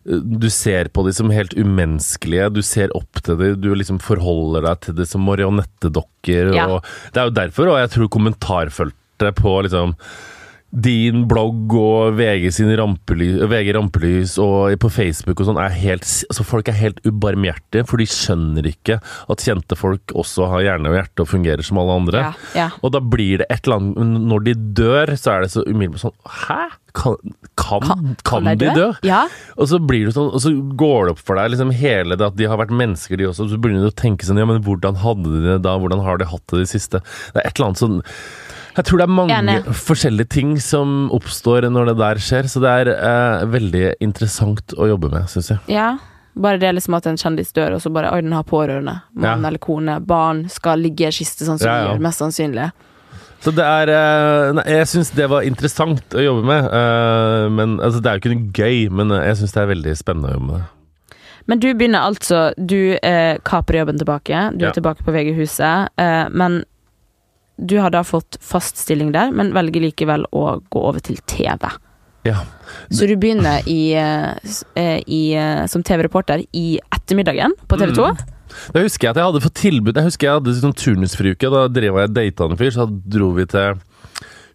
Du 0.00 0.48
ser 0.50 0.88
på 0.88 1.04
dem 1.04 1.14
som 1.14 1.30
helt 1.30 1.52
umenneskelige, 1.54 2.48
du 2.56 2.62
ser 2.64 2.92
opp 2.96 3.20
til 3.20 3.36
dem, 3.36 3.58
du 3.60 3.68
liksom 3.76 4.00
forholder 4.02 4.64
deg 4.64 4.82
til 4.86 4.96
dem 5.02 5.10
som 5.10 5.26
marionettedokker. 5.28 6.54
Ja. 6.56 6.66
Og 6.72 7.12
det 7.12 7.20
er 7.20 7.28
jo 7.28 7.36
derfor, 7.36 7.72
og 7.74 7.82
jeg 7.82 7.92
tror 7.94 8.12
kommentarfeltet 8.16 9.36
på 9.36 9.58
liksom 9.68 9.92
din 10.70 11.24
blogg 11.26 11.72
og 11.74 12.14
VG 12.14 12.44
sin 12.54 12.70
rampelys, 12.78 13.40
VG 13.50 13.72
Rampelys 13.74 14.36
og 14.38 14.70
på 14.78 14.90
Facebook 14.94 15.40
og 15.42 15.48
sånn 15.48 15.58
er 15.58 15.72
helt 15.74 16.06
altså 16.06 16.44
Folk 16.46 16.70
er 16.70 16.78
helt 16.78 17.00
ubarmhjertige, 17.06 17.84
for 17.86 17.98
de 17.98 18.06
skjønner 18.10 18.66
ikke 18.70 19.00
at 19.02 19.44
kjente 19.44 19.78
folk 19.78 20.14
også 20.18 20.46
har 20.52 20.64
hjerne 20.66 20.92
og 20.92 20.96
hjerte 20.96 21.24
og 21.24 21.30
fungerer 21.30 21.66
som 21.66 21.78
alle 21.82 21.96
andre. 22.00 22.22
Ja, 22.22 22.30
ja. 22.58 22.68
Og 22.86 22.94
da 22.94 23.00
blir 23.02 23.42
det 23.42 23.48
et 23.50 23.66
eller 23.66 23.80
annet 23.80 24.20
Når 24.30 24.44
de 24.46 24.54
dør, 24.80 25.14
så 25.18 25.34
er 25.34 25.44
det 25.44 25.52
så 25.54 25.64
umiddelbart 25.66 26.04
sånn 26.04 26.16
Hæ? 26.44 26.60
Kan, 26.96 27.16
kan, 27.54 27.84
kan, 27.86 28.14
kan 28.26 28.48
de 28.58 28.70
dø? 28.74 28.88
Ja. 29.06 29.24
Og 29.54 29.68
så 29.70 29.78
blir 29.82 30.08
det 30.08 30.14
sånn, 30.16 30.32
og 30.34 30.42
så 30.42 30.50
går 30.50 31.06
det 31.06 31.14
opp 31.14 31.22
for 31.22 31.38
deg 31.38 31.52
liksom 31.52 31.70
hele 31.78 32.18
det 32.18 32.26
at 32.26 32.38
de 32.38 32.48
har 32.50 32.58
vært 32.58 32.74
mennesker, 32.74 33.14
de 33.18 33.28
også. 33.30 33.46
Så 33.52 33.58
begynner 33.62 33.86
du 33.86 33.92
å 33.92 34.00
tenke 34.02 34.26
sånn 34.26 34.40
Ja, 34.42 34.48
men 34.50 34.62
hvordan 34.66 34.98
hadde 35.02 35.30
de 35.30 35.44
det 35.44 35.60
da? 35.66 35.76
Hvordan 35.78 36.02
har 36.06 36.18
de 36.18 36.30
hatt 36.30 36.46
det 36.50 36.64
de 36.64 36.70
siste? 36.70 37.02
Det 37.30 37.42
er 37.42 37.46
et 37.46 37.54
eller 37.54 37.70
annet 37.70 37.84
sånn 37.84 38.00
jeg 38.76 38.84
tror 38.86 38.98
det 38.98 39.06
er 39.06 39.12
mange 39.14 39.34
Enig. 39.38 39.56
forskjellige 39.66 40.28
ting 40.28 40.54
som 40.60 41.10
oppstår 41.16 41.66
når 41.70 41.86
det 41.90 41.96
der 41.98 42.14
skjer, 42.22 42.48
så 42.48 42.60
det 42.62 42.70
er 42.70 42.90
eh, 42.94 43.44
veldig 43.50 43.84
interessant 44.00 44.74
å 44.78 44.86
jobbe 44.90 45.10
med, 45.12 45.26
syns 45.32 45.50
jeg. 45.54 45.58
Ja. 45.68 45.96
Bare 46.40 46.60
det 46.62 46.70
liksom 46.76 46.94
at 46.94 47.06
en 47.10 47.16
kjendis 47.18 47.50
dør, 47.52 47.74
og 47.74 47.80
så 47.82 47.90
bare 47.92 48.12
Oi, 48.14 48.20
den 48.22 48.32
har 48.32 48.44
pårørende. 48.46 49.00
Mann 49.14 49.42
Ja. 49.42 49.48
eller 49.48 49.58
kone. 49.58 49.98
Barn 50.06 50.44
skal 50.48 50.78
ligge 50.78 51.08
i 51.08 51.10
kiste, 51.10 51.44
sånn 51.44 51.58
som 51.58 51.66
Ja, 51.68 51.74
ja. 51.82 51.88
gjør. 51.94 52.00
Mest 52.00 52.18
sannsynlig. 52.22 52.70
Så 53.42 53.50
det 53.56 53.64
er 53.64 53.88
eh, 53.88 54.52
Nei, 54.52 54.62
jeg 54.68 54.86
syns 54.86 55.10
det 55.16 55.26
var 55.28 55.42
interessant 55.42 56.14
å 56.14 56.22
jobbe 56.22 56.44
med. 56.46 56.64
eh, 56.70 57.48
men 57.50 57.78
altså, 57.80 58.00
det 58.00 58.06
er 58.06 58.18
jo 58.18 58.22
ikke 58.22 58.34
noe 58.36 58.52
gøy, 58.52 58.90
men 58.92 59.08
jeg 59.16 59.36
syns 59.40 59.52
det 59.52 59.62
er 59.62 59.72
veldig 59.74 59.96
spennende 59.98 60.28
å 60.30 60.34
jobbe 60.38 60.46
med 60.52 60.60
det. 60.60 60.68
Men 61.48 61.58
du 61.58 61.74
begynner 61.74 62.04
altså 62.06 62.52
Du 62.54 62.96
eh, 63.02 63.38
kaper 63.42 63.80
jobben 63.80 63.98
tilbake. 63.98 64.56
Du 64.56 64.64
Ja. 64.66 64.68
er 64.70 64.72
tilbake 64.76 65.02
på 65.02 65.10
VG-huset. 65.12 65.88
Eh, 65.98 66.28
men 66.30 66.62
du 67.60 67.76
har 67.78 67.92
da 67.92 68.02
fått 68.06 68.38
fast 68.40 68.80
stilling 68.80 69.12
der, 69.12 69.32
men 69.36 69.52
velger 69.56 69.84
likevel 69.84 70.26
å 70.32 70.60
gå 70.72 70.82
over 70.90 71.02
til 71.04 71.20
TV. 71.28 71.68
Ja. 72.28 72.42
Så 72.92 73.06
du 73.08 73.14
begynner 73.16 73.64
i, 73.68 73.94
eh, 73.96 74.32
eh, 74.76 75.00
i, 75.06 75.34
eh, 75.34 75.66
som 75.66 75.82
TV-reporter 75.82 76.44
i 76.52 76.78
ettermiddagen 76.92 77.54
på 77.66 77.78
TV 77.80 77.94
2. 77.96 78.10
Da 78.74 78.82
husker 78.82 79.06
jeg 79.06 79.14
at 79.14 79.20
jeg 79.20 79.28
hadde 79.28 79.42
fått 79.44 79.58
tilbud 79.60 79.94
Jeg 79.94 80.08
husker 80.08 80.26
jeg 80.26 80.38
hadde 80.40 80.54
sånn 80.58 80.74
turnusfriuke. 80.74 81.50
Da 81.54 81.68
drev 81.70 82.00
jeg 82.02 82.14
data 82.16 82.48
en 82.50 82.58
fyr, 82.58 82.72
så 82.74 82.88
dro 82.90 83.30
vi 83.36 83.46
til 83.46 83.78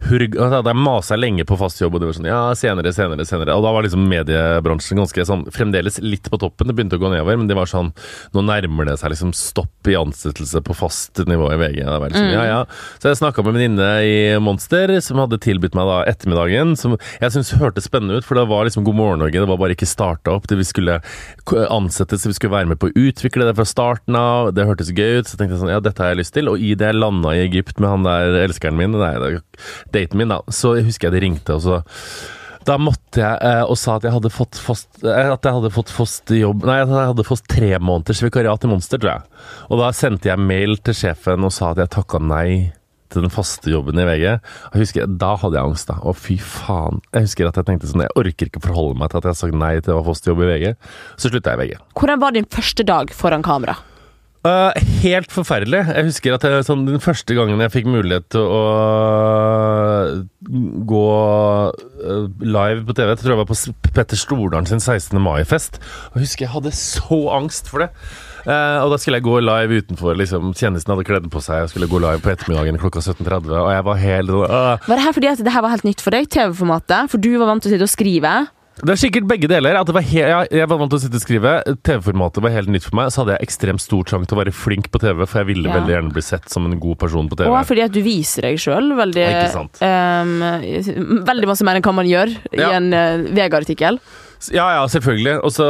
Hurg... 0.05 0.35
Altså, 0.37 0.59
jeg 0.69 0.77
masa 0.85 1.17
lenge 1.17 1.45
på 1.49 1.57
fast 1.59 1.79
jobb, 1.81 1.95
og 1.97 2.01
det 2.03 2.09
var 2.09 2.15
sånn 2.17 2.27
ja, 2.29 2.39
senere, 2.57 2.91
senere, 2.95 3.25
senere. 3.25 3.55
Og 3.57 3.63
da 3.65 3.71
var 3.73 3.85
liksom 3.85 4.03
mediebransjen 4.09 4.99
ganske 5.01 5.25
sånn 5.25 5.45
fremdeles 5.53 5.97
litt 6.03 6.29
på 6.31 6.39
toppen. 6.41 6.69
Det 6.69 6.75
begynte 6.77 6.99
å 6.99 7.01
gå 7.01 7.09
nedover, 7.13 7.39
men 7.41 7.49
det 7.49 7.57
var 7.57 7.69
sånn 7.69 7.91
Nå 8.35 8.43
nærmer 8.45 8.87
det 8.89 8.97
seg 9.01 9.11
liksom 9.13 9.31
stopp 9.35 9.89
i 9.89 9.95
ansettelse 9.97 10.61
på 10.65 10.75
fast 10.77 11.21
nivå 11.29 11.47
i 11.53 11.57
VG. 11.61 11.79
Det 11.81 11.99
var 12.01 12.11
liksom, 12.11 12.29
ja, 12.33 12.43
ja. 12.49 12.59
Så 13.01 13.09
jeg 13.11 13.19
snakka 13.21 13.43
med 13.45 13.53
en 13.53 13.59
venninne 13.59 13.89
i 14.05 14.15
Monster 14.43 14.93
som 15.05 15.21
hadde 15.21 15.39
tilbudt 15.43 15.77
meg 15.77 15.89
da 15.89 15.97
ettermiddagen, 16.11 16.75
som 16.79 16.95
jeg 16.99 17.33
syntes 17.33 17.53
hørtes 17.59 17.87
spennende 17.89 18.19
ut, 18.19 18.27
for 18.27 18.37
det 18.39 18.45
var 18.49 18.67
liksom 18.67 18.85
God 18.87 18.97
morgen 18.99 19.21
Norge, 19.23 19.37
det 19.41 19.49
var 19.49 19.61
bare 19.61 19.75
ikke 19.77 19.89
starta 19.89 20.33
opp. 20.35 20.47
Det 20.51 20.59
vi 20.59 20.67
skulle 20.67 20.99
ansettes, 21.71 22.25
vi 22.27 22.35
skulle 22.37 22.55
være 22.55 22.69
med 22.73 22.81
på 22.81 22.89
å 22.91 22.95
utvikle 23.07 23.47
det 23.47 23.55
fra 23.57 23.65
starten 23.69 24.17
av. 24.19 24.51
Det 24.57 24.67
hørtes 24.69 24.93
gøy 24.95 25.21
ut, 25.21 25.29
så 25.29 25.37
tenkte 25.39 25.55
jeg 25.57 25.63
sånn 25.63 25.73
ja, 25.73 25.81
dette 25.83 26.03
har 26.03 26.13
jeg 26.13 26.21
lyst 26.23 26.35
til. 26.37 26.49
Og 26.51 26.61
i 26.61 26.73
det 26.77 26.91
jeg 26.91 26.99
landa 26.99 27.33
i 27.35 27.43
Egypt 27.45 27.79
med 27.81 27.91
han 27.93 28.05
der 28.07 28.39
elskeren 28.45 28.77
min, 28.79 28.95
nei, 28.97 29.13
det- 29.21 29.43
daten 29.95 30.21
min, 30.21 30.33
da, 30.33 30.41
så 30.53 30.75
husker 30.77 31.09
jeg 31.09 31.17
de 31.17 31.23
ringte, 31.25 31.57
og 31.57 31.63
så 31.65 31.81
da 32.65 32.79
måtte 32.81 33.21
jeg 33.21 33.41
eh, 33.45 33.61
og 33.61 33.77
sa 33.77 33.99
at 33.99 34.07
jeg 34.07 34.15
hadde 34.15 34.31
fått 34.33 34.57
fast, 34.57 34.89
eh, 35.03 35.27
at 35.29 35.45
jeg 35.45 35.57
hadde 35.59 35.69
fått 35.73 35.91
fast 35.93 36.31
jobb 36.33 36.65
Nei, 36.65 36.79
at 36.81 36.89
jeg 36.89 37.11
hadde 37.11 37.27
fått 37.27 37.45
tre 37.51 37.75
måneders 37.77 38.23
vikariat 38.25 38.65
i 38.65 38.71
Monster, 38.71 39.01
tror 39.01 39.11
jeg. 39.11 39.43
Og 39.69 39.83
da 39.83 39.91
sendte 39.93 40.31
jeg 40.31 40.41
mail 40.41 40.79
til 40.81 40.97
sjefen 40.97 41.45
og 41.45 41.53
sa 41.53 41.75
at 41.75 41.83
jeg 41.83 41.93
takka 41.93 42.21
nei 42.23 42.73
til 43.13 43.21
den 43.21 43.33
faste 43.33 43.69
jobben 43.69 44.01
i 44.01 44.05
VG. 44.07 44.23
Jeg 44.25 44.81
husker, 44.81 45.09
Da 45.21 45.35
hadde 45.39 45.59
jeg 45.59 45.69
angst, 45.69 45.87
da. 45.91 45.99
Å, 46.01 46.13
fy 46.17 46.39
faen. 46.41 47.03
Jeg 47.13 47.27
husker 47.27 47.49
at 47.49 47.59
jeg 47.61 47.69
tenkte 47.69 47.89
sånn 47.91 48.03
Jeg 48.07 48.15
orker 48.17 48.49
ikke 48.49 48.63
forholde 48.65 48.97
meg 48.99 49.11
til 49.11 49.21
at 49.21 49.27
jeg 49.27 49.35
har 49.35 49.41
sagt 49.43 49.59
nei 49.61 49.73
til 49.79 49.93
å 49.93 49.99
ha 50.01 50.07
fast 50.09 50.25
jobb 50.27 50.41
i 50.41 50.49
VG. 50.49 50.73
Så 51.21 51.31
slutta 51.31 51.53
jeg 51.53 51.59
i 51.59 51.63
VG. 51.69 51.83
Hvordan 52.01 52.23
var 52.25 52.35
din 52.35 52.49
første 52.57 52.87
dag 52.87 53.13
foran 53.13 53.45
kamera? 53.45 53.77
Uh, 54.45 54.69
helt 55.01 55.31
forferdelig. 55.33 55.79
Jeg 55.89 56.05
husker 56.05 56.35
at 56.35 56.43
jeg, 56.45 56.65
sånn, 56.67 56.83
den 56.85 57.01
første 57.01 57.33
gangen 57.33 57.61
jeg 57.63 57.71
fikk 57.73 57.87
mulighet 57.89 58.27
til 58.35 58.43
å 58.45 58.61
gå 60.85 61.07
uh, 62.05 62.27
live 62.45 62.83
på 62.85 62.93
TV, 62.93 63.09
jeg 63.09 63.21
tror 63.23 63.33
jeg 63.33 63.39
var 63.39 63.49
på 63.49 63.57
Petter 63.95 64.19
Stordalen 64.21 64.69
sin 64.69 64.83
16. 64.83 65.17
mai-fest. 65.17 65.79
Jeg 66.13 66.27
husker 66.27 66.45
jeg 66.45 66.53
hadde 66.53 66.75
så 66.77 67.19
angst 67.33 67.71
for 67.71 67.87
det. 67.87 67.89
Uh, 68.45 68.85
og 68.85 68.91
da 68.93 68.99
skulle 69.01 69.17
jeg 69.17 69.25
gå 69.25 69.39
live 69.41 69.79
utenfor. 69.81 70.13
liksom 70.19 70.53
Kjendisen 70.53 70.93
hadde 70.93 71.07
kledd 71.07 71.25
på 71.33 71.41
seg. 71.41 71.65
og 71.65 71.71
skulle 71.73 71.89
gå 71.89 72.03
live 72.03 72.21
på 72.21 72.35
ettermiddagen 72.35 72.77
klokka 72.83 73.01
17.30, 73.01 73.49
og 73.49 73.71
jeg 73.73 73.87
var 73.89 74.03
helt 74.03 74.35
uh, 74.35 74.75
Var 74.85 74.93
det 74.93 75.07
her 75.07 75.17
fordi 75.17 75.31
at 75.31 75.41
det 75.41 75.55
her 75.55 75.65
var 75.65 75.73
helt 75.73 75.89
nytt 75.89 76.05
for 76.05 76.13
deg, 76.13 76.29
TV-formatet? 76.29 77.09
For 77.09 77.17
du 77.17 77.31
var 77.39 77.49
vant 77.49 77.65
til 77.65 77.73
å 77.73 77.75
sitte 77.75 77.89
og 77.89 77.95
skrive? 77.95 78.35
Det 78.75 78.91
er 78.91 78.99
sikkert 78.99 79.27
begge 79.29 79.47
deler. 79.47 79.77
At 79.79 79.87
det 79.87 79.95
var 79.95 80.03
he 80.03 80.19
jeg, 80.19 80.47
jeg 80.51 80.67
var 80.67 80.79
vant 80.81 80.91
til 80.91 80.99
å 80.99 81.03
sitte 81.05 81.15
og 81.19 81.23
skrive. 81.23 81.53
TV-formatet 81.87 82.43
var 82.43 82.51
helt 82.51 82.71
nytt 82.73 82.83
for 82.83 82.97
meg. 82.99 83.13
Så 83.13 83.21
hadde 83.23 83.37
jeg 83.37 83.47
ekstremt 83.47 83.83
stor 83.83 84.03
trang 84.09 84.25
til 84.27 84.35
å 84.35 84.41
være 84.41 84.51
flink 84.55 84.89
på 84.91 84.99
TV, 84.99 85.23
for 85.23 85.41
jeg 85.41 85.49
ville 85.53 85.69
Ja. 85.69 85.77
veldig 85.79 85.93
gjerne 85.95 86.13
bli 86.13 86.25
sett 86.25 86.49
som 86.51 86.65
en 86.67 86.75
god 86.79 86.99
person 86.99 87.29
på 87.31 87.37
TV. 87.39 87.47
Og 87.47 87.65
fordi 87.69 87.85
at 87.85 87.95
du 87.95 88.01
viser 88.03 88.49
deg 88.49 88.59
sjøl 88.59 88.91
veldig 88.99 89.23
Ja, 89.23 89.63
ehm, 89.79 91.23
Veldig 91.25 91.47
masse 91.47 91.63
mer 91.63 91.79
enn 91.79 91.85
hva 91.85 91.93
man 91.95 92.05
gjør 92.09 92.35
i 92.51 92.61
en 92.67 92.91
uh, 92.93 93.23
Vegard-artikkel. 93.31 93.99
Ja, 94.53 94.65
ja, 94.75 94.83
selvfølgelig. 94.91 95.35
Og 95.43 95.51
så 95.51 95.65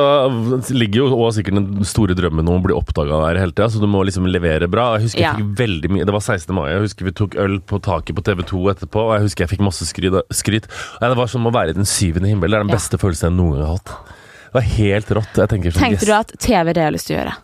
ligger 0.76 0.96
jo 1.04 1.08
også 1.18 1.40
sikkert 1.42 1.56
den 1.60 1.86
store 1.88 2.16
drømmen 2.18 2.48
om 2.50 2.58
å 2.60 2.64
bli 2.66 2.74
oppdaga 2.76 3.20
der 3.28 3.40
hele 3.42 3.52
tida, 3.56 3.70
så 3.70 3.80
du 3.80 3.88
må 3.88 4.04
liksom 4.06 4.28
levere 4.28 4.68
bra. 4.72 4.96
Jeg 4.98 5.08
husker 5.10 5.22
Ja. 5.22 5.34
jeg 5.34 5.44
fikk 5.46 5.56
veldig 5.62 5.90
mye 5.92 6.06
Det 6.06 6.14
var 6.14 6.20
16. 6.22 6.54
mai. 6.56 6.70
Jeg 6.72 6.82
husker 6.82 7.06
vi 7.06 7.12
tok 7.12 7.36
øl 7.36 7.60
på 7.60 7.80
taket 7.82 8.16
på 8.16 8.24
TV2 8.24 8.72
etterpå, 8.74 9.00
og 9.08 9.14
jeg 9.20 9.22
husker 9.30 9.46
jeg 9.48 9.58
fikk 9.58 9.66
masse 9.66 9.86
skryt. 9.86 10.22
skryt. 10.32 10.66
Ja, 11.02 11.10
det 11.10 11.18
var 11.18 11.28
som 11.28 11.46
å 11.46 11.52
være 11.54 11.70
i 11.70 11.74
den 11.74 11.86
syvende 11.86 12.28
himmel. 12.28 12.50
Det 12.50 12.58
er 12.60 12.64
den 12.64 12.70
Ja. 12.70 12.76
beste 12.76 12.98
følelsen 12.98 13.30
jeg 13.30 13.38
noen 13.38 13.52
gang 13.58 13.66
har 13.68 13.76
hatt. 13.78 13.86
Det 13.86 14.54
var 14.54 14.62
helt 14.62 15.08
rått. 15.10 15.34
Jeg 15.36 15.50
tenker 15.50 15.72
sånn 15.72 15.82
Tenkte 15.84 16.02
yes. 16.02 16.06
du 16.06 16.14
at 16.14 16.32
TV 16.40 16.74
det 16.74 16.76
jeg 16.82 16.86
har 16.86 16.92
lyst 16.96 17.08
til 17.08 17.18
å 17.18 17.20
gjøre? 17.24 17.36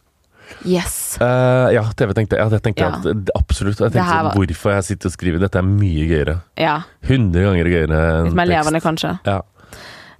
Yes. 0.65 1.17
Uh, 1.19 1.71
ja, 1.73 1.81
TV 1.95 2.13
tenkte 2.13 2.35
jeg. 2.35 2.39
Ja, 2.43 2.49
det 2.49 2.61
tenkte 2.61 2.79
Ja. 2.83 2.89
at- 2.89 3.29
absolutt. 3.39 3.79
Jeg 3.79 3.91
tenkte 3.93 4.05
sånn, 4.05 4.23
var- 4.23 4.35
Hvorfor 4.35 4.71
jeg 4.75 4.83
sitter 4.83 5.07
og 5.07 5.13
skriver 5.15 5.39
dette 5.39 5.55
er 5.57 5.63
mye 5.63 6.05
gøyere. 6.07 6.41
Ja. 6.57 6.81
100 7.03 7.41
ganger 7.41 7.65
gøyere 7.65 8.23
Litt 8.25 8.31
enn 8.31 8.35
mer 8.35 8.45
levende, 8.45 8.81
kanskje. 8.81 9.19
Ja. 9.25 9.41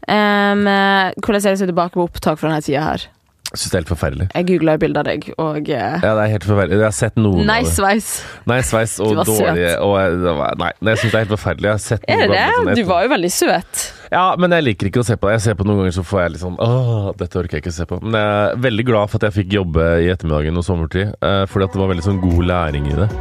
Um, 0.10 0.66
eh, 0.68 1.12
hvordan 1.22 1.42
ser 1.44 1.54
det 1.56 1.60
seg 1.62 1.70
tilbake 1.74 1.94
på 1.98 2.06
opptak 2.08 2.40
fra 2.42 2.50
denne 2.50 2.64
tida 2.66 2.82
her? 2.92 3.04
Jeg 3.52 3.60
syns 3.60 3.72
det 3.72 3.76
er 3.76 3.82
helt 3.82 3.90
forferdelig. 3.92 4.26
Jeg 4.32 4.46
googla 4.48 4.74
bilde 4.80 5.02
av 5.02 5.08
deg, 5.10 5.26
og 5.36 5.58
uh, 5.68 5.80
Ja, 6.00 6.12
det 6.16 6.22
er 6.24 6.30
helt 6.38 6.46
forferdelig. 6.48 6.78
Jeg 6.80 6.88
har 6.88 6.94
sett 6.96 7.18
noen 7.20 7.42
Nei, 7.50 7.58
det. 7.66 7.74
sveis. 7.76 8.08
Nei, 8.48 8.60
sveis 8.64 8.94
og 9.04 9.12
Du 9.12 9.18
var 9.20 9.28
dårlig 9.28 9.66
søt. 9.74 9.82
og 9.84 10.22
det 10.24 10.36
Nei, 10.62 10.70
jeg 10.88 11.02
syns 11.02 11.12
det 11.12 11.18
er 11.20 11.26
helt 11.26 11.34
forferdelig. 11.36 11.68
Jeg 11.68 11.76
har 11.76 11.84
sett 11.84 12.08
Er 12.08 12.22
noen 12.24 12.32
det 12.32 12.46
Sånn, 12.56 12.70
det? 12.72 12.78
Du 12.80 12.88
var 12.88 13.04
jo 13.04 13.12
veldig 13.12 13.34
søt. 13.36 13.84
Ja, 14.16 14.24
men 14.40 14.56
jeg 14.56 14.68
liker 14.70 14.88
ikke 14.88 15.04
å 15.04 15.08
se 15.08 15.20
på 15.20 15.28
det. 15.28 15.36
Jeg 15.36 15.46
ser 15.50 15.60
på 15.60 15.68
Noen 15.68 15.84
ganger 15.84 15.98
så 16.00 16.06
får 16.08 16.24
jeg 16.24 16.32
litt 16.38 16.46
sånn 16.46 16.58
Åh, 16.64 17.12
dette 17.20 17.44
orker 17.44 17.60
jeg 17.60 17.66
ikke 17.66 17.76
å 17.76 17.80
se 17.82 17.90
på. 17.92 18.00
Men 18.08 18.18
jeg 18.22 18.32
er 18.56 18.66
veldig 18.72 18.88
glad 18.88 19.12
for 19.12 19.20
at 19.20 19.28
jeg 19.30 19.38
fikk 19.42 19.54
jobbe 19.60 19.92
i 20.00 20.10
ettermiddagen 20.16 20.64
og 20.64 20.68
sommertid. 20.72 21.12
uh, 21.20 21.44
fordi 21.52 21.68
at 21.68 21.76
det 21.76 21.84
var 21.84 21.92
veldig 21.92 22.08
sånn 22.08 22.24
god 22.24 22.44
læring 22.56 22.88
i 22.88 23.00
det. 23.04 23.12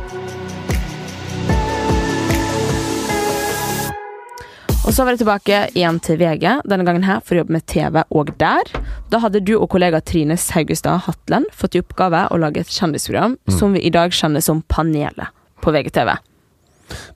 Så 5.01 5.05
var 5.07 5.15
det 5.17 5.23
tilbake 5.23 5.59
igjen 5.73 5.97
til 6.05 6.19
VG, 6.21 6.43
denne 6.69 6.85
gangen 6.85 7.07
her 7.09 7.23
for 7.25 7.33
å 7.33 7.41
jobbe 7.41 7.55
med 7.57 7.65
TV 7.71 8.03
og 8.13 8.35
der. 8.37 8.69
Da 9.09 9.23
hadde 9.23 9.41
du 9.41 9.55
og 9.57 9.71
kollega 9.73 9.97
Trine 10.05 10.37
Saugestad 10.37 11.07
Hatlen 11.07 11.47
fått 11.57 11.79
i 11.79 11.81
oppgave 11.81 12.27
å 12.29 12.37
lage 12.37 12.61
et 12.61 12.75
kjendisprogram 12.75 13.39
som 13.49 13.73
vi 13.73 13.81
i 13.81 13.93
dag 13.95 14.13
kjenner 14.13 14.45
som 14.45 14.61
Panelet 14.69 15.33
på 15.65 15.73
VGTV. 15.73 16.19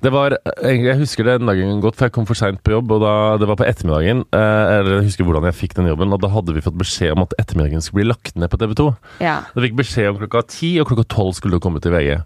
Det 0.01 0.15
var, 0.15 0.39
jeg 0.63 0.81
jeg 0.87 1.01
husker 1.03 1.29
den 1.29 1.49
dagen 1.51 1.81
godt, 1.83 1.99
for 1.99 2.07
jeg 2.07 2.15
kom 2.15 2.25
for 2.29 2.39
seint 2.39 2.63
på 2.65 2.73
jobb. 2.73 2.97
og 2.97 3.05
da, 3.05 3.15
Det 3.37 3.51
var 3.51 3.61
på 3.61 3.67
ettermiddagen. 3.69 4.25
Eh, 4.33 4.65
eller 4.79 5.01
jeg 5.03 5.11
husker 5.11 5.29
hvordan 5.29 5.45
jeg 5.51 5.61
fikk 5.61 5.75
den 5.77 5.91
jobben. 5.91 6.13
og 6.15 6.23
Da 6.23 6.31
hadde 6.33 6.55
vi 6.55 6.65
fått 6.65 6.79
beskjed 6.79 7.13
om 7.13 7.27
at 7.27 7.35
ettermiddagen 7.37 7.83
skulle 7.85 8.01
bli 8.01 8.13
lagt 8.15 8.37
ned 8.37 8.49
på 8.49 8.61
TV 8.63 8.73
2. 8.81 8.87
Ja. 9.21 9.43
Da 9.53 9.61
fikk 9.67 9.77
beskjed 9.77 10.09
om 10.09 10.23
klokka 10.23 10.47
ti, 10.49 10.79
og 10.81 10.89
klokka 10.89 11.05
tolv 11.05 11.35
skulle 11.37 11.59
det 11.59 11.67
komme 11.67 11.83
til 11.85 11.93
VG. 11.93 12.23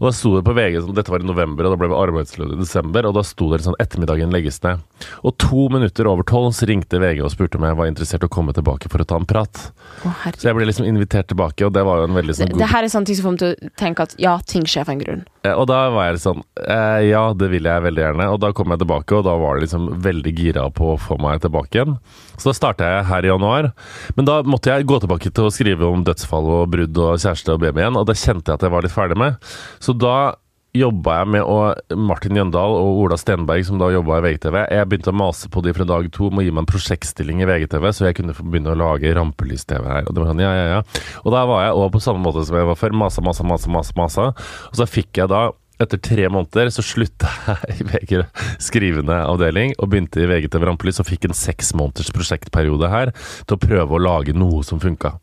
Og 0.00 0.08
da 0.08 0.12
sto 0.16 0.34
det 0.36 0.44
på 0.46 0.54
VG 0.56 0.80
som 0.82 0.94
dette 0.96 1.12
var 1.12 1.24
i 1.24 1.28
november, 1.28 1.66
og 1.66 1.74
da 1.74 1.80
ble 1.80 1.90
vi 1.92 1.98
arbeidsløse 2.02 2.56
i 2.56 2.60
desember, 2.60 3.08
og 3.08 3.16
da 3.16 3.24
sto 3.26 3.48
det 3.52 3.62
sånn 3.64 3.78
ettermiddagen 3.82 4.34
legges 4.34 4.60
ned. 4.66 4.84
Og 5.26 5.36
to 5.42 5.66
minutter 5.72 6.10
over 6.10 6.26
tolv 6.28 6.52
så 6.56 6.68
ringte 6.68 7.00
VG 7.02 7.24
og 7.24 7.32
spurte 7.34 7.60
om 7.60 7.66
jeg 7.66 7.78
var 7.80 7.90
interessert 7.90 8.26
i 8.26 8.30
å 8.30 8.32
komme 8.32 8.54
tilbake 8.56 8.92
for 8.92 9.02
å 9.02 9.08
ta 9.08 9.18
en 9.20 9.28
prat. 9.28 9.66
Å. 10.02 10.14
Så 10.36 10.50
jeg 10.50 10.58
ble 10.58 10.68
liksom 10.68 10.88
invitert 10.88 11.30
tilbake, 11.32 11.66
og 11.66 11.74
det 11.74 11.86
var 11.86 12.02
jo 12.02 12.10
en 12.10 12.18
veldig 12.18 12.36
sånn 12.36 12.42
sånn 12.42 12.58
det 12.58 12.64
god 12.64 12.72
her 12.72 12.86
er 12.86 12.92
sånne 12.92 13.08
ting 13.08 13.18
som 13.18 13.26
får 13.26 13.34
meg 13.34 13.42
til 13.42 13.52
å 13.52 13.72
tenke 13.82 14.06
at 14.06 14.16
ja, 14.22 14.34
ting 14.48 14.66
skjer 14.68 14.86
for 14.86 14.94
en 14.94 15.02
grunn. 15.02 15.22
Ja, 15.42 15.54
Og 15.58 15.66
da 15.70 15.78
var 15.90 16.06
jeg 16.06 16.20
sånn 16.22 16.42
eh, 16.62 17.08
Ja, 17.08 17.22
det 17.34 17.48
vil 17.50 17.66
jeg 17.66 17.84
veldig 17.86 18.02
gjerne. 18.04 18.28
Og 18.34 18.40
da 18.42 18.52
kom 18.54 18.72
jeg 18.72 18.82
tilbake, 18.82 19.16
og 19.18 19.26
da 19.26 19.34
var 19.40 19.56
det 19.58 19.66
liksom 19.66 19.88
veldig 20.04 20.34
gira 20.38 20.68
på 20.74 20.92
å 20.94 21.00
få 21.00 21.18
meg 21.22 21.42
tilbake 21.42 21.78
igjen. 21.78 21.96
Så 22.38 22.50
da 22.50 22.54
starta 22.56 22.88
jeg 22.88 23.08
her 23.10 23.26
i 23.26 23.30
januar. 23.30 23.70
Men 24.16 24.28
da 24.28 24.40
måtte 24.46 24.72
jeg 24.72 24.86
gå 24.88 25.00
tilbake 25.02 25.32
til 25.34 25.48
å 25.48 25.54
skrive 25.54 25.88
om 25.88 26.04
dødsfall 26.06 26.48
og 26.58 26.70
brudd 26.72 27.02
og 27.02 27.18
kjæreste 27.22 27.56
og 27.56 27.62
baby 27.64 27.82
igjen, 27.82 27.98
og 27.98 28.06
da 28.08 28.16
kjente 28.18 28.50
jeg 28.50 28.60
at 28.60 28.66
jeg 28.66 28.74
var 28.74 28.86
litt 28.86 28.94
ferdig 28.94 29.18
med. 29.18 29.52
Så 29.82 29.94
da 29.98 30.34
jobba 30.72 31.18
jeg 31.18 31.28
med 31.34 31.44
å 31.44 31.56
Martin 32.00 32.38
Jøndal 32.38 32.74
og 32.78 33.00
Ola 33.02 33.18
Stenberg, 33.20 33.64
som 33.68 33.80
da 33.80 33.90
jobba 33.92 34.20
i 34.20 34.24
VGTV. 34.24 34.58
Jeg 34.72 34.88
begynte 34.88 35.12
å 35.12 35.16
mase 35.20 35.50
på 35.52 35.60
de 35.64 35.74
fra 35.76 35.84
dag 35.88 36.06
to 36.14 36.30
om 36.30 36.40
å 36.40 36.44
gi 36.44 36.52
meg 36.52 36.64
en 36.64 36.68
prosjektstilling 36.70 37.42
i 37.44 37.48
VGTV, 37.48 37.88
så 37.92 38.06
jeg 38.06 38.16
kunne 38.16 38.36
begynne 38.38 38.72
å 38.72 38.78
lage 38.78 39.12
rampelys-TV 39.18 39.84
her. 39.84 40.06
Og 40.06 40.14
det 40.14 40.22
var 40.22 40.30
sånn, 40.32 40.44
ja, 40.44 40.52
ja, 40.56 40.68
ja. 40.78 41.08
Og 41.26 41.34
da 41.34 41.42
var 41.50 41.66
jeg 41.66 41.74
også 41.76 41.96
på 41.96 42.04
samme 42.06 42.24
måte 42.24 42.46
som 42.48 42.56
jeg 42.56 42.70
var 42.70 42.78
før. 42.80 42.96
Masa, 43.02 43.24
masa, 43.24 43.44
masa, 43.44 43.72
masa. 43.74 43.98
masa. 43.98 44.30
Og 44.70 44.80
så 44.80 44.88
fikk 44.88 45.20
jeg 45.20 45.32
da 45.32 45.50
etter 45.82 45.98
tre 45.98 46.28
måneder 46.30 46.70
så 46.72 46.84
slutta 46.84 47.30
jeg 47.66 47.82
i 47.82 47.88
VG 47.90 48.22
skrivende 48.62 49.18
avdeling 49.26 49.74
og 49.78 49.90
begynte 49.92 50.22
i 50.22 50.28
VGTV 50.30 50.68
Rampelys 50.68 51.02
og 51.02 51.08
fikk 51.10 51.26
en 51.28 51.36
seks 51.36 51.74
måneders 51.76 52.12
prosjektperiode 52.14 52.92
her 52.92 53.12
til 53.42 53.58
å 53.58 53.60
prøve 53.60 53.98
å 53.98 54.02
lage 54.02 54.36
noe 54.36 54.62
som 54.64 54.80
funka. 54.80 55.16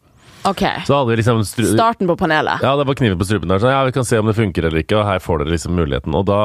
Ok. 0.48 0.64
Så 0.88 0.96
hadde 0.96 1.10
vi 1.12 1.18
liksom 1.20 1.42
Starten 1.44 2.08
på 2.08 2.16
panelet. 2.20 2.62
ja, 2.64 2.76
det 2.80 2.86
var 2.88 2.96
kniven 2.96 3.20
på 3.20 3.28
strupen 3.28 3.52
der. 3.52 3.60
Så 3.60 3.74
ja, 3.74 3.82
vi 3.84 3.96
kan 3.96 4.06
se 4.08 4.20
om 4.20 4.30
det 4.30 4.38
funker 4.38 4.70
eller 4.70 4.84
ikke, 4.84 5.00
og 5.00 5.08
her 5.08 5.20
får 5.24 5.44
dere 5.44 5.56
liksom 5.56 5.76
muligheten. 5.76 6.16
Og 6.16 6.26
da 6.30 6.40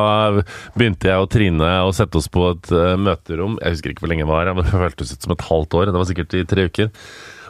begynte 0.75 1.11
jeg 1.11 1.23
og 1.23 1.31
Trine 1.31 1.71
å 1.85 1.93
sette 1.95 2.19
oss 2.19 2.31
på 2.33 2.49
et 2.51 2.73
uh, 2.75 2.97
møterom. 2.99 3.59
Jeg 3.63 3.77
husker 3.77 3.95
ikke 3.95 4.07
hvor 4.07 4.13
lenge 4.15 4.27
det 4.27 4.33
var, 4.33 4.51
men 4.57 4.67
det 4.67 4.75
føltes 4.75 5.15
ut 5.15 5.29
som 5.29 5.37
et 5.37 5.47
halvt 5.51 5.79
år. 5.79 5.93
Det 5.93 6.03
var 6.03 6.11
sikkert 6.11 6.37
i 6.39 6.45
tre 6.49 6.67
uker. 6.69 6.91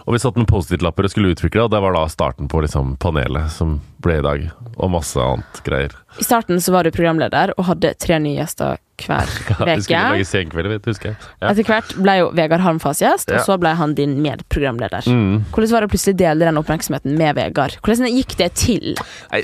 Og 0.04 0.12
vi 0.12 0.20
satt 0.20 0.36
med 0.36 0.48
Post-It-lapper 0.50 1.06
og 1.06 1.12
skulle 1.14 1.32
utvikle, 1.32 1.64
og 1.64 1.72
det 1.72 1.80
var 1.80 1.96
da 1.96 2.04
starten 2.12 2.50
på 2.52 2.60
liksom 2.60 2.96
panelet 3.00 3.48
som 3.54 3.78
ble 4.04 4.20
i 4.20 4.24
dag. 4.24 4.48
Og 4.74 4.90
masse 4.94 5.18
annet 5.20 5.60
greier. 5.66 5.92
I 6.18 6.22
starten 6.26 6.60
så 6.62 6.70
var 6.74 6.86
du 6.86 6.92
programleder 6.94 7.52
og 7.58 7.66
hadde 7.72 7.90
tre 7.98 8.20
nye 8.22 8.36
gjester 8.38 8.76
hver 9.02 9.26
Ja, 9.50 9.64
vi 9.66 9.82
skulle 9.82 10.02
lage 10.14 10.20
uke. 10.22 10.26
senkvelder, 10.30 10.74
du, 10.78 10.84
husker 10.92 11.08
jeg. 11.10 11.16
Ja. 11.42 11.48
Etter 11.50 11.66
hvert 11.66 11.94
ble 11.98 12.12
jo 12.20 12.28
Vegard 12.38 12.62
Harmfas 12.62 13.00
gjest, 13.02 13.32
Ja. 13.32 13.40
og 13.40 13.48
så 13.48 13.56
ble 13.58 13.72
han 13.74 13.96
din 13.98 14.12
medprogramleder. 14.22 15.08
Mm. 15.10 15.40
Hvordan 15.50 15.72
var 15.74 15.82
det 15.82 15.88
å 15.88 15.92
plutselig 15.94 16.14
dele 16.20 16.46
den 16.46 16.60
oppmerksomheten 16.60 17.16
med 17.18 17.34
Vegard? 17.38 17.74
Hvordan 17.82 18.06
gikk 18.14 18.36
det 18.38 18.48
til? 18.60 18.94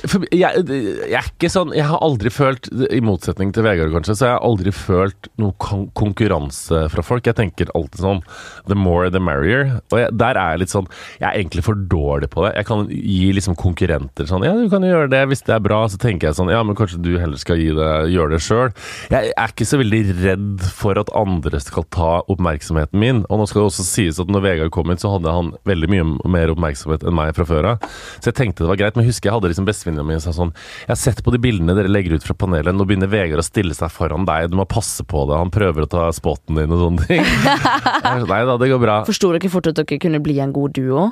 For 0.07 0.27
jeg, 0.31 0.63
jeg 0.71 1.19
er 1.19 1.27
ikke 1.33 1.51
sånn 1.51 1.75
Jeg 1.75 1.89
har 1.91 1.99
aldri 2.07 2.31
følt, 2.31 2.71
i 2.95 3.01
motsetning 3.03 3.51
til 3.57 3.67
Vegard 3.67 3.91
kanskje, 3.97 4.15
så 4.21 4.29
jeg 4.29 4.37
har 4.37 4.47
aldri 4.47 4.75
følt 4.77 5.31
noe 5.43 5.57
kon 5.59 5.89
konkurranse 5.99 6.85
fra 6.95 7.03
folk. 7.07 7.27
Jeg 7.27 7.39
tenker 7.41 7.75
alltid 7.75 8.03
sånn 8.07 8.23
The 8.71 8.79
more 8.79 9.11
the 9.11 9.19
merrier. 9.23 9.81
Og 9.91 9.99
jeg, 10.05 10.15
der 10.21 10.39
er 10.39 10.55
jeg 10.55 10.63
litt 10.65 10.75
sånn 10.77 10.87
Jeg 11.19 11.27
er 11.33 11.41
egentlig 11.43 11.67
for 11.67 11.75
dårlig 11.91 12.31
på 12.31 12.47
det. 12.47 12.55
Jeg 12.61 12.71
kan 12.71 12.87
gi 12.91 13.33
liksom 13.35 13.59
konkurrenter 13.59 14.31
sånn 14.31 14.47
Ja, 14.51 14.57
du 14.59 14.67
kan 14.73 14.83
jo 14.83 14.91
gjøre 14.91 15.11
det 15.13 15.21
hvis 15.31 15.45
det 15.47 15.55
er 15.55 15.63
bra. 15.63 15.81
Så 15.91 15.99
tenker 16.03 16.29
jeg 16.31 16.39
sånn 16.39 16.51
Ja, 16.51 16.63
men 16.67 16.75
kanskje 16.79 16.99
du 17.03 17.13
heller 17.21 17.39
skal 17.39 17.61
det, 17.61 17.91
gjøre 18.11 18.35
det 18.35 18.41
sjøl. 18.43 18.73
Jeg 19.13 19.31
er 19.31 19.53
ikke 19.53 19.69
så 19.69 19.79
veldig 19.79 20.01
redd 20.25 20.65
for 20.75 20.99
at 20.99 21.13
andre 21.15 21.61
skal 21.63 21.87
ta 21.95 22.11
oppmerksomheten 22.33 22.99
min. 22.99 23.23
Og 23.31 23.39
nå 23.39 23.47
skal 23.47 23.63
det 23.63 23.69
også 23.71 23.87
sies 23.87 24.19
at 24.23 24.33
når 24.33 24.45
Vegard 24.49 24.75
kom 24.75 24.91
hit, 24.91 25.05
så 25.05 25.13
hadde 25.15 25.35
han 25.35 25.53
veldig 25.69 25.91
mye 25.93 26.09
mer 26.35 26.55
oppmerksomhet 26.57 27.07
enn 27.07 27.15
meg 27.15 27.33
fra 27.39 27.47
før 27.47 27.71
av. 27.75 27.87
Så 28.19 28.33
jeg 28.33 28.39
tenkte 28.41 28.65
det 28.65 28.73
var 28.73 28.81
greit. 28.83 28.99
Men 28.99 29.07
jeg 29.07 29.15
husker 29.15 29.31
jeg 29.31 29.39
hadde 29.39 29.53
liksom 29.53 29.69
bestevenninna 29.69 30.07
mi 30.09 30.19
sa 30.21 30.35
sånn 30.35 30.51
Jeg 30.83 30.91
har 30.91 30.99
sett 30.99 31.23
på 31.25 31.33
de 31.35 31.41
bildene 31.43 31.77
dere 31.79 31.93
legger 31.93 32.17
ut 32.19 32.27
fra 32.27 32.35
panelet, 32.35 32.75
nå 32.75 32.87
begynner 32.89 33.11
Vegard 33.13 33.43
å 33.43 33.47
stille 33.47 33.77
seg 33.77 33.93
foran 33.95 34.27
deg, 34.29 34.51
du 34.51 34.59
må 34.59 34.67
passe 34.69 35.05
på 35.07 35.25
det, 35.31 35.39
han 35.39 35.53
prøver 35.55 35.87
å 35.87 35.91
ta 35.91 36.09
spotten 36.15 36.59
din 36.59 36.75
og 36.75 36.83
sånne 36.85 37.07
ting. 37.07 37.25
Sånn, 38.01 38.27
Nei 38.31 38.43
da, 38.49 38.57
det 38.61 38.71
går 38.73 38.81
bra. 38.83 39.01
Forsto 39.07 39.31
dere 39.35 39.51
fort 39.53 39.71
at 39.71 39.79
dere 39.79 40.01
kunne 40.03 40.21
bli 40.25 40.39
en 40.43 40.55
god 40.55 40.75
duo? 40.77 41.11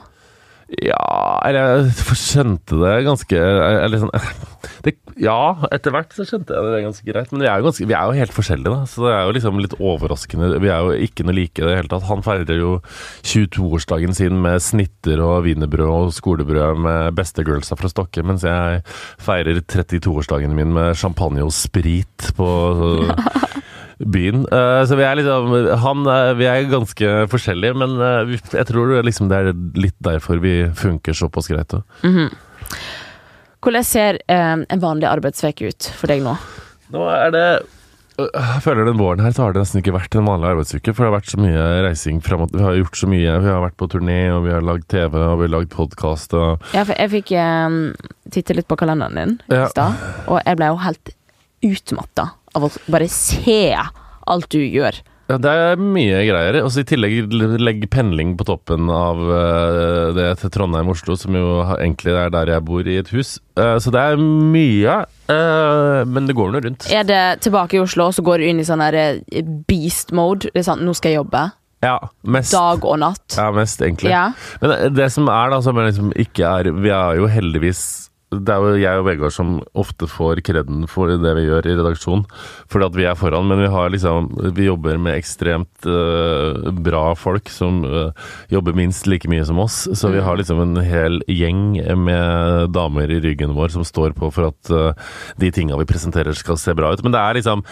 Ja 0.68 1.40
Eller 1.48 1.80
jeg 1.80 2.16
skjønte 2.20 2.76
det 2.76 2.96
ganske 3.06 3.38
Eller 3.40 4.02
sånn 4.02 4.10
det, 4.84 4.92
Ja, 5.18 5.56
etter 5.72 5.94
hvert 5.94 6.12
så 6.12 6.26
skjønte 6.28 6.52
jeg 6.52 6.74
det 6.74 6.82
ganske 6.84 7.06
greit. 7.06 7.30
Men 7.32 7.42
vi 7.42 7.48
er 7.48 7.58
jo, 7.58 7.66
ganske, 7.66 7.86
vi 7.88 7.94
er 7.96 8.04
jo 8.06 8.18
helt 8.18 8.34
forskjellige, 8.34 8.70
da. 8.70 8.84
Så 8.90 9.02
det 9.02 9.14
er 9.14 9.24
jo 9.24 9.32
liksom 9.34 9.58
litt 9.62 9.74
overraskende. 9.78 10.50
Vi 10.62 10.70
er 10.70 10.84
jo 10.84 11.08
ikke 11.08 11.26
noe 11.26 11.34
like 11.34 11.62
i 11.62 11.66
det 11.66 11.74
hele 11.80 11.90
tatt. 11.90 12.06
Han 12.06 12.22
feirer 12.26 12.60
jo 12.60 12.76
22-årsdagen 13.26 14.14
sin 14.14 14.38
med 14.44 14.62
snitter 14.62 15.22
og 15.24 15.48
wienerbrød 15.48 15.88
og 15.88 16.14
skolebrød 16.14 16.82
med 16.84 17.18
bestegirlsa 17.18 17.78
fra 17.80 17.90
Stokke, 17.90 18.22
mens 18.26 18.46
jeg 18.46 18.84
feirer 19.24 19.58
32-årsdagen 19.64 20.54
min 20.54 20.74
med 20.76 20.94
champagne 20.98 21.42
og 21.46 21.54
sprit 21.56 22.30
på 22.38 22.48
byen. 23.98 24.44
Eh, 24.52 24.82
så 24.86 24.96
vi 24.98 25.02
er 25.06 25.16
liksom 25.18 25.48
Han 25.82 26.04
eh, 26.06 26.32
Vi 26.38 26.46
er 26.46 26.68
ganske 26.70 27.14
forskjellige, 27.32 27.74
men 27.80 27.96
eh, 27.98 28.36
jeg 28.54 28.66
tror 28.70 28.92
liksom 29.02 29.28
det 29.30 29.40
er 29.42 29.52
litt 29.78 29.96
derfor 30.04 30.38
vi 30.44 30.68
funker 30.78 31.16
såpass 31.18 31.48
greit. 31.50 31.68
da. 31.74 31.82
Hvordan 33.58 33.84
ser 33.84 34.20
en 34.30 34.64
vanlig 34.82 35.08
arbeidsveke 35.10 35.72
ut 35.72 35.88
for 35.98 36.06
deg 36.12 36.22
nå? 36.22 36.36
Nå 36.94 37.02
er 37.10 37.32
det 37.34 37.42
øh, 38.22 38.28
Jeg 38.30 38.62
føler 38.64 38.86
den 38.86 39.00
våren 39.00 39.20
her 39.24 39.34
så 39.34 39.44
har 39.48 39.52
det 39.56 39.64
nesten 39.64 39.82
ikke 39.82 39.96
vært 39.96 40.14
en 40.16 40.28
vanlig 40.30 40.48
arbeidsuke, 40.52 40.94
for 40.94 41.04
det 41.04 41.10
har 41.10 41.16
vært 41.18 41.32
så 41.34 41.40
mye 41.42 41.66
reising 41.88 42.22
fram 42.24 42.46
og 42.46 42.54
Vi 42.54 42.62
har 42.64 42.78
gjort 42.78 43.00
så 43.02 43.10
mye. 43.10 43.34
Vi 43.44 43.50
har 43.50 43.60
vært 43.66 43.76
på 43.82 43.90
turné, 43.92 44.20
og 44.32 44.46
vi 44.46 44.54
har 44.54 44.64
lagd 44.64 44.86
TV, 44.88 45.18
og 45.18 45.42
vi 45.42 45.48
har 45.48 45.54
lagd 45.58 45.74
podkast 45.74 46.38
og 46.38 46.64
Ja, 46.72 46.86
for 46.86 46.94
jeg 46.94 47.12
fikk 47.18 47.34
um, 47.42 47.80
titte 48.30 48.56
litt 48.56 48.70
på 48.70 48.78
kalenderen 48.80 49.18
din 49.18 49.36
i 49.50 49.58
Ja. 49.58 49.68
stad, 49.74 49.98
og 50.30 50.38
jeg 50.46 50.56
ble 50.62 50.70
jo 50.72 50.80
helt 50.86 51.14
utmatta 51.66 52.30
av 52.56 52.68
å 52.68 52.72
bare 52.88 53.08
se 53.12 53.62
alt 54.28 54.50
du 54.52 54.60
gjør. 54.60 55.00
Ja, 55.28 55.36
det 55.36 55.50
er 55.52 55.80
mye 55.80 56.22
greier. 56.24 56.56
Og 56.64 56.70
så 56.72 56.80
I 56.80 56.86
tillegg 56.88 57.34
legg 57.60 57.82
pendling 57.92 58.32
på 58.38 58.46
toppen 58.48 58.88
av 58.92 59.20
øh, 59.20 60.14
det 60.16 60.30
til 60.40 60.52
Trondheim-Oslo, 60.54 61.18
som 61.20 61.36
jo 61.36 61.50
egentlig 61.74 62.14
er 62.16 62.32
der 62.32 62.54
jeg 62.54 62.64
bor, 62.64 62.88
i 62.88 62.96
et 63.02 63.12
hus. 63.12 63.34
Eh, 63.60 63.76
så 63.76 63.92
det 63.92 64.00
er 64.00 64.22
mye, 64.24 65.02
øh, 65.28 66.00
men 66.08 66.30
det 66.30 66.36
går 66.38 66.54
nå 66.54 66.64
rundt. 66.64 66.88
Er 66.88 67.04
det 67.04 67.22
tilbake 67.44 67.76
i 67.76 67.82
Oslo, 67.84 68.08
og 68.08 68.16
så 68.16 68.24
går 68.24 68.40
du 68.40 68.48
inn 68.48 68.64
i 68.64 68.68
sånn 68.68 68.80
eh, 68.88 69.20
beast 69.68 70.16
mode? 70.16 70.48
Det 70.48 70.62
er 70.62 70.70
sånn, 70.70 70.86
nå 70.88 70.96
skal 70.96 71.12
jeg 71.12 71.20
jobbe. 71.20 71.44
Ja, 71.84 71.98
mest. 72.24 72.56
Dag 72.56 72.88
og 72.88 72.96
natt. 73.04 73.36
Ja, 73.36 73.50
mest, 73.54 73.84
egentlig. 73.84 74.10
Ja. 74.10 74.30
Men 74.62 74.72
det, 74.72 74.94
det 74.96 75.12
som 75.14 75.28
er, 75.28 75.52
da, 75.52 75.60
som 75.62 75.76
er 75.76 75.92
liksom 75.92 76.08
ikke 76.18 76.48
er 76.48 76.72
Vi 76.72 76.90
er 76.90 77.20
jo 77.20 77.28
heldigvis 77.30 77.82
det 78.28 78.52
er 78.52 78.60
jo 78.60 78.76
jeg 78.76 79.00
og 79.00 79.06
Vegard 79.06 79.32
som 79.32 79.54
ofte 79.78 80.08
får 80.10 80.42
kreden 80.44 80.84
for 80.90 81.08
det 81.08 81.30
vi 81.38 81.46
gjør 81.46 81.68
i 81.70 81.76
redaksjon, 81.78 82.26
fordi 82.68 82.88
at 82.88 82.98
vi 82.98 83.06
er 83.08 83.16
foran. 83.16 83.48
Men 83.48 83.62
vi 83.62 83.70
liksom 83.94 84.28
Vi 84.56 84.66
jobber 84.66 84.98
med 84.98 85.16
ekstremt 85.16 85.86
uh, 85.86 86.68
bra 86.72 87.14
folk 87.16 87.48
som 87.48 87.84
uh, 87.84 88.12
jobber 88.52 88.76
minst 88.76 89.06
like 89.06 89.28
mye 89.28 89.44
som 89.44 89.58
oss. 89.58 89.88
Så 89.92 90.12
vi 90.12 90.20
har 90.20 90.36
liksom 90.36 90.60
en 90.60 90.76
hel 90.84 91.22
gjeng 91.26 91.80
med 91.96 92.68
damer 92.74 93.08
i 93.08 93.20
ryggen 93.20 93.56
vår 93.56 93.72
som 93.72 93.84
står 93.84 94.12
på 94.12 94.30
for 94.30 94.52
at 94.52 94.72
uh, 94.72 94.92
de 95.40 95.50
tinga 95.50 95.78
vi 95.80 95.88
presenterer 95.88 96.36
skal 96.36 96.60
se 96.60 96.76
bra 96.76 96.92
ut. 96.92 97.02
Men 97.02 97.16
det 97.16 97.24
er 97.24 97.40
liksom 97.40 97.64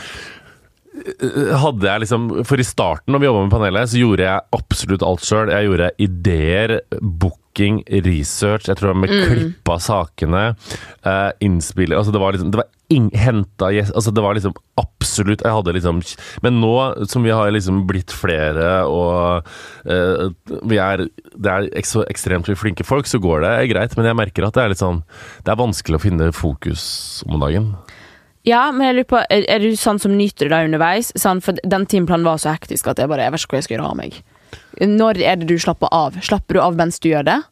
hadde 1.61 1.85
jeg 1.85 2.01
liksom 2.07 2.23
For 2.49 2.57
i 2.57 2.65
starten, 2.65 3.13
når 3.13 3.21
vi 3.21 3.27
jobba 3.29 3.43
med 3.45 3.53
panelet, 3.53 3.91
så 3.93 4.01
gjorde 4.01 4.25
jeg 4.25 4.47
absolutt 4.57 5.05
alt 5.05 5.27
sjøl. 5.27 5.53
Jeg 5.53 5.69
gjorde 5.69 5.91
ideer, 6.01 6.79
booking, 7.57 7.83
research. 8.05 8.69
Jeg 8.69 8.77
tror 8.77 8.93
jeg 8.93 9.01
med 9.01 9.11
klippa 9.11 9.79
sakene, 9.81 10.57
uh, 11.07 11.31
innspilling 11.41 11.97
Altså, 11.97 12.13
det 12.13 12.21
var 12.21 12.33
liksom 12.33 12.51
Det 12.51 12.61
var 12.61 12.69
henta 13.17 13.71
gjest 13.73 13.95
Altså, 13.97 14.11
det 14.11 14.23
var 14.23 14.35
liksom 14.35 14.55
absolutt 14.77 15.43
Jeg 15.43 15.53
hadde 15.53 15.73
liksom 15.75 16.03
Men 16.43 16.61
nå 16.61 17.07
som 17.09 17.25
vi 17.25 17.31
har 17.31 17.51
liksom 17.51 17.87
blitt 17.87 18.13
flere, 18.13 18.85
og 18.87 19.47
uh, 19.89 20.31
vi 20.63 20.79
er 20.79 21.09
Det 21.35 21.51
er 21.51 21.69
ekstremt 21.77 22.49
mye 22.49 22.57
flinke 22.57 22.85
folk, 22.85 23.07
så 23.07 23.19
går 23.19 23.43
det 23.43 23.71
greit. 23.73 23.97
Men 23.97 24.07
jeg 24.07 24.17
merker 24.17 24.47
at 24.47 24.55
det 24.55 24.63
er 24.63 24.75
litt 24.75 24.83
sånn 24.83 25.03
Det 25.45 25.53
er 25.53 25.63
vanskelig 25.63 26.01
å 26.01 26.07
finne 26.07 26.33
fokus 26.33 27.23
om 27.27 27.41
dagen. 27.41 27.75
Ja, 28.47 28.69
men 28.71 28.87
jeg 28.87 28.95
lurer 28.95 29.11
på, 29.11 29.21
er, 29.27 29.43
er 29.51 29.59
du 29.59 29.73
sånn 29.75 29.99
som 29.99 30.13
nyter 30.15 30.47
det 30.47 30.67
underveis? 30.69 31.09
Sånn, 31.19 31.41
for 31.43 31.59
den 31.67 31.83
timeplanen 31.91 32.23
var 32.29 32.39
så 32.39 32.53
hektisk 32.55 32.87
at 32.87 33.01
jeg 33.03 33.11
bare, 33.11 33.25
jeg 33.27 33.35
vet 33.35 33.43
ikke 33.43 33.57
hva 33.57 33.59
jeg 33.59 33.67
skal 33.67 33.75
gjøre 33.75 33.89
av 33.91 33.97
meg. 33.99 34.21
Når 34.81 35.23
er 35.25 35.37
det 35.41 35.49
du 35.49 35.59
slapper 35.59 35.89
av? 35.93 36.19
Slapper 36.25 36.59
du 36.59 36.61
av 36.61 36.77
mens 36.77 36.99
du 37.01 37.09
gjør 37.11 37.25
det? 37.25 37.43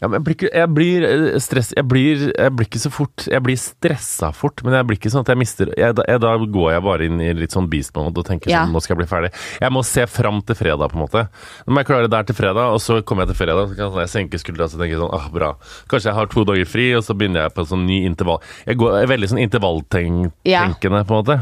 Ja, 0.00 0.08
men 0.08 0.16
jeg 0.16 0.24
blir, 0.24 0.34
ikke, 0.38 0.48
jeg 0.56 0.68
blir 0.72 1.04
eh, 1.04 1.38
stress 1.44 1.74
jeg 1.76 1.84
blir, 1.90 2.22
jeg 2.32 2.52
blir 2.56 2.66
ikke 2.70 2.80
så 2.80 2.90
fort 2.92 3.26
Jeg 3.28 3.42
blir 3.44 3.58
stressa 3.60 4.30
fort, 4.32 4.62
men 4.64 4.72
jeg 4.78 4.86
blir 4.88 4.96
ikke 4.96 5.10
sånn 5.12 5.26
at 5.26 5.32
jeg 5.34 5.40
mister 5.42 5.72
da, 5.76 6.30
går 6.40 6.70
jeg 6.72 6.84
bare 6.86 7.04
inn 7.08 7.20
i 7.20 7.28
litt 7.36 7.52
sånn 7.52 7.68
beast 7.68 7.92
mode 7.96 8.16
og 8.22 8.26
tenker 8.30 8.48
Ja. 8.48 8.62
sånn 8.64 8.72
Nå 8.72 8.80
skal 8.80 8.96
jeg 8.96 9.02
bli 9.02 9.08
ferdig. 9.10 9.30
Jeg 9.60 9.74
må 9.74 9.82
se 9.84 10.06
fram 10.08 10.40
til 10.40 10.56
fredag, 10.56 10.88
på 10.88 10.96
en 10.96 11.02
måte. 11.04 11.26
Nå 11.66 11.74
må 11.74 11.82
jeg 11.82 11.90
klare 11.90 12.08
det 12.08 12.14
der 12.14 12.30
til 12.30 12.38
fredag, 12.38 12.72
og 12.72 12.80
så 12.80 13.02
kommer 13.04 13.26
jeg 13.26 13.34
til 13.34 13.40
fredag, 13.44 13.68
så 13.68 13.76
kan 13.76 14.00
jeg 14.00 14.12
senke 14.14 14.40
skuldra 14.40 14.70
og 14.70 14.78
tenke 14.80 15.02
sånn 15.02 15.14
ah, 15.18 15.28
bra. 15.36 15.52
Kanskje 15.92 16.10
jeg 16.10 16.18
har 16.22 16.32
to 16.32 16.44
dager 16.48 16.64
fri, 16.72 16.88
og 16.96 17.04
så 17.04 17.16
begynner 17.18 17.44
jeg 17.44 17.54
på 17.58 17.64
en 17.66 17.70
sånn 17.74 17.86
ny 17.88 18.00
intervall. 18.08 18.40
Jeg 18.64 18.80
går, 18.80 18.98
veldig 19.12 19.30
sånn 19.34 19.44
intervalltenkende, 19.44 20.32
Ja. 20.48 20.64
på 20.80 20.88
en 20.88 21.04
måte. 21.12 21.40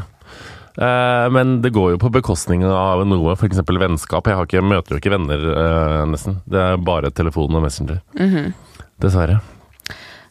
Eh, 0.77 1.27
men 1.33 1.61
det 1.65 1.73
går 1.73 1.95
jo 1.95 2.01
på 2.03 2.13
bekostning 2.13 2.65
av 2.69 3.03
noe, 3.09 3.35
f.eks. 3.37 3.63
vennskap. 3.65 4.29
Jeg 4.29 4.37
har 4.39 4.49
ikke, 4.49 4.65
møter 4.65 4.97
jo 4.97 5.01
ikke 5.01 5.15
venner, 5.17 5.45
eh, 5.57 6.01
nesten. 6.13 6.41
Det 6.49 6.61
er 6.61 6.81
bare 6.85 7.11
telefon 7.11 7.57
og 7.57 7.65
Messenger. 7.65 8.03
Dessverre. 9.03 9.41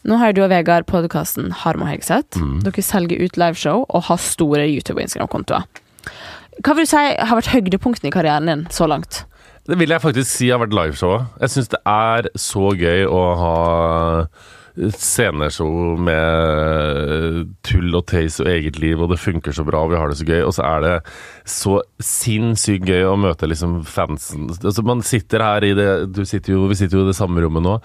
Nå 0.05 0.19
har 0.21 0.35
du 0.37 0.43
og 0.45 0.51
Vegard 0.51 0.85
podkasten 0.85 1.49
Harm 1.63 1.81
og 1.81 1.89
Hegseth. 1.89 2.37
Dere 2.61 2.83
selger 2.85 3.23
ut 3.25 3.39
liveshow 3.41 3.87
og 3.89 4.03
har 4.05 4.21
store 4.21 4.67
YouTube- 4.69 4.99
og 4.99 5.07
Instagram-kontoer. 5.07 5.65
Hva 6.61 6.75
vil 6.77 6.85
du 6.85 6.91
si 6.91 6.99
har 7.01 7.39
vært 7.39 7.49
høydepunktene 7.51 8.11
i 8.11 8.13
karrieren 8.13 8.45
din 8.51 8.67
så 8.71 8.85
langt? 8.87 9.23
Det 9.65 9.79
vil 9.79 9.89
jeg 9.89 10.03
faktisk 10.03 10.29
si 10.29 10.51
har 10.53 10.61
vært 10.61 10.75
liveshowet. 10.77 11.25
Jeg 11.41 11.55
syns 11.55 11.71
det 11.73 11.81
er 11.89 12.29
så 12.37 12.69
gøy 12.77 13.01
å 13.09 13.21
ha 13.41 13.55
sceneshow 14.75 15.95
med 16.01 17.53
tull 17.65 17.95
og 17.95 18.05
tøys 18.11 18.39
og 18.43 18.49
eget 18.51 18.79
liv, 18.81 18.99
og 18.99 19.13
det 19.13 19.21
funker 19.21 19.55
så 19.55 19.65
bra, 19.67 19.83
og 19.85 19.93
vi 19.93 19.99
har 19.99 20.11
det 20.11 20.19
så 20.19 20.27
gøy. 20.27 20.41
Og 20.43 20.53
så 20.57 20.67
er 20.67 20.85
det 20.85 20.93
så 21.49 21.79
sinnssykt 22.03 22.87
gøy 22.89 23.07
å 23.07 23.17
møte 23.19 23.49
liksom 23.49 23.81
fansen. 23.87 24.49
Altså, 24.59 24.85
man 24.85 25.03
sitter 25.05 25.43
her 25.45 25.65
i 25.67 25.73
det 25.77 26.27
sitter 26.27 26.55
jo, 26.55 26.69
Vi 26.69 26.77
sitter 26.79 26.99
jo 26.99 27.05
i 27.05 27.11
det 27.11 27.17
samme 27.17 27.43
rommet 27.43 27.65
nå. 27.65 27.79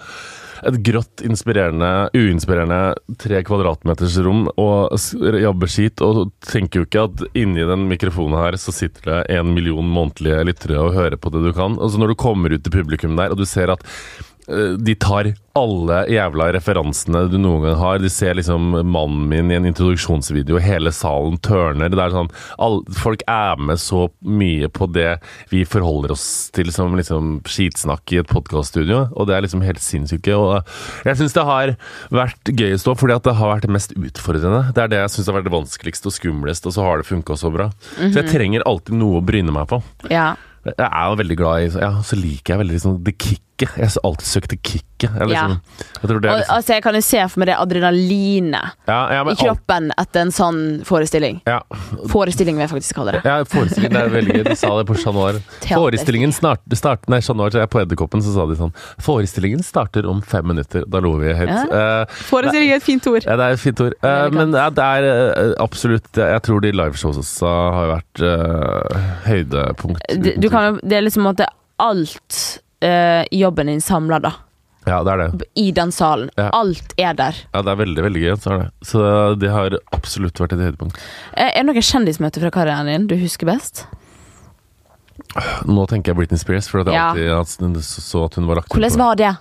Et 0.67 0.75
grått, 0.85 1.23
inspirerende, 1.25 2.11
uinspirerende 2.13 3.15
tre 3.21 3.39
kvadratmeters 3.45 4.19
rom 4.21 4.43
og 4.61 4.93
jabber 5.41 5.71
skit, 5.71 6.03
og 6.05 6.35
tenker 6.45 6.81
jo 6.81 6.87
ikke 6.87 7.05
at 7.07 7.23
inni 7.33 7.65
den 7.65 7.87
mikrofonen 7.89 8.37
her 8.37 8.57
så 8.61 8.73
sitter 8.75 9.09
det 9.09 9.39
en 9.39 9.55
million 9.55 9.87
månedlige 9.89 10.43
lyttere 10.51 10.77
og 10.77 10.93
hører 10.99 11.17
på 11.17 11.33
det 11.33 11.41
du 11.47 11.49
kan. 11.57 11.79
Altså 11.81 12.01
Når 12.01 12.13
du 12.13 12.19
kommer 12.21 12.53
ut 12.53 12.61
til 12.65 12.75
publikum 12.75 13.17
der, 13.17 13.33
og 13.33 13.41
du 13.41 13.47
ser 13.49 13.73
at 13.73 13.85
de 14.77 14.95
tar 14.99 15.33
alle 15.57 15.97
jævla 16.07 16.47
referansene 16.55 17.25
du 17.31 17.35
noen 17.41 17.65
gang 17.65 17.77
har. 17.79 17.99
De 17.99 18.09
ser 18.11 18.37
liksom 18.37 18.71
mannen 18.87 19.25
min 19.31 19.51
i 19.51 19.57
en 19.57 19.67
introduksjonsvideo, 19.67 20.59
hele 20.63 20.93
salen 20.95 21.37
tørner. 21.43 21.91
Det 21.91 21.99
er 21.99 22.13
sånn, 22.15 22.29
all, 22.61 22.79
folk 22.95 23.23
er 23.31 23.59
med 23.59 23.81
så 23.81 24.05
mye 24.23 24.69
på 24.71 24.87
det 24.95 25.17
vi 25.51 25.65
forholder 25.67 26.13
oss 26.15 26.25
til 26.55 26.71
som 26.73 26.95
liksom 26.97 27.41
skitsnakk 27.47 28.15
i 28.15 28.21
et 28.21 28.31
podkaststudio, 28.31 29.09
og 29.11 29.27
det 29.27 29.35
er 29.37 29.45
liksom 29.47 29.65
helt 29.65 29.83
sinnssykt. 29.83 30.31
Og 30.37 30.61
jeg 31.07 31.19
syns 31.19 31.35
det 31.35 31.47
har 31.47 31.73
vært 32.13 32.53
gøyest 32.53 32.87
òg, 32.87 32.99
fordi 33.01 33.17
at 33.17 33.27
det 33.27 33.35
har 33.41 33.55
vært 33.55 33.67
det 33.67 33.75
mest 33.75 33.95
utfordrende. 33.97 34.69
Det 34.75 34.85
er 34.85 34.93
det 34.93 35.03
jeg 35.03 35.15
syns 35.17 35.31
har 35.31 35.39
vært 35.41 35.51
vanskeligst 35.51 36.07
og 36.07 36.15
skumlest, 36.15 36.69
og 36.69 36.77
så 36.77 36.87
har 36.87 37.01
det 37.01 37.09
funka 37.11 37.35
så 37.39 37.51
bra. 37.51 37.67
Så 37.97 38.13
jeg 38.21 38.31
trenger 38.31 38.63
alltid 38.69 38.95
noe 38.95 39.19
å 39.19 39.25
bryne 39.25 39.51
meg 39.55 39.67
på. 39.71 39.83
Ja. 40.11 40.31
Jeg 40.65 40.87
er 40.87 41.05
jo 41.09 41.17
veldig 41.17 41.37
glad 41.39 41.63
i 41.63 41.69
Ja, 41.81 41.91
så 42.05 42.17
liker 42.19 42.53
jeg 42.53 42.61
veldig 42.61 42.75
liksom 42.77 42.99
det 43.05 43.15
kicket. 43.17 43.69
Jeg 43.77 43.87
har 43.87 43.97
alltid 44.05 44.27
søkt 44.29 44.51
det 44.53 44.61
kicket. 44.61 44.90
Jeg, 45.07 45.29
liksom, 45.31 45.55
jeg 46.01 46.09
tror 46.09 46.21
det 46.21 46.29
er 46.29 46.33
Og, 46.33 46.39
liksom, 46.41 46.55
altså, 46.55 46.73
jeg 46.75 46.83
kan 46.85 46.97
jo 46.97 47.01
se 47.05 47.23
for 47.31 47.41
meg 47.41 47.49
det 47.51 47.57
adrenalinet 47.61 48.87
ja, 48.89 48.99
ja, 49.15 49.21
i 49.25 49.35
kroppen 49.39 49.91
etter 49.97 50.25
en 50.25 50.33
sånn 50.35 50.61
forestilling. 50.87 51.41
Ja, 51.49 51.59
Forestilling 52.11 52.57
vil 52.57 52.65
jeg 52.65 52.73
faktisk 52.73 52.97
kalle 52.99 53.17
det. 53.17 53.23
ja 53.27 53.41
forestilling, 53.47 53.93
det 53.93 54.01
er 54.01 54.13
veldig 54.13 54.37
gøy. 54.37 54.43
De 54.49 54.57
sa 54.59 54.71
det 54.77 54.85
på 54.89 54.97
Chat 55.01 55.15
Noir. 55.17 55.39
Forestillingen 55.67 56.35
snart, 56.35 56.63
start, 56.77 57.07
Nei, 57.11 57.21
Chat 57.25 57.39
Noir, 57.39 57.55
på 57.71 57.81
Edderkoppen 57.83 58.23
så 58.25 58.33
sa 58.35 58.47
de 58.49 58.57
sånn 58.59 58.73
Forestillingen 59.01 59.63
starter 59.65 60.07
om 60.09 60.21
fem 60.25 60.47
minutter. 60.47 60.85
Da 60.91 61.01
lo 61.03 61.15
vi. 61.21 61.31
Ja. 61.31 61.61
Eh, 61.65 62.19
Forestilling 62.29 62.73
er 62.73 62.81
et 62.81 62.85
fint 62.85 63.07
ord. 63.09 63.25
ja, 63.25 63.37
det 63.39 63.47
er 63.47 63.57
et 63.57 63.63
fint 63.63 63.81
ord. 63.83 63.95
Uh, 64.03 64.27
men 64.33 64.55
ja, 64.57 64.67
det 64.73 64.87
er 64.97 65.07
eh, 65.07 65.53
absolutt 65.61 66.19
Jeg 66.19 66.43
tror 66.45 66.61
de 66.63 66.73
liveshowsa 66.75 67.55
har 67.77 67.91
vært 67.95 68.23
uh, 68.25 69.09
høydepunkt. 69.27 70.03
Det, 70.21 70.37
du 70.41 70.49
kan, 70.51 70.79
det 70.83 70.99
er 70.99 71.05
liksom 71.05 71.29
at 71.31 71.45
alt 71.81 72.39
uh, 72.85 73.23
jobben 73.31 73.71
din 73.71 73.81
samla, 73.81 74.21
da. 74.23 74.35
Ja, 74.87 75.03
det 75.05 75.11
er 75.13 75.21
det. 75.21 75.47
I 75.61 75.67
den 75.77 75.91
salen. 75.93 76.31
Ja. 76.37 76.47
Alt 76.57 76.93
er 76.97 77.13
der. 77.13 77.37
Ja, 77.53 77.61
det 77.61 77.69
er 77.75 77.79
veldig, 77.83 78.03
veldig 78.07 78.21
gøy. 78.23 78.35
Så, 78.41 78.57
det. 78.57 78.69
så 78.89 79.01
det 79.37 79.51
har 79.53 79.75
absolutt 79.93 80.39
vært 80.41 80.55
et 80.57 80.63
høydepunkt. 80.65 80.97
Eh, 81.35 81.51
Er 81.51 81.61
det 81.61 81.67
noen 81.69 81.85
kjendismøter 81.85 82.41
fra 82.47 82.51
karrieren 82.55 82.89
din 82.89 83.05
du 83.11 83.15
husker 83.21 83.45
best? 83.51 83.85
Nå 85.69 85.85
tenker 85.87 86.11
jeg 86.11 86.17
Britney 86.17 86.39
Spears, 86.41 86.67
for 86.67 86.81
jeg 86.83 86.93
Ja. 86.95 87.11
alltid 87.37 87.77
så 87.85 88.25
at 88.25 88.35
hun 88.35 88.47
var 88.49 88.55
lagt 88.61 88.73
Hvordan 88.73 88.97
var 88.97 89.15
det? 89.15 89.35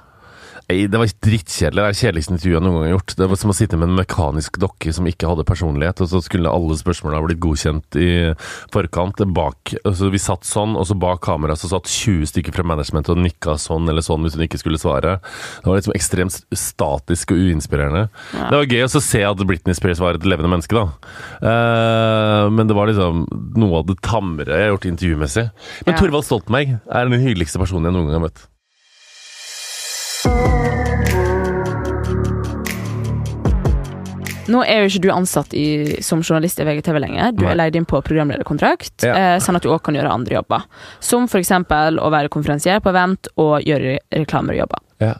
Nei, 0.70 0.86
Det 0.86 0.98
var 1.00 1.10
drittkjedelig. 1.26 1.80
Det 1.80 1.82
er 1.82 1.94
det 1.94 2.00
kjedeligste 2.00 2.34
intervjuet 2.36 2.56
jeg 2.56 2.62
noen 2.62 2.76
gang 2.76 2.84
har 2.84 2.92
gjort. 2.94 3.14
Det 3.18 3.26
var 3.30 3.38
som 3.40 3.50
å 3.50 3.56
sitte 3.56 3.78
med 3.80 3.88
en 3.90 3.98
mekanisk 3.98 4.58
dokke 4.62 4.92
som 4.94 5.08
ikke 5.10 5.26
hadde 5.26 5.46
personlighet, 5.48 6.02
og 6.04 6.10
så 6.12 6.20
skulle 6.22 6.52
alle 6.52 6.76
spørsmålene 6.78 7.18
ha 7.18 7.26
blitt 7.26 7.40
godkjent 7.42 7.98
i 7.98 8.10
forkant. 8.70 9.22
Bak, 9.34 9.74
altså 9.82 10.10
Vi 10.14 10.20
satt 10.22 10.46
sånn, 10.46 10.76
og 10.78 10.86
så 10.86 10.94
bak 10.98 11.22
kamera 11.24 11.56
så 11.58 11.70
satt 11.72 11.90
20 11.90 12.30
stykker 12.30 12.54
fra 12.54 12.66
management 12.66 13.10
og 13.10 13.18
nikka 13.18 13.56
sånn 13.60 13.88
eller 13.90 14.04
sånn 14.04 14.22
hvis 14.26 14.36
hun 14.38 14.46
ikke 14.46 14.60
skulle 14.62 14.80
svare. 14.80 15.18
Det 15.60 15.66
var 15.66 15.80
liksom 15.80 15.96
ekstremt 15.96 16.38
statisk 16.54 17.34
og 17.34 17.42
uinspirerende. 17.42 18.06
Det 18.36 18.60
var 18.60 18.70
gøy 18.70 18.86
å 18.86 19.02
se 19.02 19.24
at 19.26 19.44
Britney 19.46 19.74
Spears 19.74 20.02
var 20.02 20.18
et 20.18 20.28
levende 20.28 20.52
menneske, 20.52 20.76
da. 20.76 20.86
Uh, 21.42 22.46
men 22.54 22.70
det 22.70 22.78
var 22.78 22.90
liksom 22.90 23.26
noe 23.58 23.82
av 23.82 23.90
det 23.90 23.98
tamre 24.06 24.46
jeg 24.54 24.68
har 24.68 24.74
gjort 24.76 24.90
intervjumessig. 24.92 25.48
Men 25.86 25.94
Ja. 25.94 25.98
Thorvald 25.98 26.28
Stoltenberg 26.28 26.78
er 26.78 27.10
den 27.10 27.26
hyggeligste 27.26 27.58
personen 27.58 27.90
jeg 27.90 27.96
noen 27.96 28.10
gang 28.10 28.20
har 28.20 28.26
møtt. 28.28 28.49
Nå 34.50 34.64
er 34.66 34.80
jo 34.82 34.88
ikke 34.90 35.02
du 35.04 35.10
ansatt 35.14 35.52
i, 35.54 35.98
som 36.02 36.24
journalist 36.26 36.58
i 36.58 36.64
VGTV 36.66 36.96
lenger. 37.04 37.32
Du 37.38 37.44
er 37.46 37.54
leid 37.54 37.76
inn 37.78 37.84
på 37.86 38.00
programlederkontrakt, 38.02 39.04
Ja. 39.06 39.14
eh, 39.14 39.38
sånn 39.38 39.54
at 39.56 39.62
du 39.62 39.68
òg 39.70 39.82
kan 39.82 39.94
gjøre 39.94 40.10
andre 40.10 40.34
jobber. 40.40 40.64
Som 40.98 41.28
f.eks. 41.28 41.50
å 41.50 42.10
være 42.10 42.28
konferansier 42.28 42.80
på 42.82 42.90
event 42.90 43.28
og 43.38 43.62
gjøre 43.62 43.98
reklamejobber. 44.10 44.78
Ja. 45.00 45.14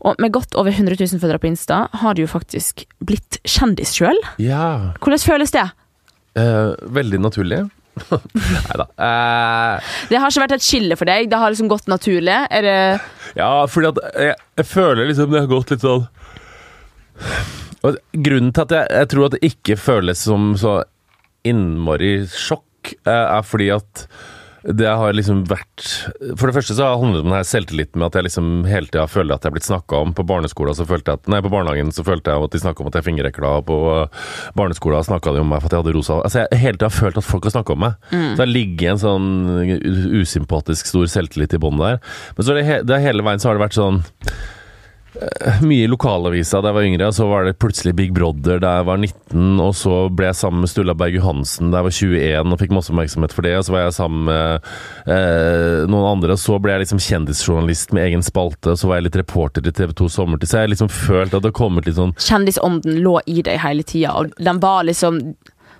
Og 0.00 0.16
med 0.18 0.32
godt 0.32 0.54
over 0.56 0.70
100 0.72 0.96
000 0.96 1.20
følgere 1.20 1.38
på 1.38 1.48
Insta 1.50 1.88
har 1.92 2.14
du 2.14 2.22
jo 2.22 2.26
faktisk 2.28 2.86
blitt 3.04 3.40
kjendis 3.44 3.92
sjøl. 3.92 4.16
ja. 4.38 4.92
Hvordan 5.00 5.18
føles 5.20 5.50
det? 5.52 5.70
Eh, 6.36 6.74
veldig 6.88 7.20
naturlig. 7.20 7.70
Nei 7.96 8.76
da. 8.80 8.86
Uh, 9.00 9.92
Det 10.10 10.20
har 10.20 10.30
ikke 10.30 10.42
vært 10.44 10.56
et 10.58 10.66
skille 10.66 10.98
for 11.00 11.08
deg? 11.08 11.30
Det 11.32 11.40
har 11.40 11.52
liksom 11.54 11.70
gått 11.72 11.88
naturlig? 11.90 12.36
Er 12.52 12.66
det 12.66 12.78
ja, 13.38 13.50
fordi 13.70 13.90
at 13.92 14.00
jeg, 14.20 14.36
jeg 14.60 14.68
føler 14.68 15.08
liksom 15.08 15.32
det 15.32 15.42
har 15.44 15.50
gått 15.50 15.72
litt 15.74 15.84
sånn 15.84 16.06
og 17.86 17.96
Grunnen 18.12 18.52
til 18.52 18.64
at 18.66 18.72
jeg, 18.74 18.88
jeg 18.98 19.08
tror 19.12 19.26
at 19.28 19.34
det 19.36 19.48
ikke 19.50 19.76
føles 19.78 20.22
som 20.26 20.48
så 20.58 20.78
innmari 21.46 22.16
sjokk, 22.28 22.96
uh, 23.06 23.38
er 23.38 23.44
fordi 23.46 23.68
at 23.76 24.06
det 24.66 24.88
har 24.88 25.14
liksom 25.14 25.44
vært 25.46 25.84
For 26.38 26.48
det 26.48 26.54
første 26.56 26.74
så 26.74 26.88
handler 26.98 27.20
det 27.20 27.24
om 27.24 27.30
denne 27.30 27.46
selvtilliten 27.46 28.00
med 28.00 28.08
at 28.08 28.18
jeg 28.18 28.26
liksom 28.26 28.48
hele 28.66 28.90
tida 28.90 29.04
føler 29.10 29.36
at 29.36 29.44
jeg 29.44 29.52
er 29.52 29.54
blitt 29.54 29.68
snakka 29.68 30.00
om. 30.02 30.14
På 30.16 30.24
barneskolen 30.26 30.74
så 30.74 30.86
følte 30.88 31.12
jeg 31.12 31.20
at 31.20 31.30
Nei, 31.30 31.40
på 31.44 31.52
barnehagen 31.52 31.92
så 31.94 32.04
følte 32.06 32.34
jeg 32.34 32.48
at 32.48 32.56
de 32.56 32.62
snakka 32.64 32.82
om 32.82 32.90
at 32.90 32.98
jeg 32.98 33.06
fingerrekla. 33.06 33.52
På 33.68 33.78
barneskolen 34.58 35.06
snakka 35.06 35.36
de 35.36 35.44
om 35.44 35.52
meg 35.54 35.62
for 35.62 35.70
at 35.70 35.76
jeg 35.76 35.84
hadde 35.84 35.94
rosa 35.96 36.18
Altså 36.22 36.42
jeg 36.42 36.50
har 36.50 36.62
hele 36.64 36.80
tida 36.80 36.92
følt 36.96 37.20
at 37.22 37.28
folk 37.28 37.46
har 37.46 37.56
snakka 37.58 37.76
om 37.76 37.84
meg. 37.86 38.10
Så 38.10 38.42
det 38.42 38.50
ligger 38.50 38.92
en 38.94 39.02
sånn 39.04 39.30
usympatisk 40.18 40.90
stor 40.90 41.06
selvtillit 41.14 41.54
i 41.54 41.62
bånn 41.62 41.80
der. 41.82 42.02
Men 42.36 42.46
så 42.46 42.54
er 42.54 42.60
det, 42.60 42.78
det 42.90 43.02
hele 43.04 43.26
veien 43.26 43.42
så 43.42 43.52
har 43.52 43.58
det 43.58 43.66
vært 43.68 43.78
sånn 43.78 44.02
mye 45.62 45.84
i 45.84 45.90
lokalavisa 45.90 46.60
da 46.60 46.70
jeg 46.70 46.76
var 46.76 46.86
yngre. 46.88 47.08
Så 47.14 47.26
var 47.30 47.46
det 47.46 47.56
plutselig 47.60 47.94
Big 47.96 48.12
Brother 48.16 48.60
da 48.62 48.76
jeg 48.78 48.88
var 48.88 49.00
19, 49.00 49.60
og 49.62 49.72
så 49.78 49.94
ble 50.12 50.28
jeg 50.30 50.38
sammen 50.40 50.64
med 50.64 50.72
Stulla 50.72 50.96
Berg 50.98 51.16
Johansen 51.18 51.72
da 51.72 51.80
jeg 51.80 51.88
var 51.88 51.96
21 51.98 52.52
og 52.54 52.60
fikk 52.62 52.76
masse 52.76 52.92
oppmerksomhet 52.92 53.36
for 53.36 53.46
det. 53.46 53.54
Og 53.58 53.66
så 53.66 53.76
var 53.76 53.84
jeg 53.86 53.96
sammen 53.96 54.28
med 54.28 54.70
eh, 55.16 55.82
noen 55.90 56.08
andre, 56.12 56.36
og 56.36 56.42
så 56.42 56.60
ble 56.62 56.76
jeg 56.76 56.86
liksom 56.86 57.02
kjendisjournalist 57.08 57.96
med 57.96 58.10
egen 58.10 58.26
spalte. 58.26 58.74
Og 58.74 58.80
så 58.80 58.90
var 58.90 59.00
jeg 59.00 59.08
litt 59.08 59.20
reporter 59.22 59.64
til 59.64 59.76
TV 59.76 59.96
2 60.02 60.12
Sommertid. 60.18 60.50
Så 60.50 60.62
jeg 60.62 60.74
liksom 60.74 60.92
følt 60.92 61.34
at 61.34 61.42
det 61.42 61.52
har 61.52 61.58
kommet 61.58 61.88
litt 61.88 61.98
sånn 61.98 62.14
Kjendisånden 62.26 63.00
lå 63.04 63.18
i 63.30 63.42
deg 63.46 63.60
hele 63.62 63.84
tida, 63.86 64.14
og 64.18 64.34
den 64.42 64.60
var 64.62 64.86
liksom 64.88 65.20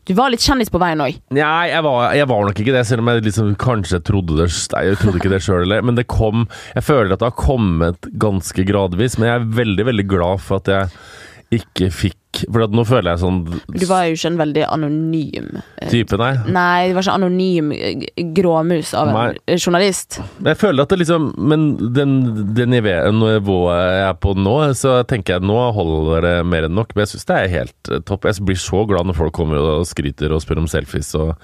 Du 0.07 0.15
var 0.15 0.31
litt 0.31 0.45
kjendis 0.45 0.71
på 0.71 0.79
veien 0.79 1.01
òg. 1.03 1.17
Nei, 1.35 1.67
jeg 1.73 1.83
var, 1.83 2.13
jeg 2.15 2.29
var 2.31 2.45
nok 2.47 2.61
ikke 2.63 2.75
det, 2.77 2.85
selv 2.87 3.03
om 3.03 3.11
jeg 3.11 3.25
liksom 3.27 3.49
kanskje 3.59 3.99
trodde 4.07 4.37
det 4.39 4.47
Nei, 4.77 4.83
jeg 4.87 5.01
trodde 5.01 5.19
ikke 5.19 5.33
det 5.33 5.41
sjøl 5.43 5.65
heller. 5.65 5.83
Men 5.83 5.99
det 5.99 6.07
kom 6.11 6.45
Jeg 6.77 6.87
føler 6.87 7.17
at 7.17 7.23
det 7.25 7.31
har 7.33 7.41
kommet 7.41 8.11
ganske 8.23 8.67
gradvis. 8.69 9.19
Men 9.19 9.33
jeg 9.33 9.41
er 9.41 9.49
veldig, 9.59 9.89
veldig 9.91 10.07
glad 10.13 10.45
for 10.47 10.63
at 10.63 10.71
jeg 10.71 11.59
ikke 11.59 11.91
fikk 11.95 12.21
For 12.45 12.65
at 12.67 12.75
nå 12.77 12.85
føler 12.87 13.15
jeg 13.15 13.23
sånn 13.23 13.41
Du 13.49 13.85
var 13.89 14.07
jo 14.07 14.17
ikke 14.17 14.31
en 14.33 14.39
veldig 14.41 14.65
anonym 14.69 15.49
eh, 15.59 15.89
type, 15.93 16.19
nei. 16.21 16.33
Nei, 16.53 16.89
du 16.91 16.97
var 16.97 17.07
ikke 17.07 17.17
anonym 17.19 17.73
eh, 17.77 18.07
gråmus 18.37 18.93
av 18.97 19.11
en 19.11 19.17
Nei. 19.17 19.27
en 19.55 19.61
journalist. 19.61 20.19
Jeg 20.45 20.61
føler 20.61 20.85
at 20.85 20.93
det 20.93 21.01
liksom 21.03 21.29
Men 21.53 21.67
den, 21.97 22.17
det 22.57 22.69
nivået 22.71 23.83
jeg 23.87 24.05
er 24.07 24.17
på 24.23 24.35
nå, 24.39 24.57
så 24.79 24.99
tenker 25.09 25.37
jeg 25.37 25.47
nå 25.47 25.59
holder 25.77 26.25
det 26.27 26.35
mer 26.49 26.67
enn 26.69 26.77
nok. 26.77 26.95
Men 26.95 27.05
jeg 27.05 27.15
syns 27.15 27.29
det 27.29 27.37
er 27.41 27.53
helt 27.53 27.93
eh, 27.93 28.03
topp. 28.07 28.29
Jeg 28.29 28.45
blir 28.47 28.61
så 28.61 28.85
glad 28.89 29.09
når 29.09 29.19
folk 29.19 29.37
kommer 29.37 29.61
og 29.61 29.87
skryter 29.89 30.35
og 30.35 30.43
spør 30.45 30.63
om 30.63 30.71
selfies 30.71 31.13
og 31.19 31.35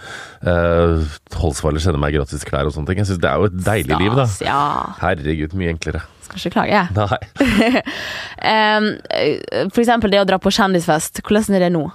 uh, 0.47 1.03
Holsvaller 1.38 1.82
sender 1.82 2.01
meg 2.03 2.16
gratis 2.16 2.45
klær 2.49 2.68
og 2.68 2.74
sånne 2.76 2.90
ting. 2.90 3.03
Jeg 3.03 3.12
syns 3.12 3.22
det 3.22 3.30
er 3.30 3.40
jo 3.40 3.51
et 3.51 3.61
deilig 3.66 4.01
liv, 4.01 4.16
da. 4.18 4.26
Ja. 4.45 4.62
Herregud, 5.03 5.57
mye 5.59 5.72
enklere. 5.74 6.03
Skal 6.22 6.38
ikke 6.38 6.55
klage. 6.55 6.82
Nei. 6.97 7.82
Em, 8.53 8.86
eh, 9.14 9.66
for 9.70 9.82
eksempel 9.82 10.11
det 10.12 10.22
å 10.22 10.26
dra 10.26 10.38
på 10.43 10.51
kjendisfest. 10.83 11.22
Hvordan 11.22 11.57
er 11.57 11.66
det 11.66 11.72
nå? 11.74 11.91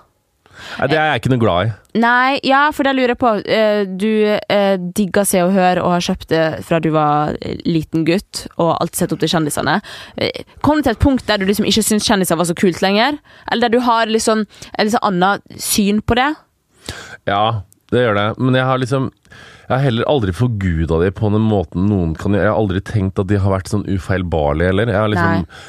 Nei, 0.80 0.88
det 0.90 0.98
er 0.98 1.12
jeg 1.12 1.20
ikke 1.22 1.30
noe 1.30 1.42
glad 1.42 1.68
i. 1.68 1.74
Nei, 2.02 2.40
ja, 2.46 2.64
for 2.74 2.88
det 2.88 2.96
lurer 2.98 3.14
jeg 3.14 3.20
på. 3.22 3.32
Eh, 3.46 3.84
Du 3.86 4.08
digga 4.08 4.88
digger 4.98 5.26
Se 5.30 5.42
og 5.44 5.52
Hør 5.54 5.82
og 5.84 5.92
har 5.94 6.02
kjøpt 6.02 6.30
det 6.32 6.46
fra 6.66 6.80
du 6.82 6.90
var 6.96 7.36
eh, 7.42 7.60
liten 7.66 8.06
gutt 8.08 8.48
og 8.58 8.72
alltid 8.82 8.98
sett 9.04 9.14
opp 9.14 9.22
til 9.22 9.30
kjendisene. 9.30 9.78
Eh, 10.18 10.44
Kom 10.66 10.78
du 10.80 10.88
til 10.88 10.96
et 10.96 11.04
punkt 11.04 11.28
der 11.28 11.38
du 11.38 11.46
liksom 11.46 11.68
ikke 11.70 11.86
syns 11.86 12.08
kjendiser 12.08 12.40
var 12.40 12.50
så 12.50 12.58
kult 12.58 12.82
lenger? 12.82 13.20
Eller 13.52 13.68
der 13.68 13.78
du 13.78 13.86
har 13.86 14.10
liksom 14.10 14.46
et 14.48 14.88
liksom 14.88 15.06
annet 15.06 15.46
syn 15.62 16.02
på 16.02 16.18
det? 16.18 16.32
Ja, 17.30 17.62
det 17.94 18.02
gjør 18.08 18.18
det. 18.18 18.28
Men 18.42 18.58
jeg 18.58 18.66
har 18.66 18.82
liksom 18.82 19.12
Jeg 19.68 19.76
har 19.76 19.84
heller 19.84 20.08
aldri 20.10 20.32
forguda 20.34 21.02
de 21.04 21.12
på 21.12 21.30
den 21.30 21.44
måten 21.46 21.86
noen 21.92 22.16
kan 22.18 22.34
gjøre. 22.34 22.48
Jeg 22.48 22.54
har 22.56 22.62
aldri 22.66 22.82
tenkt 22.82 23.20
at 23.20 23.28
de 23.30 23.38
har 23.38 23.52
vært 23.52 23.70
sånn 23.70 23.86
ufeilbarlige 23.86 24.72
heller. 24.72 24.90
Jeg 24.90 25.02
har 25.04 25.12
liksom 25.14 25.44
eh, 25.44 25.66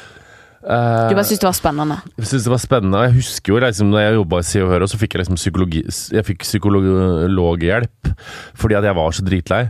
Du 0.59 1.15
bare 1.15 1.23
syntes 1.23 1.39
det 1.39 1.47
var 1.47 1.55
spennende. 1.55 1.97
Jeg 2.19 2.27
synes 2.27 2.45
det 2.45 2.51
var 2.51 2.59
spennende. 2.59 2.99
og 2.99 3.05
Jeg 3.07 3.15
husker 3.21 3.53
jo 3.53 3.59
liksom, 3.63 3.91
når 3.93 4.03
jeg 4.03 4.17
jobba 4.17 4.39
i 4.39 4.47
Se 4.49 4.63
og 4.63 4.73
Hør, 4.73 4.85
så 4.91 4.99
fikk 4.99 5.15
jeg 5.15 5.21
liksom 5.23 5.39
psykologi 5.39 5.83
Jeg 6.11 6.25
fikk 6.27 6.43
psykologhjelp 6.43 8.09
fordi 8.59 8.75
at 8.75 8.83
jeg 8.83 8.97
var 8.97 9.15
så 9.15 9.23
dritlei. 9.23 9.61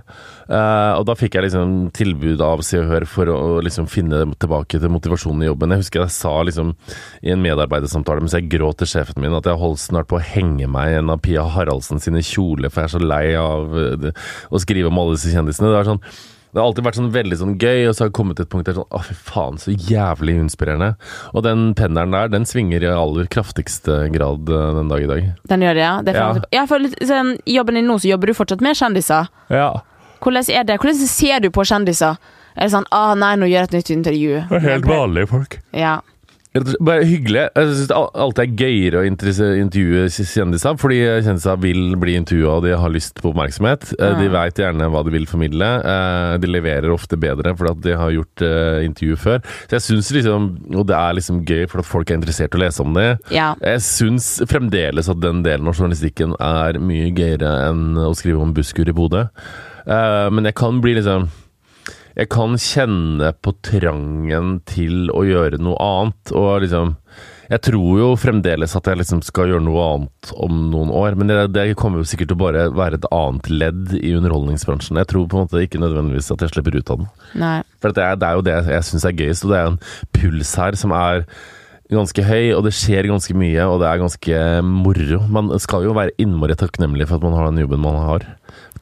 Uh, 0.49 0.97
og 0.97 1.03
da 1.05 1.13
fikk 1.13 1.35
jeg 1.37 1.45
liksom 1.45 1.73
tilbud 1.93 2.41
av 2.41 2.63
Se 2.65 2.79
og 2.81 2.87
Hør 2.89 3.05
for 3.09 3.29
å 3.29 3.59
liksom 3.61 3.85
finne 3.91 4.23
tilbake 4.41 4.81
til 4.81 4.89
motivasjonen 4.89 5.45
i 5.45 5.49
jobben. 5.51 5.75
Jeg 5.75 5.83
husker 5.83 6.01
jeg 6.01 6.15
sa 6.15 6.33
liksom 6.47 6.73
i 7.21 7.35
en 7.35 7.43
medarbeidersamtale 7.43 8.25
mens 8.25 8.33
jeg 8.33 8.49
gråt 8.49 8.81
til 8.81 8.89
sjefen 8.89 9.21
min 9.21 9.37
at 9.37 9.45
jeg 9.45 9.61
holdt 9.61 9.83
snart 9.83 10.09
på 10.09 10.17
å 10.17 10.25
henge 10.25 10.65
meg 10.71 10.95
i 10.95 10.97
en 11.03 11.13
av 11.13 11.21
Pia 11.21 11.45
Haraldsen 11.45 12.01
sine 12.01 12.23
kjoler, 12.25 12.73
for 12.73 12.81
jeg 12.81 12.89
er 12.89 12.95
så 12.95 13.03
lei 13.03 13.23
av 13.37 13.77
eh, 13.77 14.27
å 14.49 14.61
skrive 14.61 14.89
om 14.89 15.01
alle 15.03 15.19
disse 15.19 15.35
kjendisene. 15.35 15.69
Det 15.69 15.77
var 15.77 15.91
sånn 15.93 16.03
det 16.49 16.57
har 16.57 16.65
alltid 16.65 16.85
vært 16.87 16.97
sånn 16.97 17.11
veldig 17.13 17.37
sånn 17.37 17.51
gøy, 17.61 17.83
og 17.85 17.93
så 17.93 18.03
har 18.03 18.09
jeg 18.09 18.15
kommet 18.17 18.39
til 18.39 18.47
et 18.47 18.51
punkt 18.53 18.65
der 18.65 18.77
sånn 18.79 18.87
Å, 18.89 19.01
fy 19.05 19.15
faen, 19.27 19.59
så 19.61 19.73
jævlig 19.73 20.33
inspirerende. 20.39 20.95
Og 21.33 21.43
den 21.45 21.67
pendelen 21.77 22.15
der, 22.15 22.31
den 22.33 22.47
svinger 22.49 22.81
i 22.85 22.89
aller 22.89 23.29
kraftigste 23.29 23.99
grad 24.15 24.49
eh, 24.49 24.71
den 24.79 24.89
dag 24.89 25.05
i 25.05 25.11
dag. 25.11 25.29
Den 25.51 25.65
gjør 25.67 25.77
det, 25.77 25.85
ja? 25.85 25.93
Det 26.05 26.15
Ja. 26.17 26.31
Jeg 26.55 26.71
føler, 26.71 26.89
litt 26.89 27.07
sånn, 27.11 27.35
jobben 27.45 27.77
din 27.77 27.87
nå 27.89 27.99
så 28.01 28.09
jobber 28.09 28.31
du 28.31 28.37
fortsatt 28.37 28.65
med 28.65 28.79
kjendiser. 28.79 29.29
Ja. 29.53 29.69
Hvordan 30.19 30.49
er 30.51 30.65
det? 30.67 30.79
Hvordan 30.81 31.07
ser 31.07 31.45
du 31.45 31.51
på 31.53 31.63
kjendiser? 31.69 32.17
Er 32.57 32.65
det 32.67 32.73
sånn 32.73 32.87
ah, 32.91 33.13
'nei, 33.15 33.35
nå 33.39 33.47
gjør 33.47 33.61
jeg 33.61 33.69
et 33.69 33.77
nytt 33.77 33.91
intervju'? 33.93 34.39
Det 34.49 34.57
er 34.57 34.65
helt 34.73 34.89
vanlige 34.89 35.29
folk. 35.29 35.59
Ja. 35.71 35.99
Bare 36.81 37.03
hyggelig. 37.05 37.43
Jeg 37.53 37.73
syns 37.77 37.91
alltid 37.93 38.39
er 38.41 38.53
gøyere 38.57 39.01
å 39.03 39.05
intervjue 39.05 40.07
kjendiser, 40.09 40.77
fordi 40.81 40.97
kjendiser 41.21 41.59
vil 41.61 41.93
bli 42.01 42.15
intervjua, 42.17 42.55
og 42.57 42.63
de 42.65 42.71
har 42.81 42.89
lyst 42.89 43.19
på 43.21 43.29
oppmerksomhet. 43.29 43.91
Ja. 43.99 44.15
De 44.17 44.31
veit 44.33 44.57
gjerne 44.57 44.87
hva 44.89 45.03
de 45.05 45.13
vil 45.13 45.27
formidle. 45.29 45.67
Eh, 45.85 46.37
De 46.41 46.49
leverer 46.49 46.89
ofte 46.89 47.19
bedre 47.21 47.53
fordi 47.59 47.69
at 47.75 47.83
de 47.85 47.93
har 48.01 48.15
gjort 48.15 48.41
eh, 48.47 48.79
intervju 48.87 49.17
før. 49.21 49.43
Så 49.69 49.77
jeg 49.77 49.85
syns 49.85 50.09
liksom 50.15 50.47
Og 50.73 50.87
det 50.89 50.95
er 50.97 51.13
liksom 51.19 51.43
gøy 51.45 51.67
fordi 51.69 51.85
at 51.85 51.91
folk 51.91 52.09
er 52.09 52.17
interessert 52.17 52.55
i 52.55 52.57
å 52.57 52.63
lese 52.65 52.81
om 52.81 52.97
det. 52.97 53.07
ja. 53.29 53.51
Jeg 53.61 53.83
syns 53.85 54.31
fremdeles 54.49 55.09
at 55.11 55.21
den 55.21 55.43
delen 55.45 55.67
av 55.69 55.77
journalistikken 55.77 56.33
er 56.41 56.79
mye 56.81 57.11
gøyere 57.13 57.51
enn 57.69 57.93
å 58.01 58.09
skrive 58.17 58.41
om 58.41 58.53
busskur 58.57 58.89
i 58.89 58.95
Bodø. 58.97 59.27
Eh, 59.85 60.29
men 60.33 60.49
jeg 60.49 60.57
kan 60.57 60.81
bli 60.81 60.95
liksom 60.97 61.29
Jeg 62.17 62.29
kan 62.33 62.55
kjenne 62.59 63.33
på 63.43 63.53
trangen 63.65 64.59
til 64.69 65.11
å 65.13 65.21
gjøre 65.27 65.59
noe 65.61 65.77
annet, 65.79 66.33
og 66.35 66.65
liksom 66.65 66.95
Jeg 67.49 67.63
tror 67.65 67.97
jo 67.97 68.07
fremdeles 68.19 68.75
at 68.77 68.85
jeg 68.85 68.99
liksom 68.99 69.23
skal 69.25 69.49
gjøre 69.49 69.65
noe 69.65 69.85
annet 69.95 70.31
om 70.37 70.57
noen 70.69 70.91
år, 70.93 71.15
men 71.17 71.31
det, 71.31 71.37
det 71.55 71.63
kommer 71.79 71.97
jo 71.97 72.05
sikkert 72.05 72.29
til 72.29 72.37
å 72.37 72.43
bare 72.43 72.67
være 72.77 72.99
et 72.99 73.07
annet 73.09 73.49
ledd 73.49 73.95
i 73.97 74.11
underholdningsbransjen. 74.19 74.99
Jeg 75.01 75.09
tror 75.09 75.25
på 75.25 75.39
en 75.39 75.47
måte 75.47 75.63
ikke 75.65 75.81
nødvendigvis 75.81 76.29
at 76.35 76.45
jeg 76.45 76.53
slipper 76.53 76.77
ut 76.77 76.91
av 76.93 77.01
den. 77.01 77.09
Nei. 77.41 77.55
For 77.81 77.95
det, 77.97 78.05
er, 78.05 78.19
det 78.21 78.27
er 78.29 78.37
jo 78.37 78.45
det 78.45 78.57
jeg 78.69 78.85
syns 78.91 79.07
er 79.09 79.17
gøyest, 79.17 79.47
og 79.47 79.55
det 79.55 79.61
er 79.63 79.71
en 79.71 79.81
puls 80.19 80.53
her 80.61 80.77
som 80.77 80.93
er 80.93 81.25
ganske 81.89 82.23
høy, 82.25 82.51
og 82.53 82.63
det 82.67 82.73
skjer 82.77 83.07
ganske 83.09 83.33
mye, 83.37 83.65
og 83.65 83.79
det 83.81 83.87
er 83.89 84.01
ganske 84.01 84.41
moro. 84.65 85.21
Man 85.33 85.49
skal 85.61 85.87
jo 85.87 85.95
være 85.97 86.13
innmari 86.21 86.57
takknemlig 86.59 87.07
for 87.09 87.17
at 87.17 87.25
man 87.25 87.37
har 87.37 87.49
den 87.49 87.63
jobben 87.63 87.81
man 87.81 87.97
har. 88.03 88.27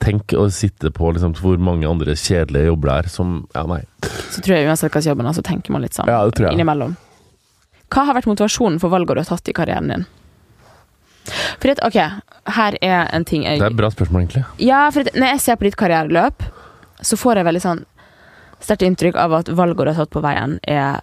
Tenk 0.03 0.35
å 0.37 0.45
sitte 0.53 0.91
på 0.93 1.13
liksom, 1.15 1.33
hvor 1.39 1.57
mange 1.61 1.87
andre 1.89 2.13
kjedelige 2.19 2.69
jobber 2.69 2.91
det 2.91 2.97
er 2.99 3.09
som 3.09 3.39
Ja, 3.55 3.63
nei. 3.69 3.81
Så 4.29 4.43
tror 4.45 4.57
jeg 4.57 4.67
uansett 4.69 4.93
hva 4.93 5.01
jobben 5.01 5.25
er, 5.29 5.33
så 5.33 5.43
tenker 5.45 5.73
man 5.73 5.81
litt 5.81 5.97
sånn 5.97 6.11
Ja, 6.11 6.19
det 6.27 6.35
tror 6.37 6.51
innimellom. 6.51 6.93
Hva 7.87 8.03
har 8.09 8.17
vært 8.19 8.27
motivasjonen 8.29 8.81
for 8.83 8.93
valget 8.93 9.15
du 9.15 9.23
har 9.23 9.29
tatt 9.31 9.49
i 9.49 9.55
karrieren 9.55 9.89
din? 9.89 10.05
For 11.59 11.71
at, 11.71 11.81
ok, 11.83 11.97
her 12.55 12.77
er 12.83 13.09
en 13.15 13.25
ting 13.27 13.43
jeg 13.47 13.59
Det 13.59 13.65
er 13.65 13.73
et 13.73 13.79
bra 13.79 13.89
spørsmål, 13.91 14.27
egentlig. 14.27 14.45
Ja, 14.63 14.85
for 14.93 15.07
at 15.07 15.15
når 15.15 15.33
jeg 15.33 15.43
ser 15.43 15.59
på 15.59 15.67
ditt 15.67 15.79
karriereløp, 15.79 16.45
så 17.03 17.19
får 17.19 17.39
jeg 17.39 17.47
veldig 17.47 17.63
sånn 17.63 17.83
sterkt 18.63 18.85
inntrykk 18.87 19.17
av 19.21 19.35
at 19.41 19.51
valget 19.53 19.83
du 19.85 19.91
har 19.91 19.99
tatt 20.01 20.13
på 20.13 20.23
veien, 20.23 20.57
er 20.67 21.01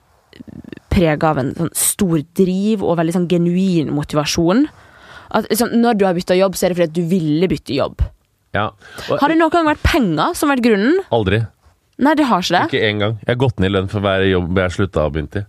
prega 0.95 1.33
av 1.33 1.41
en 1.43 1.53
sånn 1.59 1.73
stor 1.77 2.21
driv 2.39 2.85
og 2.87 2.99
veldig 3.01 3.17
sånn 3.17 3.31
genuin 3.31 3.91
motivasjon. 3.95 4.67
At 5.35 5.49
liksom, 5.51 5.75
Når 5.81 5.99
du 5.99 6.05
har 6.07 6.15
bytta 6.15 6.37
jobb, 6.39 6.55
så 6.55 6.67
er 6.67 6.73
det 6.73 6.79
fordi 6.79 6.91
at 6.91 6.97
du 6.97 7.03
ville 7.11 7.49
bytte 7.51 7.75
jobb. 7.75 8.05
Ja. 8.55 8.69
Og, 9.11 9.19
Har 9.19 9.29
det 9.33 9.39
noen 9.41 9.51
gang 9.51 9.67
vært 9.67 9.83
penger 9.83 10.37
som 10.39 10.49
har 10.49 10.57
vært 10.57 10.69
grunnen? 10.69 11.01
Aldri. 11.15 11.43
Nei, 11.99 12.15
det 12.19 12.27
har 12.27 12.43
ikke 12.43 12.55
det. 12.55 12.65
Ikke 12.71 12.89
engang. 12.91 13.19
Jeg 13.23 13.33
har 13.33 13.41
gått 13.43 13.61
ned 13.63 13.71
i 13.71 13.75
lønn 13.75 13.91
for 13.91 14.03
hver 14.03 14.25
jobb 14.27 14.59
jeg 14.59 14.75
slutta 14.75 15.07
og 15.07 15.15
begynt 15.15 15.39
i. 15.39 15.45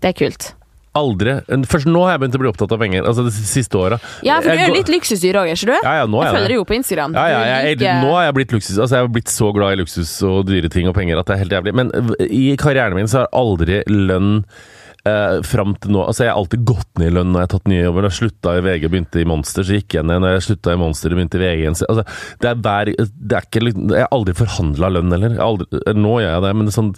Det 0.00 0.10
er 0.10 0.16
kult. 0.18 0.50
Aldri. 0.94 1.32
Først 1.66 1.88
nå 1.90 2.04
har 2.06 2.12
jeg 2.14 2.20
begynt 2.22 2.36
å 2.38 2.40
bli 2.44 2.50
opptatt 2.52 2.74
av 2.76 2.78
penger. 2.78 3.02
Altså 3.10 3.24
de 3.26 3.32
siste 3.34 3.78
åra. 3.80 3.98
Ja, 4.22 4.36
for 4.44 4.54
du 4.54 4.62
er 4.62 4.74
litt 4.76 4.92
luksusdyr 4.92 5.40
òg, 5.40 5.48
er 5.50 5.58
ikke 5.58 5.72
du? 5.72 5.78
Ja, 5.82 5.94
ja, 6.00 6.04
nå 6.06 6.20
er 6.22 6.28
jeg 6.28 6.36
følger 6.38 6.52
deg 6.54 6.60
jo 6.60 6.66
på 6.70 6.76
Instagram. 6.78 7.16
Ja, 7.18 7.24
ja, 7.32 7.40
jeg, 7.66 7.80
jeg, 7.82 7.98
nå 8.04 8.12
har 8.14 8.28
jeg 8.28 8.36
blitt 8.38 8.54
luksus 8.54 8.78
Altså 8.78 8.96
jeg 9.00 9.06
har 9.08 9.10
blitt 9.16 9.32
så 9.34 9.50
glad 9.56 9.74
i 9.74 9.80
luksus 9.82 10.12
og 10.28 10.46
dyre 10.46 10.70
ting 10.70 10.86
og 10.90 10.94
penger 10.94 11.18
at 11.18 11.26
det 11.26 11.34
er 11.34 11.42
helt 11.42 11.56
jævlig. 11.58 11.74
Men 11.80 11.90
i 12.30 12.46
karrieren 12.60 12.94
min 12.98 13.10
så 13.10 13.24
har 13.24 13.28
aldri 13.34 13.80
lønn 13.90 14.30
eh, 15.04 15.40
fram 15.44 15.74
til 15.82 15.92
nå 15.96 16.04
Altså 16.06 16.24
Jeg 16.24 16.32
har 16.32 16.38
alltid 16.40 16.64
gått 16.70 16.88
ned 17.02 17.10
i 17.10 17.14
lønn 17.18 17.32
når 17.34 17.42
jeg 17.42 17.48
har 17.48 17.52
tatt 17.58 17.70
nye 17.74 17.82
jobber. 17.84 18.06
Da 18.06 18.12
jeg 18.12 18.18
slutta 18.22 18.54
i 18.54 18.64
VG 18.70 18.86
og 18.88 18.94
begynte 18.94 19.22
i 19.24 19.28
Monster, 19.34 19.66
så 19.66 19.78
gikk 19.80 19.98
jeg 19.98 20.06
ned. 20.08 20.22
Når 20.22 20.36
jeg 20.38 20.46
slutta 20.48 20.74
i 20.76 20.80
Monster 20.80 21.10
og 21.14 21.20
begynte 21.20 21.40
i 21.40 21.44
VG 21.44 21.64
så- 21.82 21.90
altså, 21.90 22.06
det 22.44 22.50
er 22.52 22.60
hver, 22.68 22.92
det 22.94 23.40
er 23.40 23.48
ikke, 23.50 23.66
Jeg 23.74 24.06
har 24.06 24.12
aldri 24.14 24.34
forhandla 24.38 24.92
lønn 24.94 25.10
heller. 25.18 25.38
Aldri, 25.42 25.82
nå 25.98 26.14
gjør 26.22 26.30
jeg 26.38 26.46
det, 26.46 26.54
men 26.54 26.66
det 26.70 26.72
er 26.74 26.80
sånn 26.82 26.94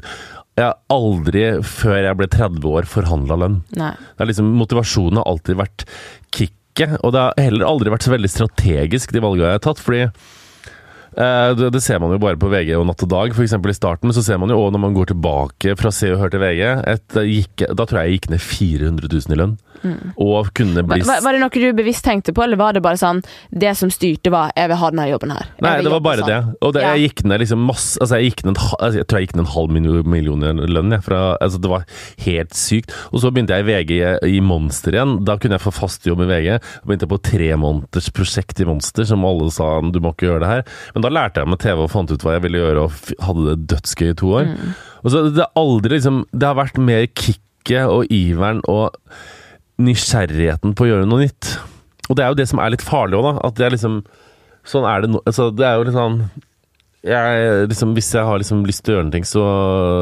jeg 0.57 0.65
har 0.65 0.79
aldri 0.93 1.43
før 1.69 1.99
jeg 2.01 2.17
ble 2.17 2.29
30 2.33 2.65
år 2.79 2.87
forhandla 2.89 3.37
lønn. 3.43 3.59
Nei. 3.77 3.93
Det 4.17 4.25
er 4.25 4.31
liksom, 4.31 4.55
motivasjonen 4.57 5.21
har 5.21 5.29
alltid 5.29 5.59
vært 5.61 5.85
kicket. 6.33 6.97
Og 7.03 7.13
det 7.13 7.21
har 7.27 7.37
heller 7.41 7.69
aldri 7.69 7.93
vært 7.93 8.07
så 8.07 8.13
veldig 8.15 8.31
strategisk, 8.33 9.13
de 9.13 9.21
valgene 9.25 9.51
jeg 9.51 9.59
har 9.59 9.65
tatt. 9.67 9.83
fordi 9.85 10.07
eh, 10.07 11.51
det, 11.61 11.71
det 11.77 11.83
ser 11.85 12.01
man 12.01 12.15
jo 12.17 12.21
bare 12.25 12.41
på 12.41 12.49
VG 12.53 12.73
og 12.79 12.87
Natt 12.89 13.05
og 13.05 13.13
Dag, 13.13 13.37
f.eks. 13.37 13.53
i 13.53 13.77
starten. 13.77 14.17
Så 14.17 14.25
ser 14.25 14.41
man 14.41 14.53
jo 14.53 14.59
òg 14.63 14.73
når 14.73 14.85
man 14.87 14.97
går 14.97 15.13
tilbake 15.13 15.77
fra 15.77 15.93
Se 15.93 16.15
og 16.15 16.25
Hør 16.25 16.33
til 16.33 16.45
VG 16.45 16.65
et, 16.65 17.07
eh, 17.21 17.31
gikk, 17.37 17.69
Da 17.77 17.85
tror 17.85 18.01
jeg 18.01 18.09
jeg 18.09 18.21
gikk 18.21 18.31
ned 18.33 18.45
400 18.49 19.13
000 19.13 19.37
i 19.37 19.41
lønn. 19.43 19.57
Og 20.17 20.51
kunne 20.57 20.83
bli 20.87 21.01
Var, 21.07 21.23
var 21.25 21.37
det 21.37 21.43
noe 21.43 21.51
du 21.51 21.67
bevisst 21.77 22.05
tenkte 22.07 22.35
på, 22.37 22.45
eller 22.45 22.59
var 22.61 22.77
det 22.77 22.83
bare 22.85 22.99
sånn 23.01 23.23
Det 23.51 23.75
som 23.77 23.91
styrte, 23.91 24.31
var 24.31 24.53
'jeg 24.57 24.69
vil 24.69 24.77
ha 24.77 24.91
denne 24.91 25.09
jobben 25.11 25.31
her'? 25.31 25.47
Jeg 25.47 25.63
Nei, 25.63 25.83
det 25.83 25.91
var 25.93 26.01
bare 26.01 26.23
sånn. 26.23 26.27
det. 26.27 26.57
Og 26.63 26.73
det, 26.75 26.83
Ja. 26.83 26.95
jeg 26.95 27.11
gikk 27.11 27.25
ned 27.25 27.41
liksom 27.41 27.67
masse 27.67 27.99
Altså, 28.01 28.21
jeg 28.21 28.45
ned 28.45 28.57
altså, 28.57 28.97
jeg 28.97 29.07
tror 29.07 29.19
jeg 29.19 29.29
gikk 29.29 29.37
ned 29.37 29.47
en 29.47 29.55
halv 29.57 29.71
million, 29.71 30.43
i 30.43 30.67
lønn, 30.67 30.93
altså, 30.93 31.61
det 31.61 31.71
var 31.71 31.85
helt 32.19 32.55
sykt. 32.55 32.93
Og 33.13 33.21
så 33.21 33.31
begynte 33.31 33.55
jeg 33.55 33.65
i 33.65 33.71
VG 33.71 33.91
i, 34.01 34.37
i 34.37 34.41
Monster 34.41 34.93
igjen. 34.93 35.25
Da 35.25 35.37
kunne 35.37 35.57
jeg 35.57 35.61
få 35.61 35.73
fast 35.73 36.05
jobb 36.07 36.21
i 36.21 36.27
VG. 36.27 36.61
Begynte 36.87 37.09
på 37.09 37.21
tre 37.23 37.57
måneders 37.57 38.11
prosjekt 38.11 38.61
i 38.61 38.65
Monster, 38.69 39.05
som 39.05 39.25
alle 39.25 39.51
sa 39.51 39.81
du 39.81 40.01
må 40.01 40.13
ikke 40.15 40.29
gjøre 40.29 40.41
det 40.41 40.49
her. 40.49 40.63
Men 40.95 41.03
da 41.03 41.09
lærte 41.09 41.43
jeg 41.43 41.49
med 41.49 41.59
TV 41.63 41.83
og 41.83 41.91
fant 41.91 42.11
ut 42.11 42.23
hva 42.23 42.37
jeg 42.37 42.43
ville 42.47 42.59
gjøre, 42.63 42.85
og 42.87 42.91
hadde 43.27 43.47
det 43.51 43.67
dødsgøy 43.73 44.11
i 44.11 44.19
to 44.19 44.33
år. 44.41 44.53
Og 45.05 45.13
så 45.13 45.23
det 45.35 45.47
aldri 45.57 45.97
liksom 45.97 46.25
Det 46.33 46.47
har 46.49 46.59
vært 46.59 46.79
mer 46.83 47.07
kicket 47.07 47.87
og 47.87 48.07
iveren 48.11 48.61
og 48.71 48.95
nysgjerrigheten 49.83 50.75
på 50.77 50.87
å 50.87 50.91
gjøre 50.91 51.09
noe 51.09 51.27
nytt. 51.27 51.57
Og 52.09 52.17
det 52.17 52.25
er 52.25 52.33
jo 52.33 52.39
det 52.39 52.49
som 52.51 52.61
er 52.63 52.73
litt 52.73 52.85
farlig 52.85 53.19
òg, 53.19 53.27
da. 53.27 53.35
At 53.49 53.59
det 53.59 53.69
er 53.69 53.77
liksom 53.77 54.05
Sånn 54.67 54.83
er 54.83 55.05
det 55.05 55.13
nå. 55.13 55.21
Altså, 55.23 55.45
det 55.55 55.63
er 55.63 55.77
jo 55.79 55.85
litt 55.87 55.95
sånn 55.95 56.15
jeg, 57.07 57.67
liksom, 57.71 57.93
Hvis 57.95 58.09
jeg 58.17 58.27
har 58.27 58.41
liksom 58.43 58.65
lyst 58.67 58.83
til 58.83 58.97
å 58.97 58.97
gjøre 58.97 59.09
noe, 59.13 59.29
så 59.31 59.45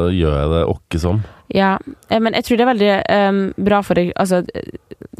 gjør 0.09 0.37
jeg 0.39 0.51
det 0.55 0.61
åkke 0.71 1.01
sånn. 1.03 1.19
Ja, 1.53 1.75
eh, 2.09 2.21
men 2.23 2.33
jeg 2.33 2.47
tror 2.47 2.57
det 2.57 2.65
er 2.65 2.71
veldig 2.71 2.95
um, 3.29 3.41
bra 3.67 3.81
for 3.85 3.99
deg 3.99 4.09
Altså, 4.17 4.41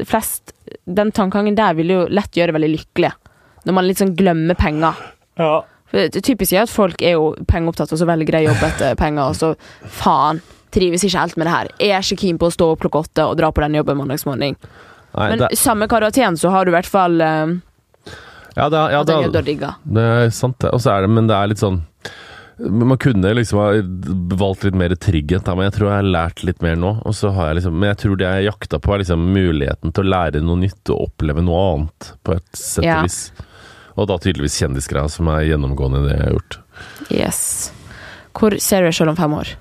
flest 0.02 0.50
Den 0.82 1.12
tankegangen 1.14 1.54
der 1.54 1.76
vil 1.78 1.92
jo 1.94 2.00
lett 2.10 2.34
gjøre 2.34 2.56
veldig 2.56 2.72
lykkelig. 2.72 3.12
Når 3.66 3.76
man 3.78 3.94
sånn 3.98 4.16
glemmer 4.18 4.58
penger. 4.58 4.98
Ja. 5.38 5.54
For 5.86 6.10
det 6.10 6.24
typisk 6.26 6.54
er 6.54 6.64
at 6.66 6.72
folk 6.72 7.02
er 7.02 7.16
jo 7.16 7.30
pengeopptatt 7.46 7.92
og 7.94 8.00
så 8.00 8.06
velger 8.08 8.38
de 8.38 8.44
jobb 8.48 8.62
etter 8.66 8.98
penger, 8.98 9.30
og 9.30 9.38
så 9.38 9.52
faen, 10.00 10.40
trives 10.76 11.06
ikke 11.06 11.22
helt 11.24 11.38
med 11.40 11.48
det 11.48 11.54
her. 11.54 11.72
Jeg 11.80 11.96
er 11.96 12.04
ikke 12.04 12.22
keen 12.26 12.40
på 12.40 12.50
å 12.50 12.54
stå 12.54 12.68
opp 12.74 12.84
klokka 12.84 13.06
åtte 13.06 13.26
og 13.30 13.38
dra 13.40 13.50
på 13.52 13.64
den 13.64 13.78
jobben 13.80 13.98
mandagsmorgen. 14.02 14.58
Men 15.16 15.40
det, 15.40 15.54
samme 15.56 15.88
hva 15.88 16.02
du 16.02 16.10
har 16.10 16.14
tjent, 16.14 16.40
så 16.40 16.52
har 16.52 16.66
du 16.66 16.72
i 16.72 16.76
hvert 16.76 16.88
fall 16.90 17.16
uh, 17.24 17.56
ja, 18.56 18.68
det, 18.72 18.80
ja, 18.92 19.02
det, 19.04 19.44
det 19.84 20.02
er 20.02 20.30
sant, 20.32 20.58
det. 20.60 20.72
Og 20.76 20.80
så 20.80 20.92
er 20.92 21.04
det 21.04 21.12
Men 21.12 21.28
det 21.28 21.36
er 21.36 21.52
litt 21.52 21.60
sånn 21.60 21.82
man 22.58 22.96
kunne 22.98 23.34
liksom 23.34 23.58
ha 23.58 23.72
valgt 24.36 24.64
litt 24.64 24.74
mer 24.74 24.94
trygghet, 24.94 25.44
da, 25.44 25.54
men 25.54 25.66
jeg 25.68 25.74
tror 25.76 25.90
jeg 25.90 25.98
har 25.98 26.06
lært 26.08 26.44
litt 26.46 26.62
mer 26.64 26.78
nå. 26.80 26.94
Og 27.04 27.12
så 27.12 27.28
har 27.36 27.50
jeg 27.50 27.58
liksom, 27.58 27.74
men 27.76 27.90
jeg 27.90 27.98
tror 28.00 28.16
det 28.16 28.30
jeg 28.30 28.46
jakta 28.46 28.80
på, 28.80 28.94
er 28.94 29.02
liksom 29.02 29.26
muligheten 29.34 29.92
til 29.92 30.06
å 30.06 30.12
lære 30.14 30.40
noe 30.40 30.62
nytt 30.62 30.92
og 30.94 31.10
oppleve 31.10 31.44
noe 31.44 31.66
annet, 31.74 32.08
på 32.24 32.38
et 32.38 32.48
sett 32.56 32.88
Ja. 32.88 33.02
og 33.02 33.10
vis. 33.10 33.20
Og 33.96 34.08
da 34.08 34.16
tydeligvis 34.20 34.56
kjendisgreia, 34.62 35.12
som 35.12 35.28
er 35.32 35.44
gjennomgående 35.50 36.02
det 36.06 36.16
jeg 36.16 36.24
har 36.24 36.32
gjort. 36.32 36.58
Yes. 37.12 37.42
Hvor 38.36 38.56
ser 38.60 38.84
du 38.84 38.88
deg 38.88 38.96
selv 38.96 39.12
om 39.12 39.20
fem 39.20 39.36
år? 39.36 39.52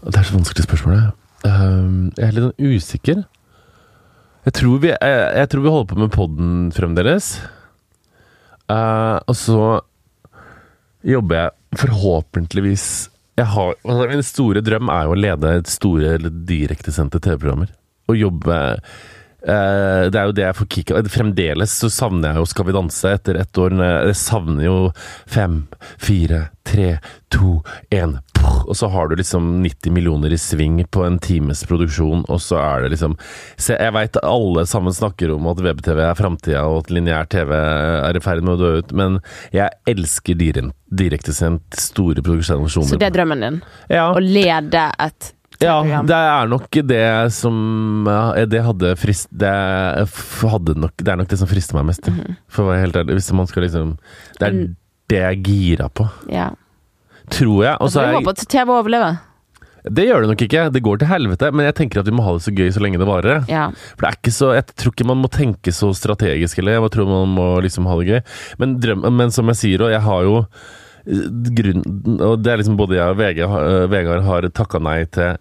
Det 0.00 0.16
er 0.16 0.24
så 0.24 0.36
vanskelig 0.38 0.64
spørsmål. 0.64 1.00
Ehm, 1.48 2.10
jeg 2.16 2.26
er 2.26 2.34
litt 2.36 2.46
sånn 2.46 2.72
usikker. 2.72 3.22
Jeg 4.46 4.56
tror 4.56 4.80
vi, 4.80 4.90
jeg, 4.94 5.22
jeg 5.36 5.50
tror 5.52 5.64
vi 5.64 5.72
holder 5.74 5.90
på 5.90 6.00
med 6.00 6.12
podden 6.14 6.52
fremdeles. 6.72 7.34
Uh, 8.70 9.18
og 9.28 9.36
så 9.36 9.62
jobber 11.04 11.36
jeg 11.40 11.80
forhåpentligvis 11.80 12.84
jeg 13.40 13.48
har, 13.54 13.76
altså 13.88 14.08
Min 14.10 14.24
store 14.26 14.60
drøm 14.60 14.90
er 14.92 15.06
jo 15.06 15.14
å 15.14 15.18
lede 15.18 15.52
et 15.60 15.70
store 15.70 16.16
eller 16.18 16.32
direktesendte 16.48 17.20
TV-programmer. 17.24 17.70
Og 18.10 18.18
jobbe 18.18 18.56
eh, 18.56 18.98
Det 19.44 20.18
er 20.20 20.26
jo 20.28 20.34
det 20.36 20.44
jeg 20.44 20.56
får 20.58 20.68
kick 20.74 20.90
av. 20.94 21.08
Fremdeles 21.10 21.72
så 21.82 21.88
savner 21.92 22.34
jeg 22.34 22.42
jo 22.42 22.48
Skal 22.50 22.66
vi 22.68 22.74
danse 22.76 23.12
etter 23.16 23.38
ett 23.40 23.58
år. 23.60 23.76
Jeg 23.80 24.16
savner 24.20 24.66
jo 24.66 24.74
fem, 25.30 25.62
fire, 26.00 26.48
tre, 26.66 26.98
to, 27.32 27.60
én 27.94 28.18
Og 28.68 28.74
så 28.76 28.88
har 28.92 29.08
du 29.10 29.16
liksom 29.18 29.48
90 29.64 29.92
millioner 29.94 30.32
i 30.32 30.38
sving 30.40 30.82
på 30.92 31.04
en 31.06 31.18
times 31.22 31.64
produksjon, 31.68 32.22
og 32.28 32.40
så 32.42 32.58
er 32.60 32.84
det 32.84 32.92
liksom 32.94 33.16
se, 33.56 33.74
Jeg 33.74 33.94
veit 33.96 34.16
alle 34.22 34.66
sammen 34.70 34.94
snakker 34.96 35.32
om 35.34 35.48
at 35.50 35.60
web-TV 35.64 36.02
er 36.04 36.18
framtida, 36.18 36.62
og 36.68 36.84
at 36.84 36.94
lineær 36.94 37.28
TV 37.32 37.52
er 37.56 38.16
i 38.16 38.22
ferd 38.24 38.44
med 38.46 38.54
å 38.56 38.60
dø 38.60 38.70
ut, 38.80 38.92
men 38.96 39.18
jeg 39.56 39.70
elsker 39.90 40.38
dire- 40.38 40.70
direktesendt 40.90 41.76
store 41.78 42.22
produksjoner. 42.22 42.68
Så 42.68 42.98
det 42.98 43.10
er 43.10 43.18
drømmen 43.18 43.44
din? 43.44 43.60
ja. 43.90 44.08
Å 44.14 44.20
lede 44.22 44.88
et 44.98 45.32
Ja, 45.60 45.76
det 46.08 46.16
er 46.16 46.48
nok 46.48 46.70
det 46.88 47.32
som 47.36 48.08
Det 48.48 48.62
hadde 48.64 48.94
frist 48.96 49.28
Det, 49.28 49.50
hadde 50.48 50.76
nok, 50.80 50.94
det 50.96 51.12
er 51.12 51.18
nok 51.20 51.28
det 51.28 51.38
som 51.40 51.50
frister 51.50 51.76
meg 51.76 51.90
mest. 51.90 52.08
Mhm. 52.08 52.36
For 52.48 52.64
å 52.64 52.72
være 52.72 52.86
helt 52.86 53.00
ærlig. 53.02 53.18
Hvis 53.20 53.32
man 53.36 53.50
skal 53.50 53.66
liksom 53.66 53.96
Det 54.38 54.48
er 54.48 54.60
det 55.10 55.18
jeg 55.18 55.26
er 55.26 55.42
gira 55.42 55.88
på. 55.90 56.06
Ja. 56.30 56.52
Tror 57.30 57.64
jeg. 57.64 57.76
Og 57.80 57.90
så 57.90 58.02
er 58.02 58.14
håper 58.14 58.30
jeg 58.30 58.46
at 58.46 58.48
TV 58.54 58.72
overlever. 58.72 59.18
Det 59.88 60.04
gjør 60.04 60.24
det 60.24 60.30
nok 60.32 60.42
ikke. 60.44 60.64
Det 60.74 60.82
går 60.84 61.00
til 61.00 61.08
helvete. 61.10 61.50
Men 61.56 61.66
jeg 61.68 61.76
tenker 61.78 62.02
at 62.02 62.08
vi 62.08 62.14
må 62.14 62.24
ha 62.26 62.34
det 62.36 62.44
så 62.44 62.52
gøy 62.54 62.68
så 62.74 62.82
lenge 62.84 63.00
det 63.00 63.08
varer. 63.08 63.46
Ja. 63.50 63.70
For 63.94 64.04
det 64.04 64.10
er 64.10 64.18
ikke 64.18 64.34
så 64.36 64.52
Jeg 64.56 64.66
tror 64.74 64.94
ikke 64.94 65.08
man 65.08 65.22
må 65.22 65.30
tenke 65.32 65.74
så 65.74 65.92
strategisk 65.96 66.60
eller 66.60 66.78
Jeg 66.78 66.92
tror 66.96 67.08
man 67.10 67.34
må 67.36 67.48
liksom 67.64 67.88
ha 67.90 67.96
det 68.00 68.10
gøy. 68.10 68.20
Men, 68.60 68.76
drøm, 68.82 69.06
men 69.16 69.34
som 69.34 69.50
jeg 69.52 69.60
sier, 69.62 69.86
og 69.86 69.94
jeg 69.94 70.04
har 70.04 70.26
jo 70.28 70.36
eh, 70.44 71.24
grunn 71.58 71.86
Og 72.20 72.42
det 72.44 72.52
er 72.52 72.60
liksom 72.62 72.76
både 72.80 72.98
jeg 72.98 73.14
og 73.14 73.20
VG, 73.20 73.42
eh, 73.46 73.86
Vegard 73.94 74.26
har 74.28 74.50
takka 74.52 74.82
nei 74.82 75.02
til 75.10 75.38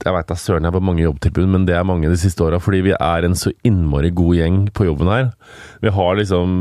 jeg 0.00 0.14
veit 0.14 0.28
da 0.30 0.36
søren 0.38 0.64
jeg 0.64 0.72
har 0.72 0.84
mange 0.84 1.02
jobbtilbud, 1.04 1.48
men 1.52 1.64
det 1.68 1.74
er 1.76 1.84
mange 1.84 2.08
de 2.08 2.18
siste 2.18 2.40
åra. 2.44 2.60
Fordi 2.62 2.80
vi 2.86 2.94
er 2.96 3.26
en 3.26 3.36
så 3.36 3.52
innmari 3.66 4.12
god 4.16 4.38
gjeng 4.38 4.58
på 4.76 4.86
jobben 4.88 5.10
her. 5.12 5.30
Vi 5.84 5.92
har 5.92 6.16
liksom, 6.16 6.54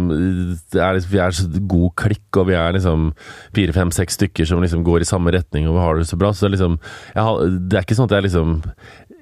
er 0.75 0.97
liksom 0.97 1.13
Vi 1.13 1.21
er 1.23 1.35
så 1.37 1.47
god 1.71 1.93
klikk, 2.03 2.27
og 2.35 2.49
vi 2.49 2.57
er 2.59 2.75
liksom 2.75 3.09
fire, 3.55 3.75
fem, 3.75 3.93
seks 3.95 4.19
stykker 4.19 4.49
som 4.49 4.63
liksom 4.63 4.83
går 4.87 5.05
i 5.05 5.09
samme 5.09 5.31
retning, 5.35 5.69
og 5.69 5.77
vi 5.77 5.85
har 5.85 5.99
det 5.99 6.09
så 6.09 6.19
bra. 6.19 6.33
Så 6.33 6.45
det 6.45 6.49
er 6.51 6.55
liksom 6.57 6.79
har, 7.15 7.43
Det 7.47 7.79
er 7.79 7.87
ikke 7.87 7.99
sånn 7.99 8.09
at 8.11 8.17
jeg 8.17 8.27
liksom 8.27 8.55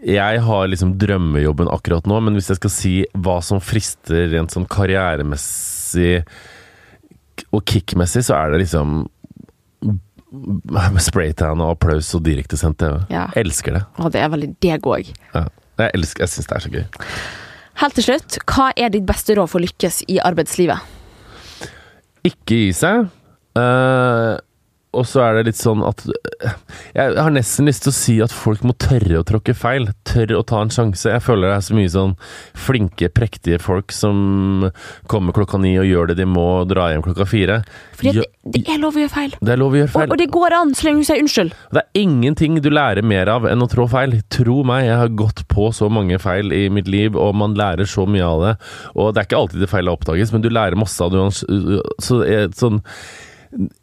Jeg 0.08 0.42
har 0.50 0.68
liksom 0.70 0.98
drømmejobben 1.02 1.70
akkurat 1.74 2.10
nå, 2.10 2.20
men 2.22 2.38
hvis 2.38 2.50
jeg 2.54 2.62
skal 2.62 2.74
si 2.74 2.96
hva 3.14 3.40
som 3.46 3.62
frister 3.62 4.32
rent 4.34 4.54
sånn 4.54 4.70
karrieremessig 4.70 6.24
og 7.54 7.62
kickmessig, 7.70 8.26
så 8.26 8.36
er 8.38 8.52
det 8.52 8.64
liksom 8.66 9.06
Spraytan 11.08 11.62
og 11.64 11.76
applaus 11.78 12.10
og 12.18 12.24
direktesendt 12.26 12.80
TV. 12.82 12.98
Ja. 13.14 13.28
Elsker 13.40 13.78
det. 13.78 13.84
Og 14.04 14.12
det 14.12 14.24
er 14.24 14.32
veldig 14.34 14.50
deg 14.64 14.88
òg. 14.88 15.12
Ja. 15.34 15.46
Jeg 15.78 15.94
elsker, 15.94 16.26
jeg 16.26 16.34
syns 16.34 16.50
det 16.50 16.56
er 16.58 16.64
så 16.66 16.72
gøy. 16.74 16.86
Helt 17.78 17.94
til 18.00 18.08
slutt, 18.08 18.40
hva 18.50 18.72
er 18.74 18.90
ditt 18.90 19.06
beste 19.06 19.36
råd 19.38 19.52
for 19.52 19.62
å 19.62 19.68
lykkes 19.68 20.02
i 20.10 20.18
arbeidslivet? 20.26 20.82
Ikke 22.26 22.58
gi 22.58 22.72
seg. 22.76 23.06
Eh, 23.58 24.34
og 24.96 25.04
så 25.08 25.22
er 25.26 25.38
det 25.38 25.50
litt 25.50 25.60
sånn 25.60 25.82
at 25.86 26.00
eh, 26.08 26.54
Jeg 26.96 27.18
har 27.20 27.34
nesten 27.34 27.68
lyst 27.68 27.84
til 27.86 27.92
å 27.92 27.96
si 27.96 28.16
at 28.24 28.34
folk 28.34 28.64
må 28.66 28.74
tørre 28.80 29.20
å 29.20 29.26
tråkke 29.28 29.54
feil. 29.58 29.90
Tørre 30.08 30.40
å 30.40 30.46
ta 30.48 30.62
en 30.64 30.72
sjanse. 30.74 31.12
Jeg 31.12 31.24
føler 31.26 31.52
det 31.52 31.58
er 31.58 31.66
så 31.68 31.76
mye 31.78 31.92
sånn 31.92 32.16
flinke, 32.58 33.10
prektige 33.14 33.60
folk 33.62 33.94
som 33.96 34.70
kommer 35.12 35.36
klokka 35.36 35.60
ni 35.62 35.76
og 35.82 35.90
gjør 35.90 36.12
det 36.12 36.18
de 36.22 36.28
må, 36.30 36.46
og 36.62 36.72
drar 36.72 36.94
hjem 36.94 37.04
klokka 37.06 37.28
fire. 37.30 37.60
Fordi 38.00 38.16
det, 38.22 38.26
det 38.56 38.64
er 38.72 38.82
lov 38.82 38.98
å 38.98 39.04
gjøre 39.04 39.14
feil. 39.14 39.36
det 39.42 39.54
er 39.54 39.62
lov 39.62 39.76
å 39.76 39.82
gjøre 39.82 39.94
feil. 39.94 40.16
og 40.16 40.22
det 40.22 40.30
går 40.34 40.58
an, 40.58 40.74
så 40.78 40.88
lenge 40.88 41.04
du 41.04 41.10
sier 41.10 41.22
unnskyld. 41.26 41.54
Det 41.76 41.84
er 41.84 42.02
ingenting 42.02 42.58
du 42.64 42.72
lærer 42.74 43.06
mer 43.06 43.34
av 43.36 43.48
enn 43.50 43.66
å 43.66 43.70
trå 43.72 43.90
feil. 43.92 44.18
Tro 44.34 44.62
meg, 44.68 44.88
jeg 44.88 45.02
har 45.04 45.14
gått 45.20 45.46
på 45.52 45.70
så 45.76 45.92
mange 45.94 46.18
feil 46.24 46.56
i 46.56 46.66
mitt 46.74 46.90
liv, 46.92 47.20
og 47.20 47.36
man 47.38 47.58
lærer 47.60 47.90
så 47.90 48.08
mye 48.10 48.26
av 48.26 48.44
det. 48.48 48.58
Og 48.96 49.12
det 49.12 49.22
er 49.22 49.30
ikke 49.30 49.44
alltid 49.44 49.66
det 49.66 49.72
feil 49.76 49.94
oppdages, 49.94 50.34
men 50.34 50.46
du 50.46 50.50
lærer 50.54 50.80
masse 50.80 51.04
av 51.04 51.14
det. 51.14 51.28
Så, 52.04 52.24
sånn 52.58 52.82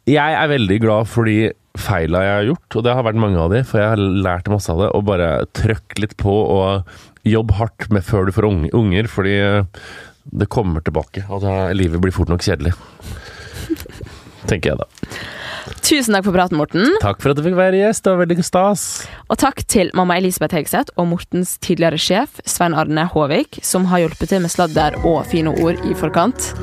Jeg 0.07 0.37
er 0.39 0.51
veldig 0.51 0.79
glad 0.83 1.09
for 1.11 1.27
de 1.27 1.51
feila 1.75 2.21
jeg 2.23 2.35
har 2.37 2.49
gjort, 2.49 2.77
og 2.77 2.85
det 2.85 2.95
har 2.95 3.05
vært 3.07 3.19
mange 3.19 3.41
av 3.41 3.51
de, 3.51 3.61
for 3.67 3.81
jeg 3.81 3.91
har 3.93 4.03
lært 4.27 4.51
masse 4.51 4.71
av 4.71 4.81
det. 4.83 4.89
Og 4.95 5.05
bare 5.09 5.29
trøkk 5.57 5.97
litt 6.01 6.15
på, 6.21 6.31
og 6.31 7.27
jobb 7.27 7.55
hardt 7.59 7.89
med 7.93 8.05
før 8.05 8.29
du 8.29 8.35
får 8.35 8.47
unger, 8.49 9.09
fordi 9.11 9.37
det 10.35 10.49
kommer 10.53 10.83
tilbake. 10.85 11.25
Og 11.29 11.43
da, 11.43 11.55
livet 11.75 12.01
blir 12.01 12.15
fort 12.15 12.31
nok 12.31 12.45
kjedelig. 12.45 12.73
Tenker 14.49 14.73
jeg 14.73 14.79
da. 14.81 14.87
Tusen 15.85 16.13
takk 16.13 16.25
for 16.27 16.35
praten, 16.35 16.57
Morten. 16.59 16.95
Takk 17.01 17.21
for 17.21 17.33
at 17.33 17.39
du 17.39 17.43
fikk 17.45 17.57
være 17.57 17.79
gjest, 17.79 18.05
det 18.05 18.13
var 18.13 18.21
veldig 18.23 18.45
stas. 18.45 18.83
Og 19.29 19.39
takk 19.41 19.63
til 19.69 19.89
mamma 19.97 20.17
Elisabeth 20.21 20.57
Hegseth 20.57 20.93
og 21.01 21.09
Mortens 21.09 21.55
tidligere 21.61 21.99
sjef 22.01 22.41
Svein 22.45 22.77
Arne 22.77 23.07
Håvik, 23.09 23.59
som 23.65 23.87
har 23.89 24.03
hjulpet 24.05 24.33
til 24.33 24.45
med 24.45 24.53
sladder 24.53 24.99
og 25.03 25.23
fine 25.29 25.53
ord 25.65 25.81
i 25.85 25.97
forkant. 25.97 26.53